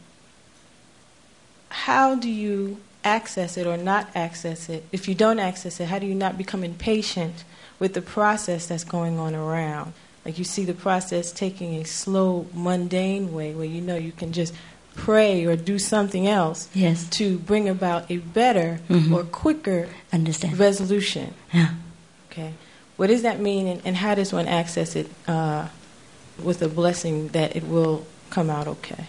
[1.71, 4.85] how do you access it or not access it?
[4.93, 7.45] If you don't access it, how do you not become impatient
[7.79, 9.95] with the process that's going on around?
[10.25, 14.33] Like you see the process taking a slow, mundane way where you know you can
[14.33, 14.55] just
[14.95, 17.09] pray or do something else yes.
[17.11, 19.15] to bring about a better mm-hmm.
[19.15, 20.59] or quicker Understand.
[20.59, 21.35] resolution.
[21.53, 21.75] Yeah.
[22.31, 22.55] Okay.
[22.97, 25.69] What does that mean, and, and how does one access it uh,
[26.43, 29.07] with a blessing that it will come out okay?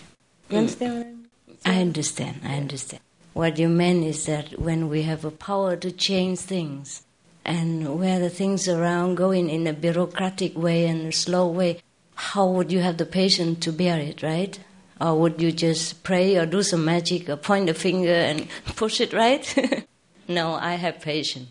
[0.49, 0.59] You Mm.
[0.59, 1.19] understand
[1.65, 2.41] I understand.
[2.43, 3.01] I understand.
[3.33, 7.03] What you mean is that when we have a power to change things,
[7.45, 11.81] and where the things around going in a bureaucratic way and a slow way,
[12.15, 14.59] how would you have the patience to bear it, right?
[14.99, 18.99] Or would you just pray or do some magic or point a finger and push
[18.99, 19.85] it right?
[20.27, 21.49] no, I have patience.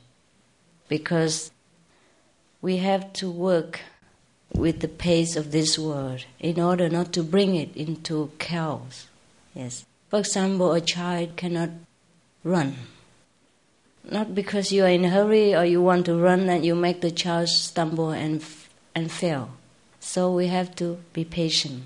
[0.89, 1.51] Because
[2.61, 3.81] we have to work
[4.55, 9.09] with the pace of this world in order not to bring it into chaos.
[9.55, 9.85] Yes.
[10.09, 11.71] For example, a child cannot
[12.45, 12.77] run
[14.11, 17.01] not because you are in a hurry or you want to run and you make
[17.01, 18.45] the child stumble and,
[18.95, 19.51] and fail.
[20.01, 21.83] So we have to be patient.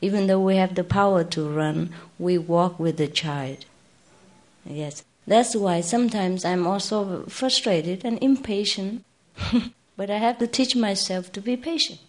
[0.00, 3.64] Even though we have the power to run, we walk with the child.
[4.66, 5.04] Yes.
[5.26, 9.04] That's why sometimes I'm also frustrated and impatient,
[9.96, 12.00] but I have to teach myself to be patient.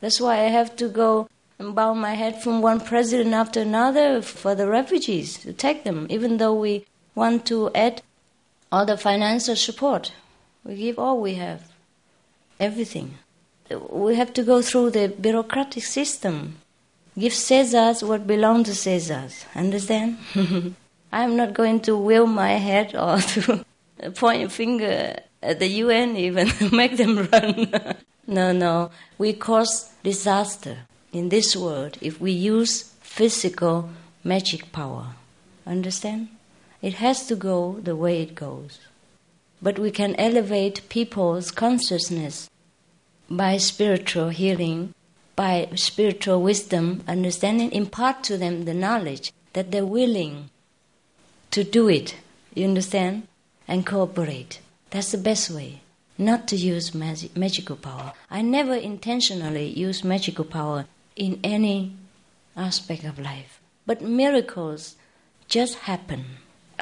[0.00, 1.28] That's why I have to go
[1.58, 6.06] and bow my head from one president after another for the refugees to take them,
[6.08, 8.02] even though we want to add
[8.72, 10.12] all the financial support.
[10.64, 11.70] We give all we have,
[12.58, 13.18] everything.
[13.90, 16.56] We have to go through the bureaucratic system.
[17.18, 19.44] Give Caesars what belongs to Caesars.
[19.54, 20.18] Understand?
[21.12, 23.64] I'm not going to wheel my head or to
[24.14, 27.70] point a finger at the UN even make them run.
[28.26, 28.90] no, no.
[29.18, 30.78] We cause disaster
[31.12, 33.90] in this world if we use physical
[34.24, 35.08] magic power.
[35.66, 36.28] Understand?
[36.82, 38.80] It has to go the way it goes.
[39.62, 42.50] But we can elevate people's consciousness
[43.30, 44.92] by spiritual healing,
[45.36, 50.50] by spiritual wisdom, understanding, impart to them the knowledge that they're willing
[51.52, 52.16] to do it.
[52.52, 53.28] You understand?
[53.68, 54.58] And cooperate.
[54.90, 55.82] That's the best way.
[56.18, 58.12] Not to use magic, magical power.
[58.28, 61.94] I never intentionally use magical power in any
[62.56, 63.60] aspect of life.
[63.86, 64.96] But miracles
[65.48, 66.24] just happen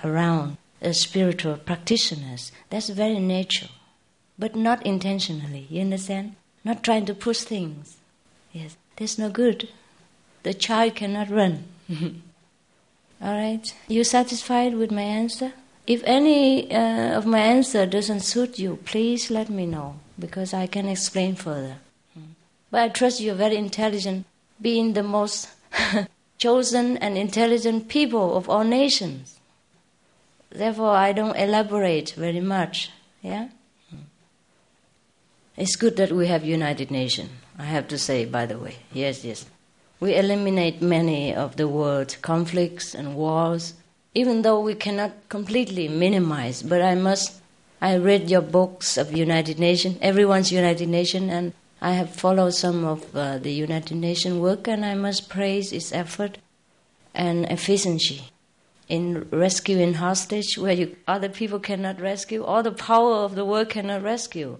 [0.05, 2.53] around uh, spiritual practitioners.
[2.71, 3.71] That's very natural,
[4.39, 5.67] but not intentionally.
[5.71, 6.37] You understand?
[6.65, 7.97] Not trying to push things.
[8.53, 9.69] Yes, that's no good.
[10.43, 11.65] The child cannot run.
[13.23, 13.75] All right.
[13.89, 15.53] You satisfied with my answer?
[15.87, 20.67] If any uh, of my answer doesn't suit you, please let me know because I
[20.67, 21.77] can explain further.
[22.71, 24.27] But I trust you're very intelligent,
[24.61, 25.49] being the most
[26.39, 29.40] chosen and intelligent people of all nations.
[30.51, 32.91] Therefore, I don't elaborate very much.
[33.23, 33.49] Yeah?
[35.57, 38.77] It's good that we have United Nations, I have to say, by the way.
[38.93, 39.47] Yes, yes.
[40.01, 43.75] We eliminate many of the world's conflicts and wars,
[44.15, 46.63] even though we cannot completely minimize.
[46.63, 47.41] But I must,
[47.81, 52.85] I read your books of United Nations, everyone's United Nations, and I have followed some
[52.85, 56.39] of uh, the United Nations work, and I must praise its effort
[57.15, 58.25] and efficiency
[58.91, 63.69] in rescuing hostage where you, other people cannot rescue, all the power of the world
[63.71, 64.59] cannot rescue.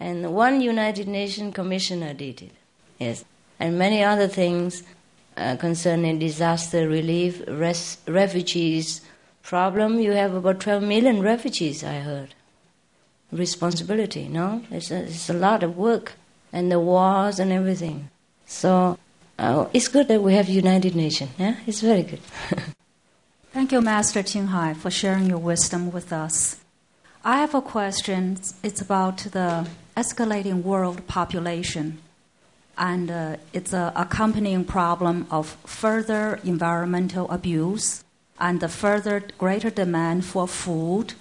[0.00, 2.52] And one United Nations commissioner did it.
[2.98, 3.24] Yes.
[3.60, 4.82] And many other things
[5.36, 9.02] uh, concerning disaster relief, res- refugees
[9.42, 10.00] problem.
[10.00, 12.34] You have about 12 million refugees, I heard.
[13.32, 14.62] responsibility, no?
[14.72, 16.14] It's a, it's a lot of work
[16.52, 18.10] and the wars and everything.
[18.46, 18.98] So
[19.38, 21.54] uh, it's good that we have United Nations, yeah?
[21.66, 22.20] It's very good.
[23.52, 26.60] Thank you, Master Ching Hai, for sharing your wisdom with us.
[27.24, 28.38] I have a question.
[28.62, 29.66] It's about the
[29.96, 31.98] escalating world population,
[32.78, 38.04] and uh, it's an accompanying problem of further environmental abuse
[38.38, 41.14] and the further greater demand for food.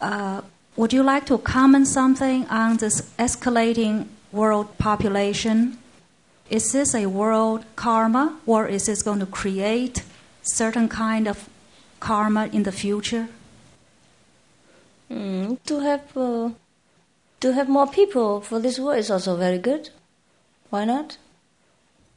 [0.00, 0.42] Uh,
[0.74, 5.78] would you like to comment something on this escalating world population?
[6.50, 10.02] Is this a world karma, or is this going to create
[10.44, 11.48] certain kind of
[12.00, 13.28] karma in the future?
[15.10, 16.50] Mm, to have uh,
[17.40, 19.90] to have more people for this world is also very good.
[20.70, 21.18] Why not?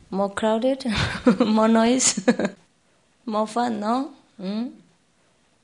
[0.10, 0.86] More crowded,
[1.40, 2.26] more noise,
[3.26, 4.14] more fun, no?
[4.42, 4.72] Mm?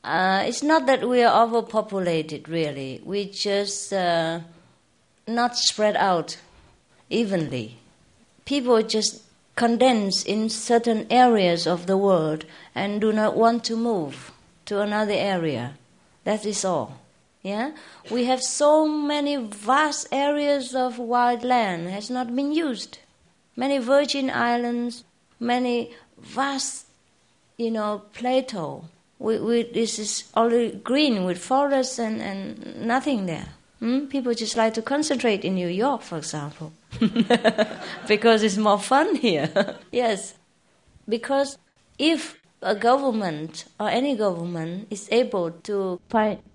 [0.04, 3.02] Uh, it's not that we are overpopulated, really.
[3.06, 4.42] We just uh,
[5.26, 6.38] not spread out
[7.10, 7.78] evenly.
[8.44, 9.22] People just
[9.56, 14.32] condense in certain areas of the world and do not want to move
[14.66, 15.76] to another area.
[16.24, 17.00] That is all.
[17.42, 17.72] Yeah,
[18.10, 23.00] we have so many vast areas of wild land has not been used.
[23.58, 25.04] Many virgin islands,
[25.42, 26.86] many vast,
[27.58, 28.86] you know, plateau.
[29.20, 33.50] We, we, this is only green with forests and, and nothing there.
[33.84, 34.06] Hmm?
[34.06, 36.72] People just like to concentrate in New York, for example,
[38.08, 39.76] because it's more fun here.
[39.92, 40.36] yes,
[41.10, 41.58] because
[42.00, 46.00] if a government or any government is able to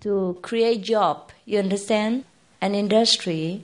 [0.00, 2.24] to create job, you understand,
[2.62, 3.62] an industry,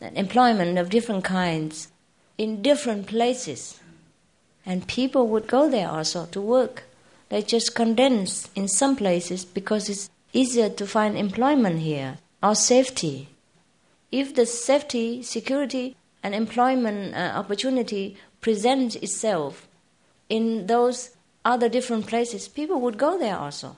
[0.00, 1.88] an employment of different kinds
[2.38, 3.78] in different places,
[4.64, 6.84] and people would go there also to work.
[7.28, 13.28] They just condense in some places because it's easier to find employment here or safety.
[14.10, 19.68] If the safety, security, and employment uh, opportunity presents itself
[20.28, 21.10] in those
[21.44, 23.76] other different places, people would go there also.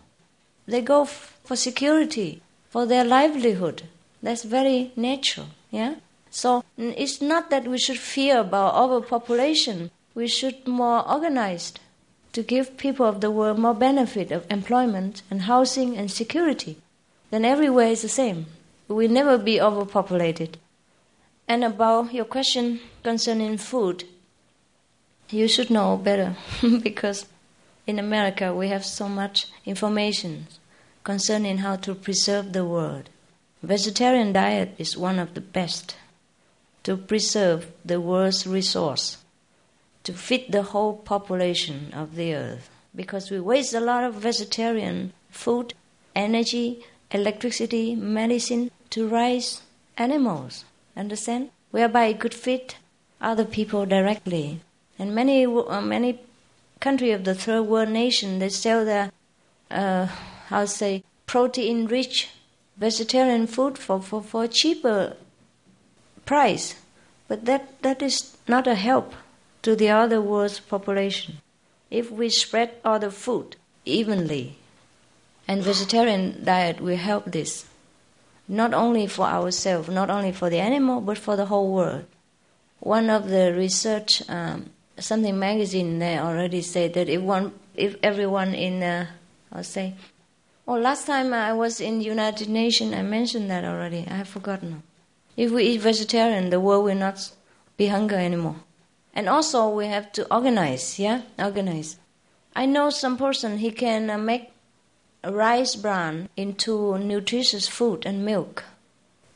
[0.67, 3.83] They go f- for security, for their livelihood.
[4.23, 5.97] That's very natural, yeah?
[6.31, 9.91] So it's not that we should fear about overpopulation.
[10.15, 11.81] We should more organized
[12.33, 16.79] to give people of the world more benefit of employment and housing and security.
[17.35, 18.47] Then everywhere is the same.
[18.87, 20.57] We will never be overpopulated.
[21.49, 24.05] And about your question concerning food,
[25.31, 26.37] you should know better
[26.81, 27.27] because
[27.89, 30.47] in America, we have so much information
[31.03, 33.11] concerning how to preserve the world.
[33.65, 35.97] Vegetarian diet is one of the best
[36.85, 39.17] to preserve the world's resource,
[40.05, 42.71] to feed the whole population of the earth.
[42.95, 45.75] Because we waste a lot of vegetarian food,
[46.15, 49.63] energy, electricity, medicine to raise
[49.97, 50.65] animals.
[50.97, 51.51] Understand?
[51.71, 52.75] Whereby it could feed
[53.21, 54.61] other people directly.
[54.99, 56.21] And many, uh, many
[56.81, 59.11] country of the third world nation, they sell their,
[59.71, 60.07] uh,
[60.47, 62.29] how say, protein rich
[62.77, 65.17] vegetarian food for, for, for cheaper
[66.25, 66.75] price.
[67.29, 69.15] But that, that is not a help
[69.63, 71.39] to the other world's population.
[71.91, 74.57] If we spread all the food evenly,
[75.47, 77.67] and vegetarian diet will help this,
[78.49, 82.05] not only for ourselves, not only for the animal, but for the whole world.
[82.81, 88.55] One of the research um, something magazine they already said that if one if everyone
[88.55, 89.07] in uh,
[89.53, 89.95] I'll say
[90.69, 94.07] oh last time I was in United Nations I mentioned that already.
[94.09, 94.83] I have forgotten.
[95.37, 97.31] If we eat vegetarian the world will not
[97.77, 98.57] be hunger anymore.
[99.15, 101.23] And also we have to organize yeah?
[101.39, 101.97] Organize.
[102.55, 104.53] I know some person he can uh, make
[105.31, 108.65] rice bran into nutritious food and milk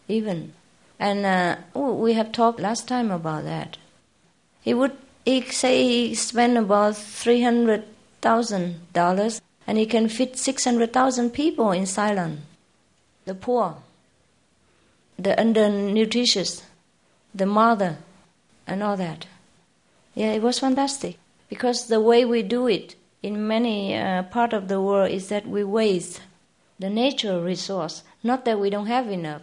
[0.08, 0.52] even
[1.00, 3.78] and uh, oh, we have talked last time about that
[4.60, 7.84] he would he say he spent about three hundred
[8.20, 12.40] thousand dollars and he can feed six hundred thousand people in Ceylon.
[13.26, 13.76] The poor,
[15.18, 16.62] the undernutritious,
[17.34, 17.98] the mother,
[18.66, 19.26] and all that.
[20.14, 21.18] Yeah, it was fantastic
[21.50, 25.46] because the way we do it in many uh, part of the world is that
[25.46, 26.20] we waste
[26.78, 28.02] the natural resource.
[28.22, 29.42] Not that we don't have enough.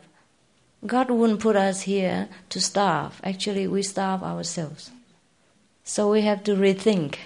[0.86, 3.20] God wouldn't put us here to starve.
[3.24, 4.92] Actually, we starve ourselves.
[5.84, 7.18] So we have to rethink,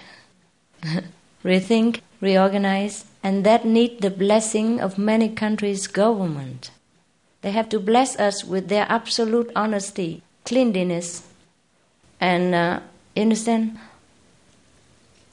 [1.44, 6.70] rethink, reorganize, and that need the blessing of many countries' government.
[7.42, 11.26] They have to bless us with their absolute honesty, cleanliness,
[12.20, 12.80] and uh,
[13.16, 13.78] understand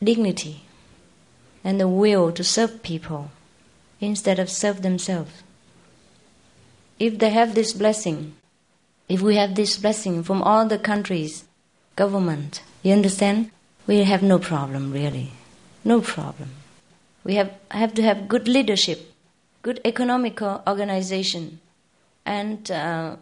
[0.01, 0.63] dignity,
[1.63, 3.31] and the will to serve people
[3.99, 5.31] instead of serve themselves.
[6.99, 8.35] if they have this blessing,
[9.07, 11.45] if we have this blessing from all the countries,
[11.95, 13.51] government, you understand?
[13.85, 15.31] We have no problem really.
[15.83, 16.49] No problem.
[17.23, 19.13] We have, have to have good leadership,
[19.61, 21.59] good economical organization,
[22.25, 23.17] and uh,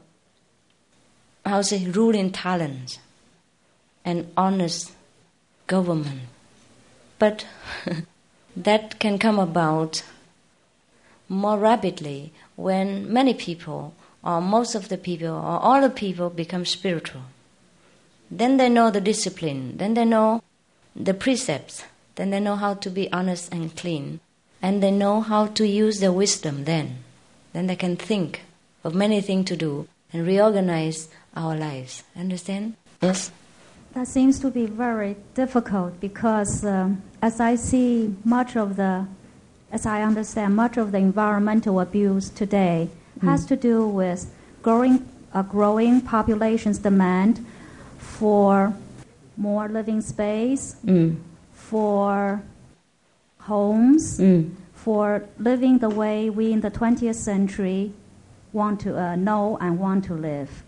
[1.45, 2.99] how say ruling talent,
[4.03, 4.91] and honest
[5.67, 6.21] government.
[7.19, 7.45] But
[8.55, 10.03] that can come about
[11.27, 16.65] more rapidly when many people, or most of the people, or all the people become
[16.65, 17.21] spiritual.
[18.31, 20.41] Then they know the discipline, then they know
[20.95, 21.83] the precepts,
[22.15, 24.19] then they know how to be honest and clean,
[24.61, 27.03] and they know how to use their wisdom then.
[27.53, 28.41] Then they can think
[28.83, 32.03] of many things to do and reorganize our lives.
[32.15, 32.75] Understand?
[33.01, 33.31] Yes?
[33.93, 39.07] That seems to be very difficult because, um, as I see much of the,
[39.71, 42.87] as I understand, much of the environmental abuse today
[43.19, 43.27] mm.
[43.27, 44.31] has to do with
[44.61, 47.43] growing a growing population's demand
[47.97, 48.73] for
[49.37, 51.17] more living space, mm.
[51.51, 52.43] for
[53.39, 54.51] homes, mm.
[54.75, 57.91] for living the way we in the 20th century
[58.53, 60.63] want to uh, know and want to live.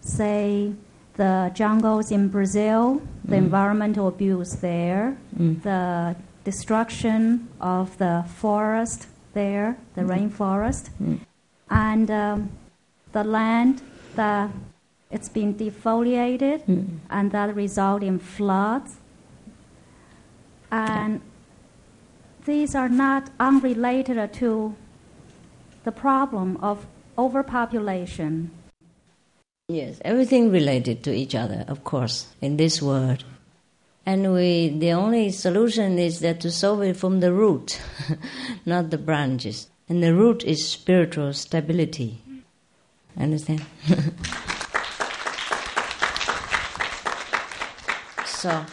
[0.00, 0.72] Say,
[1.20, 3.44] the jungles in Brazil, the mm.
[3.44, 5.62] environmental abuse there, mm.
[5.62, 10.12] the destruction of the forest there, the mm.
[10.14, 11.18] rainforest, mm.
[11.68, 12.48] and um,
[13.12, 13.82] the land
[14.14, 14.48] that
[15.10, 16.86] it's been defoliated, mm.
[17.10, 18.96] and that result in floods.
[20.72, 21.20] And
[22.46, 24.74] these are not unrelated to
[25.84, 26.86] the problem of
[27.18, 28.52] overpopulation
[29.70, 33.22] Yes, everything related to each other, of course, in this world.
[34.04, 37.80] And we, the only solution is that to solve it from the root,
[38.66, 39.68] not the branches.
[39.88, 42.20] And the root is spiritual stability.
[43.16, 43.64] Understand?
[48.26, 48.66] so,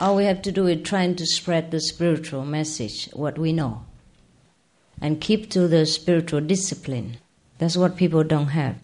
[0.00, 3.84] all we have to do is trying to spread the spiritual message, what we know,
[5.00, 7.18] and keep to the spiritual discipline.
[7.58, 8.80] That's what people don't have.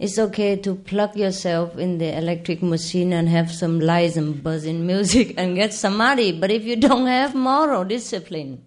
[0.00, 4.86] It's okay to plug yourself in the electric machine and have some lights and buzzing
[4.86, 6.32] music and get samadhi.
[6.32, 8.64] But if you don't have moral discipline,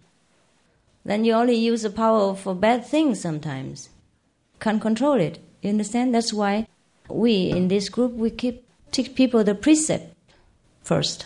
[1.04, 3.90] then you only use the power for bad things sometimes.
[4.60, 5.40] Can't control it.
[5.64, 6.14] You understand?
[6.14, 6.68] That's why
[7.10, 10.16] we in this group we keep teach people the precept
[10.84, 11.26] first.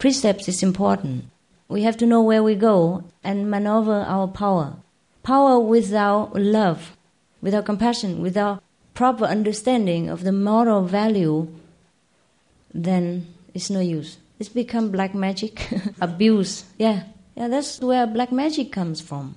[0.00, 1.26] Precepts is important.
[1.68, 4.74] We have to know where we go and maneuver our power.
[5.22, 6.96] Power without love,
[7.40, 8.60] without compassion, without
[8.94, 11.48] proper understanding of the moral value,
[12.72, 14.18] then it's no use.
[14.38, 15.68] It's become black magic,
[16.00, 16.64] abuse.
[16.78, 17.04] Yeah,
[17.36, 19.36] yeah, that's where black magic comes from.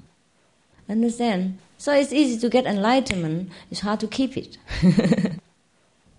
[0.90, 1.58] Understand?
[1.78, 4.58] So it's easy to get enlightenment, it's hard to keep it.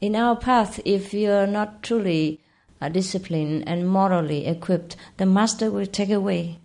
[0.01, 2.41] In our path, if you're not truly
[2.81, 6.59] uh, disciplined and morally equipped, the master will take away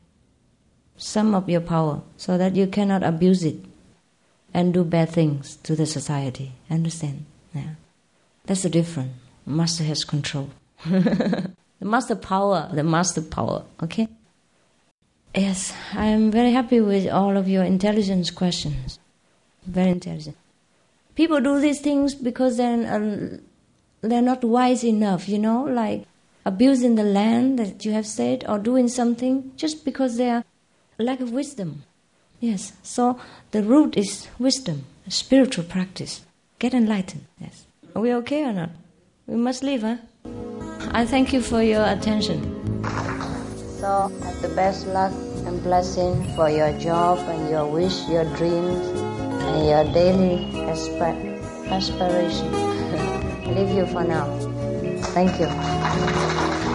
[0.96, 3.66] some of your power so that you cannot abuse it
[4.54, 6.52] and do bad things to the society.
[6.70, 7.26] Understand?
[7.54, 7.76] Yeah.
[8.46, 9.14] That's the difference.
[9.46, 10.50] Master has control.
[10.86, 14.08] the master power, the master power, okay?
[15.36, 19.00] Yes, I am very happy with all of your intelligence questions.
[19.66, 20.38] Very intelligent.
[21.16, 23.38] People do these things because they're, uh,
[24.02, 26.06] they're not wise enough, you know, like
[26.46, 30.44] abusing the land that you have said or doing something just because they are
[31.00, 31.84] lack of wisdom.
[32.40, 32.74] Yes.
[32.84, 33.20] So
[33.54, 36.22] the root is wisdom, spiritual practice.
[36.58, 37.26] Get enlightened.
[37.40, 37.66] Yes.
[37.96, 38.72] Are we okay or not?
[39.28, 39.98] We must leave, huh?
[40.92, 42.42] I thank you for your attention.
[43.78, 45.14] So, have the best luck
[45.46, 48.88] and blessing for your job and your wish, your dreams,
[49.46, 52.52] and your daily asp- aspiration.
[53.56, 54.26] Leave you for now.
[55.14, 56.73] Thank you.